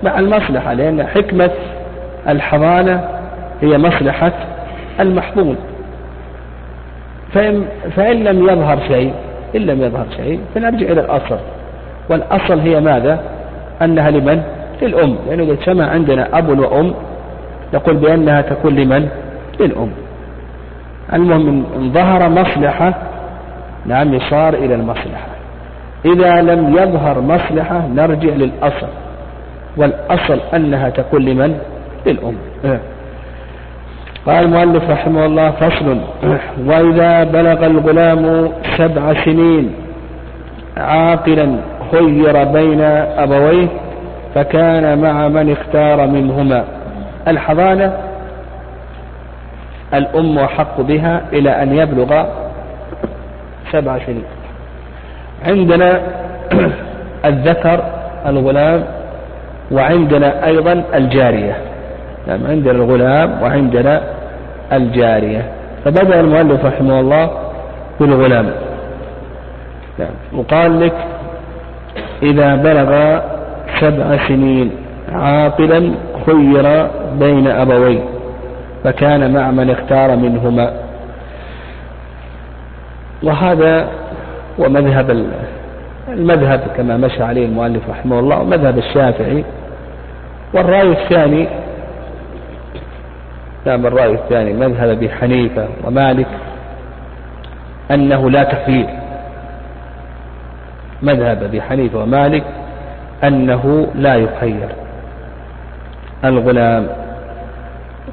مع 0.03 0.19
المصلحة 0.19 0.73
لأن 0.73 1.07
حكمة 1.07 1.51
الحضانة 2.29 3.09
هي 3.63 3.79
مصلحة 3.79 4.33
المحظوظ 5.01 5.57
فإن, 7.33 7.65
فإن 7.97 8.25
لم 8.25 8.49
يظهر 8.49 8.79
شيء 8.89 9.13
إن 9.57 9.61
لم 9.61 9.83
يظهر 9.83 10.07
شيء 10.17 10.41
فنرجع 10.55 10.87
إلى 10.87 11.01
الأصل. 11.01 11.39
والأصل 12.11 12.59
هي 12.59 12.81
ماذا؟ 12.81 13.21
أنها 13.83 14.11
لمن؟ 14.11 14.43
للأم. 14.83 15.17
لأنه 15.29 15.43
إذا 15.43 15.53
اجتمع 15.53 15.87
عندنا 15.87 16.39
أب 16.39 16.59
وأم 16.59 16.95
نقول 17.75 17.97
بأنها 17.97 18.41
تكون 18.41 18.75
لمن؟ 18.75 19.09
للأم. 19.61 19.91
المهم 21.13 21.65
إن 21.77 21.93
ظهر 21.93 22.29
مصلحة 22.29 22.95
نعم 23.87 24.15
يصار 24.15 24.55
إلى 24.55 24.75
المصلحة. 24.75 25.29
إذا 26.05 26.43
لم 26.43 26.73
يظهر 26.73 27.21
مصلحة 27.21 27.87
نرجع 27.87 28.35
للأصل. 28.35 28.87
والأصل 29.77 30.41
أنها 30.55 30.89
تكون 30.91 31.25
لمن؟ 31.25 31.59
للأم. 32.07 32.35
قال 34.29 34.45
المؤلف 34.45 34.91
رحمه 34.91 35.27
الله 35.27 35.51
فصل. 35.51 35.99
وإذا 36.67 37.25
بلغ 37.25 37.67
الغلام 37.67 38.53
سبع 38.77 39.25
سنين 39.25 39.75
عاقلا 40.77 41.57
خير 41.93 42.45
بين 42.45 42.81
أبويه 43.19 43.69
فكان 44.35 44.99
مع 44.99 45.29
من 45.29 45.53
اختار 45.53 46.07
منهما. 46.07 46.65
الحضانة 47.29 47.93
الأم 49.95 50.39
أحق 50.39 50.81
بها 50.81 51.23
إلى 51.33 51.63
أن 51.63 51.77
يبلغ 51.77 52.25
سبع 53.73 53.99
سنين. 53.99 54.25
عندنا 55.47 56.01
الذكر 57.25 57.85
الغلام 58.27 58.85
وعندنا 59.71 60.47
أيضا 60.47 60.85
الجارية. 60.95 61.57
نعم 62.27 62.47
عندنا 62.47 62.73
الغلام 62.73 63.43
وعندنا 63.43 64.03
الجارية. 64.73 65.53
فبدأ 65.85 66.21
المؤلف 66.21 66.65
رحمه 66.65 67.01
الله 67.01 67.31
بالغلام. 68.01 68.51
نعم. 69.99 70.11
وقال 70.33 70.81
لك 70.81 70.95
إذا 72.23 72.57
بلغ 72.57 73.21
سبع 73.81 74.29
سنين 74.29 74.71
عاقلا 75.13 75.91
خير 76.27 76.87
بين 77.19 77.47
أبويه 77.49 78.01
فكان 78.85 79.35
مع 79.35 79.51
من 79.51 79.71
اختار 79.71 80.17
منهما. 80.17 80.73
وهذا 83.23 83.89
هو 84.61 84.69
مذهب 84.69 85.27
المذهب 86.09 86.61
كما 86.77 86.97
مشى 86.97 87.23
عليه 87.23 87.47
المؤلف 87.47 87.91
رحمه 87.91 88.19
الله 88.19 88.45
مذهب 88.45 88.79
الشافعي. 88.79 89.45
والرأي 90.55 90.89
الثاني 90.89 91.49
نعم 93.69 93.87
الرأي 93.87 94.13
الثاني 94.13 94.53
مذهب 94.53 94.89
أبي 94.89 95.11
حنيفة 95.11 95.69
ومالك 95.85 96.27
أنه 97.91 98.31
لا 98.31 98.45
تخيير. 98.45 98.89
مذهب 101.03 101.43
أبي 101.43 101.63
حنيفة 101.63 101.99
ومالك 101.99 102.45
أنه 103.25 103.87
لا 103.95 104.15
يخير. 104.15 104.69
الغلام 106.25 106.87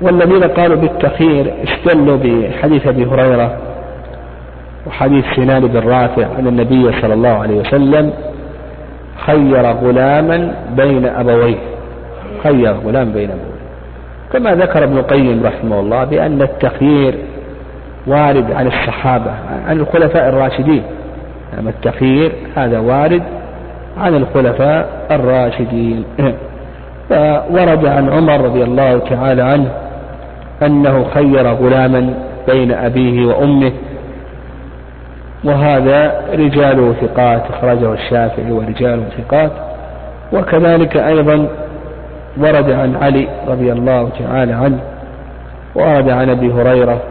والذين 0.02 0.44
قالوا 0.44 0.78
بالتخيير 0.78 1.54
استدلوا 1.64 2.18
بحديث 2.24 2.88
أبي 2.88 3.06
هريرة 3.06 3.58
وحديث 4.88 5.26
سنان 5.36 5.68
بن 5.68 5.80
رافع 5.80 6.28
أن 6.40 6.48
النبي 6.48 7.02
صلى 7.02 7.14
الله 7.14 7.30
عليه 7.30 7.56
وسلم 7.56 8.14
خير 9.18 9.66
غلاما 9.66 10.56
بين 10.76 11.06
أبويه 11.06 11.58
خير 12.44 12.74
غلام 12.74 13.12
بين 13.12 13.30
أبويه. 13.32 13.55
كما 14.36 14.56
ذكر 14.56 14.84
ابن 14.84 14.98
القيم 14.98 15.44
رحمه 15.46 15.80
الله 15.80 16.04
بأن 16.04 16.42
التخيير 16.42 17.16
وارد 18.08 18.52
عن 18.52 18.68
الصحابة 18.68 19.32
عن 19.68 19.80
الخلفاء 19.80 20.30
الراشدين. 20.30 20.84
أما 21.60 21.70
التخيير 21.70 22.32
هذا 22.56 22.80
وارد 22.80 23.24
عن 23.98 24.16
الخلفاء 24.16 25.08
الراشدين. 25.12 26.04
فورد 27.10 27.86
عن 27.86 28.10
عمر 28.10 28.42
رضي 28.42 28.64
الله 28.64 29.00
تعالى 29.00 29.42
عنه 29.42 29.72
أنه 30.64 31.06
خير 31.14 31.48
غلاما 31.48 32.14
بين 32.48 32.72
أبيه 32.72 33.26
وأمه 33.26 33.72
وهذا 35.44 36.22
رجاله 36.34 36.94
ثقات 37.02 37.44
أخرجه 37.50 37.94
الشافعي 37.94 38.52
ورجاله 38.52 39.04
ثقات 39.18 39.52
وكذلك 40.34 40.98
أيضا 40.98 41.48
ورد 42.38 42.72
عن 42.72 42.96
علي 42.96 43.28
رضي 43.48 43.72
الله 43.72 44.10
تعالى 44.20 44.54
عنه 44.54 44.80
ورد 45.76 46.10
عن 46.10 46.30
أبي 46.30 46.52
هريرة 46.52 47.02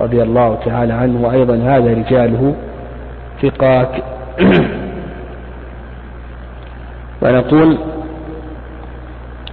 رضي 0.00 0.22
الله 0.22 0.58
تعالى 0.64 0.92
عنه 0.92 1.26
وأيضا 1.26 1.54
هذا 1.54 1.92
رجاله 1.92 2.54
ثقات. 3.42 3.88
ونقول 7.22 7.78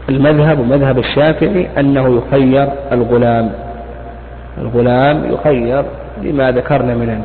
المذهب 0.09 0.59
ومذهب 0.59 0.99
الشافعي 0.99 1.67
أنه 1.79 2.17
يخير 2.17 2.69
الغلام. 2.91 3.51
الغلام 4.57 5.33
يخير 5.33 5.83
لما 6.21 6.51
ذكرنا 6.51 6.95
من 6.95 7.21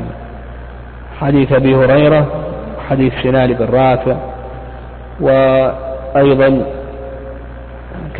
حديث 1.20 1.52
أبي 1.52 1.74
هريرة 1.74 2.26
حديث 2.88 3.12
سنان 3.22 3.52
بن 3.52 3.64
رافع 3.64 4.16
وأيضا 5.20 6.62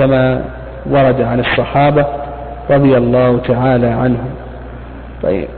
كما 0.00 0.44
ورد 0.86 1.20
عن 1.20 1.40
الصحابة 1.40 2.06
رضي 2.70 2.96
الله 2.96 3.38
تعالى 3.38 3.86
عنهم. 3.86 4.30
طيب 5.22 5.48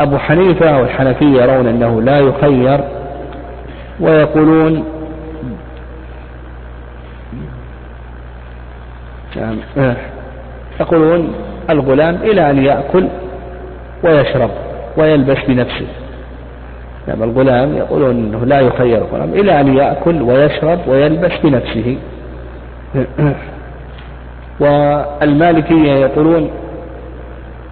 أبو 0.00 0.18
حنيفة 0.18 0.80
والحنفية 0.80 1.42
يرون 1.42 1.66
أنه 1.66 2.02
لا 2.02 2.18
يخير 2.18 2.80
ويقولون 4.00 4.84
نعم 9.36 9.56
يقولون 10.80 11.34
الغلام 11.70 12.14
إلى 12.14 12.50
أن 12.50 12.64
يأكل 12.64 13.08
ويشرب 14.04 14.50
ويلبس 14.96 15.38
بنفسه. 15.48 15.86
نعم 17.08 17.22
الغلام 17.22 17.76
يقولون 17.76 18.10
أنه 18.10 18.46
لا 18.46 18.60
يخير 18.60 18.98
الغلام 18.98 19.30
إلى 19.30 19.60
أن 19.60 19.76
يأكل 19.76 20.22
ويشرب 20.22 20.78
ويلبس 20.88 21.32
بنفسه. 21.44 21.96
والمالكية 24.60 25.92
يقولون 25.92 26.50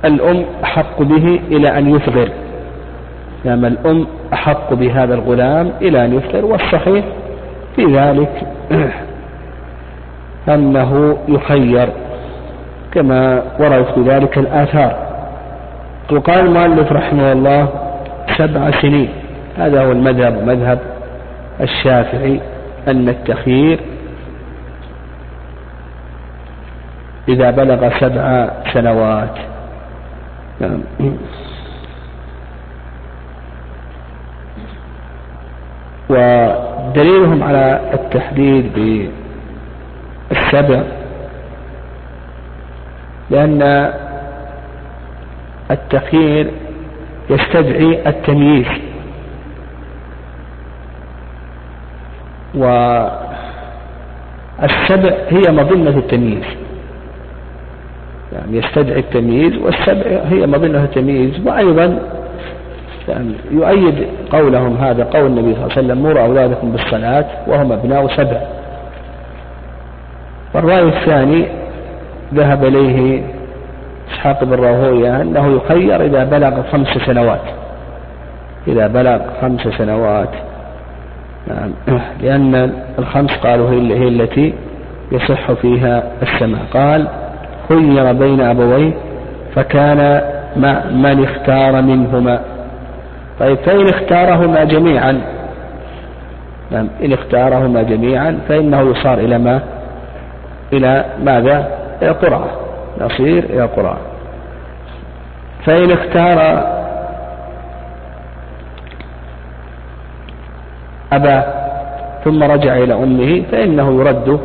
الأم 0.05 0.45
أحق 0.65 1.03
به 1.03 1.41
إلى 1.51 1.79
أن 1.79 1.95
يفغر 1.95 2.29
نعم 3.45 3.65
الأم 3.65 4.07
أحق 4.33 4.75
بهذا 4.75 5.15
الغلام 5.15 5.73
إلى 5.83 6.05
أن 6.05 6.15
يفطر 6.15 6.45
والصحيح 6.45 7.05
في 7.77 7.85
ذلك 7.85 8.43
أنه 10.55 11.19
يخير 11.29 11.89
كما 12.95 13.43
وردت 13.61 13.91
في 13.95 14.01
ذلك 14.01 14.39
الآثار. 14.39 14.97
وقال 16.13 16.47
المؤلف 16.47 16.93
رحمه 16.93 17.33
الله 17.33 17.69
سبع 18.37 18.71
سنين. 18.71 19.09
هذا 19.59 19.85
هو 19.85 19.93
المذهب 19.93 20.47
مذهب 20.47 20.79
الشافعي 21.61 22.41
أن 22.89 23.09
التخيير 23.09 23.81
إذا 27.29 27.51
بلغ 27.51 27.99
سبع 27.99 28.51
سنوات. 28.73 29.39
نعم. 30.61 30.81
ودليلهم 36.11 37.43
على 37.43 37.81
التحديد 37.95 38.73
بالسبع 40.31 40.83
لأن 43.31 43.93
التخيير 45.71 46.51
يستدعي 47.31 48.09
التمييز. 48.09 48.67
والسبع 52.55 53.07
هي 55.29 55.53
مظنة 55.53 55.99
التمييز. 55.99 56.68
يعني 58.33 58.59
يستدعي 58.59 58.99
التمييز 58.99 59.57
والسبع 59.57 60.21
هي 60.25 60.47
مظنة 60.47 60.85
التمييز 60.85 61.47
وأيضا 61.47 61.99
يعني 63.09 63.33
يؤيد 63.51 64.07
قولهم 64.33 64.77
هذا 64.77 65.05
قول 65.05 65.27
النبي 65.27 65.55
صلى 65.55 65.65
الله 65.65 65.77
عليه 65.77 65.87
وسلم 65.87 66.03
مروا 66.03 66.23
أولادكم 66.23 66.73
بالصلاة 66.73 67.25
وهم 67.47 67.73
أبناء 67.73 68.09
سبع. 68.09 68.41
والرأي 70.55 70.83
الثاني 70.83 71.47
ذهب 72.35 72.65
إليه 72.65 73.23
إسحاق 74.13 74.45
بن 74.45 74.55
راهوية 74.55 75.23
أنه 75.23 75.57
يخير 75.57 76.05
إذا 76.05 76.25
بلغ 76.25 76.63
خمس 76.63 76.89
سنوات. 76.89 77.41
إذا 78.69 78.87
بلغ 78.87 79.19
خمس 79.41 79.61
سنوات. 79.61 80.31
نعم. 81.47 82.01
لأن 82.23 82.73
الخمس 82.99 83.31
قالوا 83.31 83.71
هي 83.71 84.09
التي 84.09 84.55
يصح 85.13 85.53
فيها 85.53 86.03
السماع 86.23 86.61
قال 86.73 87.09
خير 87.69 88.13
بين 88.13 88.41
أبويه 88.41 88.93
فكان 89.55 90.23
مع 90.57 90.85
من 90.91 91.25
اختار 91.25 91.83
منهما. 91.83 92.41
طيب 93.41 93.57
فإن 93.57 93.89
اختارهما 93.89 94.65
جميعا 94.65 95.21
نعم 96.71 96.89
إن 97.05 97.13
اختارهما 97.13 97.83
جميعا 97.83 98.39
فإنه 98.49 98.81
يصار 98.81 99.19
إلى 99.19 99.39
ما؟ 99.39 99.61
إلى 100.73 101.05
ماذا؟ 101.25 101.69
إلى 102.03 102.11
قرعة 102.11 102.49
يصير 103.01 103.45
إلى 103.45 103.63
قرعة 103.63 103.99
فإن 105.67 105.91
اختار 105.91 106.67
أباه 111.13 111.45
ثم 112.25 112.43
رجع 112.43 112.77
إلى 112.77 112.95
أمه 112.95 113.43
فإنه 113.53 114.01
يرد 114.01 114.41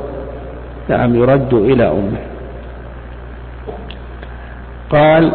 نعم 0.89 1.15
يرد 1.15 1.53
إلى 1.53 1.87
أمه. 1.87 2.32
قال 4.93 5.31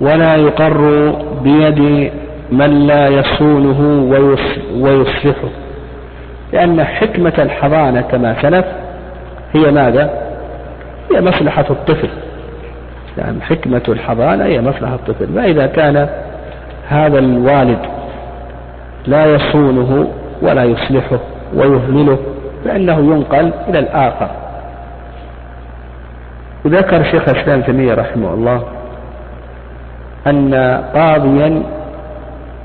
ولا 0.00 0.36
يقر 0.36 1.10
بيد 1.42 2.10
من 2.52 2.86
لا 2.86 3.08
يصونه 3.08 4.08
ويصلحه 4.74 5.48
لأن 6.52 6.84
حكمة 6.84 7.32
الحضانة 7.38 8.00
كما 8.00 8.42
سلف 8.42 8.64
هي 9.54 9.70
ماذا؟ 9.70 10.10
هي 11.12 11.20
مصلحة 11.20 11.64
الطفل 11.70 12.08
يعني 13.18 13.40
حكمة 13.40 13.82
الحضانة 13.88 14.44
هي 14.44 14.60
مصلحة 14.60 14.94
الطفل 14.94 15.26
فإذا 15.34 15.66
كان 15.66 16.08
هذا 16.88 17.18
الوالد 17.18 17.93
لا 19.06 19.26
يصونه 19.26 20.08
ولا 20.42 20.64
يصلحه 20.64 21.18
ويهمله 21.54 22.18
فإنه 22.64 22.98
ينقل 22.98 23.52
إلى 23.68 23.78
الآخر. 23.78 24.28
وذكر 26.64 27.02
شيخ 27.02 27.28
الإسلام 27.28 27.62
تيمية 27.62 27.94
رحمه 27.94 28.34
الله 28.34 28.62
أن 30.26 30.54
قاضيا 30.94 31.62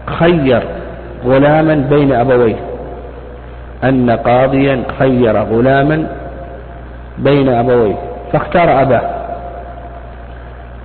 خير 0.06 0.64
غلاما 1.26 1.76
بين 1.76 2.14
أبويه 2.14 2.56
أن 3.84 4.10
قاضيا 4.10 4.84
خير 5.00 5.38
غلاما 5.38 6.08
بين 7.18 7.50
أبويه 7.50 7.96
فاختار 8.34 8.82
أباه. 8.82 9.02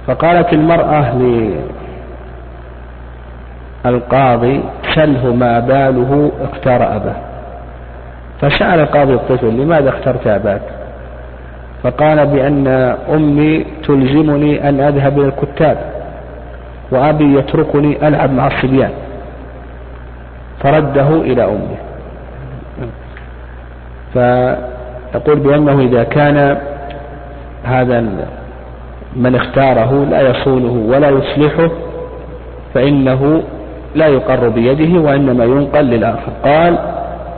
فقالت 0.06 0.52
المرأة 0.52 1.12
للقاضي 3.86 4.60
سله 4.94 5.34
ما 5.34 5.58
باله 5.60 6.32
اختار 6.52 6.96
أباه. 6.96 7.16
فسأل 8.40 8.80
القاضي 8.80 9.14
الطفل 9.14 9.46
لماذا 9.46 9.88
اخترت 9.88 10.26
أباك؟ 10.26 10.62
فقال 11.82 12.26
بأن 12.26 12.66
أمي 13.14 13.66
تلزمني 13.86 14.68
أن 14.68 14.80
أذهب 14.80 15.18
إلى 15.18 15.28
الكتاب 15.28 15.78
وأبي 16.90 17.38
يتركني 17.38 18.08
ألعب 18.08 18.30
مع 18.32 18.46
الصبيان. 18.46 18.90
فرده 20.62 21.08
إلى 21.08 21.44
أمه 21.44 21.76
فيقول 24.12 25.38
بأنه 25.38 25.80
إذا 25.80 26.04
كان 26.04 26.58
هذا 27.64 28.04
من 29.16 29.34
اختاره 29.34 30.04
لا 30.10 30.20
يصونه 30.20 30.86
ولا 30.88 31.08
يصلحه 31.08 31.70
فإنه 32.74 33.42
لا 33.94 34.06
يقر 34.06 34.48
بيده 34.48 35.00
وإنما 35.00 35.44
ينقل 35.44 35.84
للآخر. 35.84 36.32
قال 36.44 36.78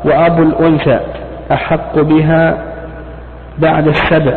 وأبو 0.04 0.42
الأنثى 0.42 1.00
أحق 1.52 1.98
بها 1.98 2.58
بعد 3.58 3.88
السبع. 3.88 4.34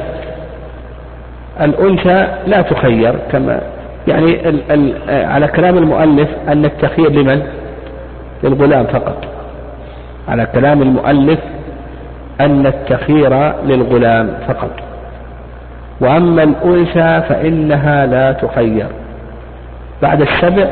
الأنثى 1.61 2.28
لا 2.47 2.61
تخير 2.61 3.15
كما 3.32 3.61
يعني 4.07 4.49
ال 4.49 4.72
ال 4.72 4.93
على 5.26 5.47
كلام 5.47 5.78
المؤلف 5.78 6.30
أن 6.47 6.65
التخيير 6.65 7.11
لمن؟ 7.11 7.41
للغلام 8.43 8.86
فقط. 8.86 9.24
على 10.28 10.45
كلام 10.45 10.82
المؤلف 10.82 11.39
أن 12.41 12.67
التخيير 12.67 13.53
للغلام 13.65 14.34
فقط. 14.47 14.72
وأما 16.01 16.43
الأنثى 16.43 17.28
فإنها 17.30 18.05
لا 18.05 18.32
تخير. 18.32 18.88
بعد 20.01 20.22
السبع 20.22 20.67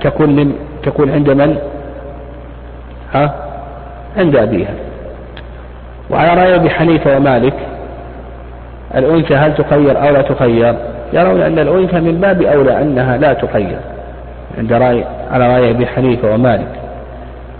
تكون 0.00 0.54
تكون 0.82 1.10
عند 1.10 1.30
من؟ 1.30 1.56
ها؟ 3.14 3.34
عند 4.16 4.36
أبيها 4.36 4.74
وعلى 6.10 6.42
رأي 6.42 6.54
أبي 6.54 6.70
حنيفة 6.70 7.16
ومالك 7.16 7.54
الأنثى 8.94 9.34
هل 9.34 9.54
تخير 9.54 10.02
أو 10.02 10.12
لا 10.12 10.22
تخير؟ 10.22 10.74
يرون 11.12 11.40
أن 11.40 11.58
الأنثى 11.58 12.00
من 12.00 12.20
باب 12.20 12.42
أولى 12.42 12.82
أنها 12.82 13.16
لا 13.16 13.32
تخير 13.32 13.78
عند 14.58 14.72
رأي 14.72 15.04
على 15.30 15.54
رأي 15.54 15.70
أبي 15.70 15.86
حنيفة 15.86 16.34
ومالك 16.34 16.68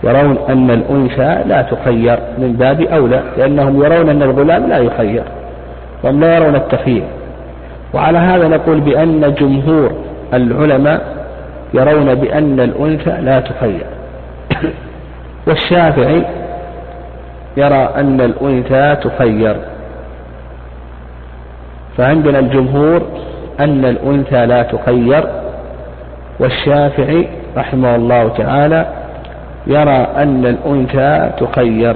يرون 0.03 0.37
أن 0.49 0.71
الأنثى 0.71 1.43
لا 1.47 1.61
تخير 1.61 2.19
من 2.37 2.53
باب 2.53 2.81
أولى 2.81 3.21
لأنهم 3.37 3.83
يرون 3.83 4.09
أن 4.09 4.23
الغلام 4.23 4.69
لا 4.69 4.77
يخير 4.77 5.23
وهم 6.03 6.19
لا 6.19 6.35
يرون 6.35 6.55
التخيير 6.55 7.03
وعلى 7.93 8.17
هذا 8.17 8.47
نقول 8.47 8.79
بأن 8.79 9.33
جمهور 9.33 9.91
العلماء 10.33 11.22
يرون 11.73 12.15
بأن 12.15 12.59
الأنثى 12.59 13.21
لا 13.21 13.39
تخير. 13.39 13.85
والشافعي 15.47 16.23
يرى 17.57 17.89
أن 17.95 18.21
الأنثى 18.21 19.09
تخير. 19.09 19.55
فعندنا 21.97 22.39
الجمهور 22.39 23.01
أن 23.59 23.85
الأنثى 23.85 24.45
لا 24.45 24.63
تخير. 24.63 25.23
والشافعي 26.39 27.27
رحمه 27.57 27.95
الله 27.95 28.27
تعالى 28.27 28.85
يرى 29.67 30.07
أن 30.17 30.45
الأنثى 30.45 31.31
تخير. 31.37 31.95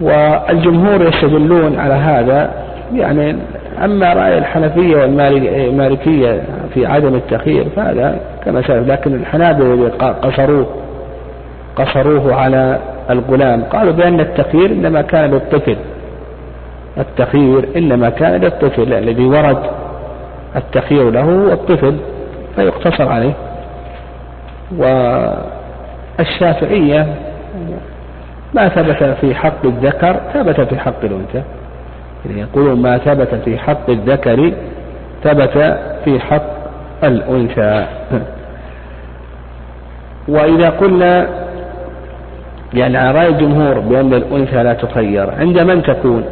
والجمهور 0.00 1.02
يستدلون 1.02 1.78
على 1.80 1.94
هذا 1.94 2.50
يعني 2.94 3.36
أما 3.84 4.12
رأي 4.12 4.38
الحنفية 4.38 4.96
والمالكية 4.96 6.42
في 6.74 6.86
عدم 6.86 7.14
التخيير 7.14 7.68
فهذا 7.76 8.20
كما 8.44 8.62
سلف 8.62 8.88
لكن 8.88 9.14
الحنابلة 9.14 9.88
قصروه 10.22 10.66
قصروه 11.76 12.34
على 12.34 12.78
الغلام 13.10 13.62
قالوا 13.62 13.92
بأن 13.92 14.20
التخيير 14.20 14.66
إنما 14.70 15.02
كان 15.02 15.30
للطفل. 15.30 15.76
التخيير 16.98 17.68
إنما 17.76 18.10
كان 18.10 18.40
للطفل 18.40 18.92
الذي 18.92 19.24
ورد 19.24 19.62
التخيير 20.56 21.10
له 21.10 21.22
هو 21.22 21.52
الطفل 21.52 21.96
فيقتصر 22.56 23.08
عليه. 23.08 23.32
والشافعية 26.18 27.14
ما 28.54 28.68
ثبت 28.68 29.04
في 29.20 29.34
حق 29.34 29.64
الذكر 29.66 30.16
ثبت 30.34 30.60
في 30.60 30.78
حق 30.78 31.04
الأنثى. 31.04 31.42
يعني 32.26 32.40
يقولون 32.40 32.82
ما 32.82 32.98
ثبت 32.98 33.34
في 33.44 33.58
حق 33.58 33.90
الذكر 33.90 34.52
ثبت 35.24 35.78
في 36.04 36.20
حق 36.20 36.52
الأنثى. 37.04 37.86
وإذا 40.28 40.70
قلنا 40.70 41.26
يعني 42.74 42.98
على 42.98 43.18
رأي 43.18 43.28
الجمهور 43.28 43.78
بأن 43.78 44.14
الأنثى 44.14 44.62
لا 44.62 44.72
تخير 44.72 45.30
عند 45.38 45.58
من 45.58 45.82
تكون؟ 45.82 46.24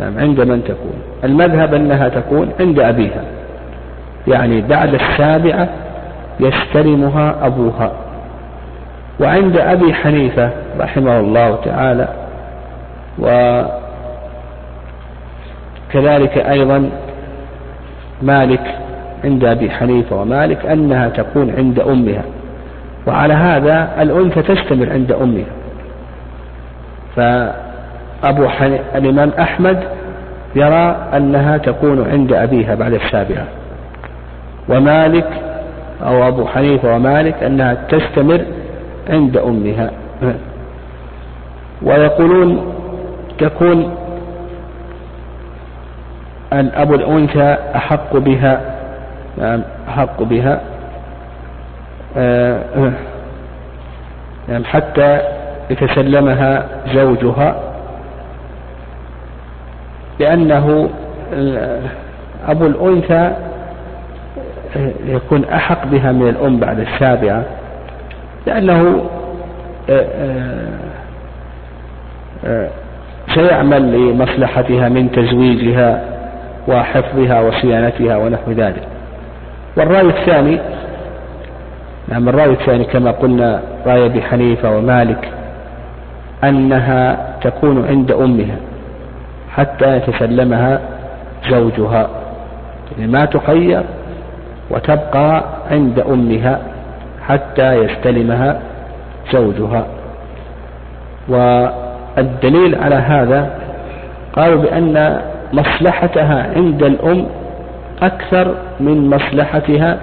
نعم 0.00 0.18
عند 0.18 0.40
من 0.40 0.64
تكون؟ 0.64 1.02
المذهب 1.24 1.74
أنها 1.74 2.08
تكون 2.08 2.50
عند 2.60 2.80
أبيها. 2.80 3.24
يعني 4.28 4.60
بعد 4.60 4.94
السابعة 4.94 5.68
يستلمها 6.40 7.46
أبوها. 7.46 7.92
وعند 9.20 9.56
أبي 9.56 9.94
حنيفة 9.94 10.50
رحمه 10.80 11.20
الله 11.20 11.56
تعالى 11.64 12.08
وكذلك 15.90 16.38
أيضا 16.38 16.90
مالك 18.22 18.74
عند 19.24 19.44
أبي 19.44 19.70
حنيفة 19.70 20.20
ومالك 20.20 20.66
أنها 20.66 21.08
تكون 21.08 21.54
عند 21.56 21.80
أمها 21.80 22.22
وعلى 23.06 23.34
هذا 23.34 24.02
الأنثى 24.02 24.42
تستمر 24.42 24.90
عند 24.90 25.12
أمها. 25.12 25.44
أبو 28.24 28.48
حني... 28.48 28.80
الإمام 28.94 29.30
أحمد 29.40 29.78
يرى 30.56 30.96
أنها 31.16 31.56
تكون 31.56 32.10
عند 32.10 32.32
أبيها 32.32 32.74
بعد 32.74 32.92
السابعة 32.92 33.46
ومالك 34.68 35.28
أو 36.02 36.28
أبو 36.28 36.46
حنيفة 36.46 36.94
ومالك 36.94 37.42
أنها 37.42 37.74
تستمر 37.74 38.44
عند 39.10 39.36
أمها. 39.36 39.90
ويقولون 41.82 42.74
تكون 43.38 43.94
الأب 46.52 46.94
الأنثى 46.94 47.56
أحق 47.76 48.16
بها 48.16 48.60
نعم 49.38 49.62
أحق 49.88 50.22
بها. 50.22 50.60
آه، 52.16 52.92
نعم 54.48 54.64
حتى 54.64 55.20
يتسلمها 55.70 56.66
زوجها 56.94 57.56
لأنه 60.20 60.90
أبو 62.48 62.66
الأنثى 62.66 63.32
يكون 65.06 65.44
أحق 65.44 65.86
بها 65.86 66.12
من 66.12 66.28
الأم 66.28 66.60
بعد 66.60 66.78
السابعة 66.80 67.42
لأنه 68.46 69.04
آه، 69.90 70.06
آه، 72.44 72.68
سيعمل 73.34 73.92
لمصلحتها 73.92 74.88
من 74.88 75.10
تزويجها. 75.12 76.02
وحفظها 76.68 77.40
وصيانتها 77.40 78.16
ونحو 78.16 78.52
ذلك. 78.52 78.82
والرأي 79.76 80.06
الثاني 80.06 80.58
نعم 82.08 82.28
الرأي 82.28 82.50
الثاني 82.50 82.84
كما 82.84 83.10
قلنا 83.10 83.60
رأي 83.86 84.06
أبي 84.06 84.22
حنيفة 84.22 84.76
ومالك 84.76 85.28
أنها 86.44 87.16
تكون 87.42 87.86
عند 87.88 88.12
أمها 88.12 88.56
حتى 89.56 89.96
يتسلمها 89.96 90.80
زوجها. 91.50 92.08
يعني 92.98 93.12
ما 93.12 93.24
تخير 93.24 93.82
وتبقى 94.70 95.44
عند 95.70 95.98
أمها 95.98 96.58
حتى 97.28 97.74
يستلمها 97.74 98.60
زوجها. 99.32 99.86
والدليل 101.28 102.74
على 102.74 102.94
هذا 102.94 103.50
قالوا 104.32 104.62
بأن 104.62 105.20
مصلحتها 105.52 106.46
عند 106.56 106.82
الأم 106.82 107.26
أكثر 108.02 108.54
من 108.80 109.10
مصلحتها 109.10 109.98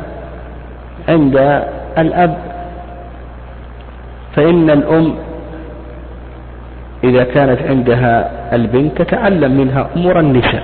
عند 1.10 1.64
الأب. 1.98 2.38
فإن 4.36 4.70
الأم 4.70 5.16
إذا 7.04 7.24
كانت 7.24 7.60
عندها 7.70 8.32
البنت 8.56 9.02
تتعلم 9.02 9.52
منها 9.52 9.88
أمور 9.96 10.20
النساء 10.20 10.64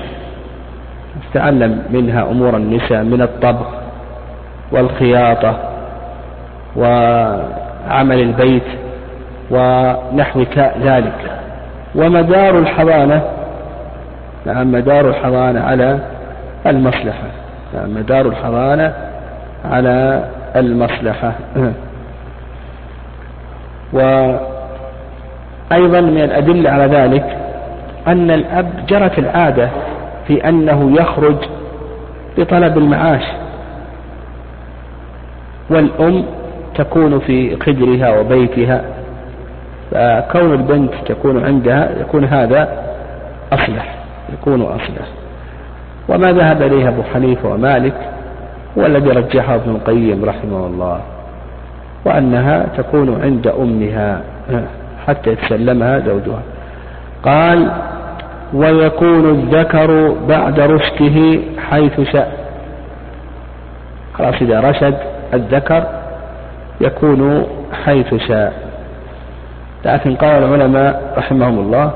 تتعلم 1.31 1.83
منها 1.89 2.21
أمور 2.31 2.57
النساء 2.57 3.03
من 3.03 3.21
الطبخ 3.21 3.67
والخياطة 4.71 5.57
وعمل 6.75 8.19
البيت 8.19 8.63
ونحو 9.51 10.43
ذلك. 10.81 11.31
ومدار 11.95 12.59
الحضانة 12.59 13.21
نعم 14.45 14.71
مدار 14.71 15.09
الحضانة 15.09 15.61
على 15.61 15.99
المصلحة. 16.65 17.27
نعم 17.73 17.93
مدار 17.93 18.25
الحضانة 18.25 18.93
على 19.65 20.23
المصلحة. 20.55 21.33
وأيضا 23.93 24.41
من 26.01 26.21
الأدلة 26.21 26.69
على 26.69 26.85
ذلك 26.85 27.37
أن 28.07 28.31
الأب 28.31 28.85
جرت 28.87 29.19
العادة 29.19 29.69
في 30.27 30.49
أنه 30.49 31.01
يخرج 31.01 31.37
لطلب 32.37 32.77
المعاش 32.77 33.23
والأم 35.69 36.25
تكون 36.75 37.19
في 37.19 37.55
قدرها 37.55 38.19
وبيتها 38.19 38.81
فكون 39.91 40.53
البنت 40.53 40.93
تكون 41.05 41.45
عندها 41.45 41.89
يكون 42.01 42.25
هذا 42.25 42.83
أصلح. 43.53 44.02
يكون 44.33 44.61
أصلح 44.61 45.07
وما 46.09 46.31
ذهب 46.31 46.61
إليه 46.61 46.89
أبو 46.89 47.03
حنيفة 47.13 47.49
ومالك 47.49 47.93
والذي 48.75 49.09
رجحه 49.09 49.55
ابن 49.55 49.71
القيم 49.71 50.25
رحمه 50.25 50.67
الله 50.67 51.01
وأنها 52.05 52.65
تكون 52.77 53.21
عند 53.23 53.47
أمها 53.47 54.21
حتى 55.07 55.29
يتسلمها 55.29 55.99
زوجها. 55.99 56.41
قال 57.23 57.71
ويكون 58.53 59.29
الذكر 59.29 60.15
بعد 60.27 60.59
رشده 60.59 61.39
حيث 61.69 62.01
شاء. 62.01 62.31
خلاص 64.13 64.35
إذا 64.41 64.59
رشد 64.59 64.97
الذكر 65.33 65.83
يكون 66.81 67.45
حيث 67.85 68.15
شاء. 68.15 68.53
لكن 69.85 70.15
قال 70.15 70.43
العلماء 70.43 71.13
رحمهم 71.17 71.59
الله 71.59 71.91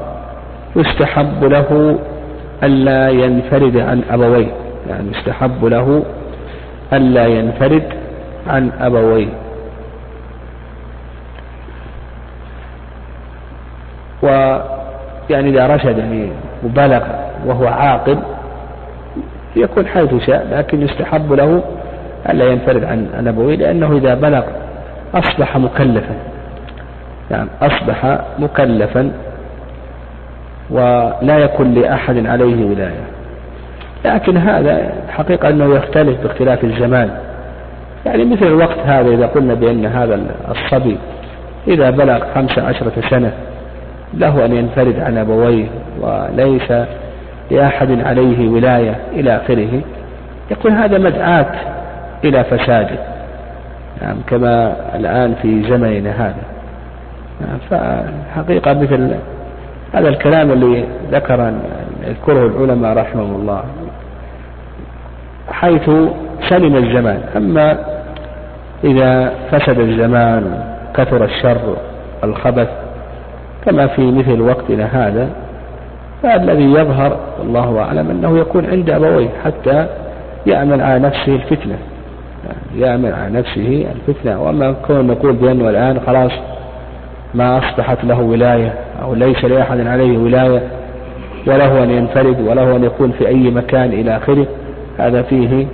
يستحب 0.76 1.44
له 1.44 2.00
ألا 2.64 3.10
ينفرد 3.10 3.78
عن 3.78 4.04
أبويه 4.10 4.52
يعني 4.90 5.12
يستحب 5.12 5.66
له 5.66 6.04
ألا 6.94 7.28
ينفرد 7.28 7.84
عن 8.48 8.72
أبويه. 8.80 9.28
ويعني 14.22 15.50
إذا 15.50 15.68
رشد 15.68 15.98
يعني 15.98 16.32
وبلغ 16.66 17.04
وهو 17.46 17.68
عاقل 17.68 18.18
يكون 19.56 19.88
حيث 19.88 20.26
شاء 20.26 20.48
لكن 20.52 20.82
يستحب 20.82 21.34
له 21.34 21.64
ألا 22.30 22.46
ينفرد 22.46 22.84
عن 22.84 23.28
أبويه 23.28 23.56
لأنه 23.56 23.98
إذا 23.98 24.16
بلغ 24.16 24.44
أصبح 25.14 25.58
مكلفا. 25.58 26.16
يعني 27.32 27.50
أصبح 27.62 28.20
مكلفا 28.40 29.12
ولا 30.70 31.38
يكون 31.38 31.74
لأحد 31.74 32.26
عليه 32.26 32.66
ولاية. 32.66 33.18
لكن 34.06 34.38
هذا 34.38 34.92
حقيقة 35.10 35.50
أنه 35.50 35.76
يختلف 35.76 36.22
باختلاف 36.22 36.64
الزمان 36.64 37.10
يعني 38.06 38.26
مثل 38.26 38.48
الوقت 38.48 38.80
هذا 38.86 39.10
إذا 39.10 39.26
قلنا 39.26 39.54
بأن 39.54 39.86
هذا 39.86 40.20
الصبي 40.52 40.98
إذا 41.68 41.90
بلغ 41.90 42.20
خمس 42.36 42.60
عشرة 42.60 42.94
سنة 43.10 43.32
له 44.14 44.46
أن 44.46 44.54
ينفرد 44.54 45.00
عن 45.00 45.18
أبويه 45.18 45.66
وليس 46.02 46.74
لأحد 47.52 48.02
عليه 48.02 48.50
ولاية 48.50 48.96
إلى 49.14 49.36
آخره. 49.36 49.82
يكون 50.52 50.72
هذا 50.72 50.98
مدعاة 50.98 51.52
إلى 52.24 52.44
فساده. 52.44 52.98
نعم 54.02 54.16
كما 54.28 54.76
الآن 54.96 55.36
في 55.42 55.64
زمننا 55.64 56.12
هذا. 56.12 56.44
نعم 57.42 57.60
فحقيقة 57.70 58.74
مثل 58.74 59.16
هذا 59.94 60.10
الكلام 60.10 60.52
اللي 60.52 60.86
ذكر 61.12 61.54
يذكره 62.08 62.48
العلماء 62.48 62.98
رحمهم 62.98 63.36
الله 63.36 63.64
حيث 65.52 65.90
سلم 66.50 66.76
الزمان 66.76 67.22
أما 67.38 67.78
إذا 68.84 69.34
فسد 69.52 69.80
الزمان 69.80 70.64
كثر 70.96 71.24
الشر 71.26 71.76
الخبث 72.24 72.70
كما 73.66 73.88
في 73.88 74.12
مثل 74.12 74.42
وقتنا 74.42 74.86
هذا 74.86 75.30
فالذي 76.24 76.64
يظهر 76.64 77.18
والله 77.40 77.80
أعلم 77.80 78.10
أنه 78.10 78.40
يكون 78.40 78.66
عند 78.66 78.90
أبويه 78.90 79.30
حتى 79.46 79.88
يعمل 80.48 80.82
على 80.82 81.00
نفسه 81.00 81.36
الفتنة. 81.36 81.78
يعمل 82.76 83.14
على 83.14 83.34
نفسه 83.34 83.88
الفتنة. 83.96 84.42
وأما 84.42 84.76
كون 84.88 85.08
نقول 85.08 85.34
بأنه 85.34 85.70
الآن 85.70 86.00
خلاص 86.06 86.32
ما 87.34 87.58
أصبحت 87.58 88.04
له 88.04 88.22
ولاية 88.22 88.74
أو 89.02 89.14
ليس 89.14 89.46
لأحد 89.46 89.88
عليه 89.88 90.18
ولاية 90.18 90.62
وله 91.48 91.84
أن 91.84 91.90
ينفرد 91.90 92.40
وله 92.40 92.76
أن 92.76 92.84
يكون 92.84 93.12
في 93.12 93.28
أي 93.28 93.52
مكان 93.52 93.94
إلى 93.94 94.18
آخره. 94.18 94.46
هذا 94.98 95.22
فيه 95.22 95.68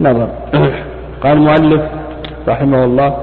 نظر. 0.00 0.28
قال 1.22 1.32
المؤلف 1.32 1.82
رحمه 2.48 2.84
الله 2.84 3.16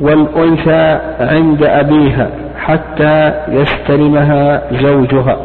والأنثى 0.00 0.98
عند 1.20 1.64
أبيها 1.64 2.30
حتى 2.58 3.32
يستلمها 3.48 4.62
زوجها. 4.72 5.36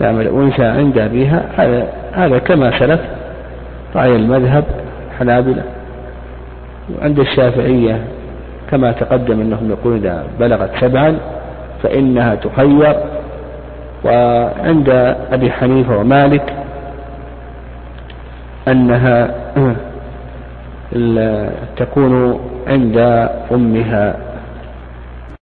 نعم 0.00 0.20
الأنثى 0.20 0.64
عند 0.64 0.98
أبيها 0.98 1.42
هذا 1.56 1.86
هذا 2.12 2.38
كما 2.38 2.78
سلف 2.78 3.00
رأي 3.96 4.16
المذهب 4.16 4.64
حنابلة. 5.18 5.62
وعند 6.98 7.18
الشافعية 7.18 8.00
كما 8.72 8.92
تقدم 8.92 9.40
أنهم 9.40 9.70
يقولون 9.70 9.98
إذا 9.98 10.24
بلغت 10.40 10.70
سبعا 10.80 11.16
فإنها 11.82 12.34
تخير. 12.34 12.96
وعند 14.04 14.88
أبي 15.32 15.50
حنيفة 15.50 15.98
ومالك 15.98 16.52
أنها 18.68 19.30
تكون 21.76 22.40
عند 22.68 23.28
أمها. 23.52 24.16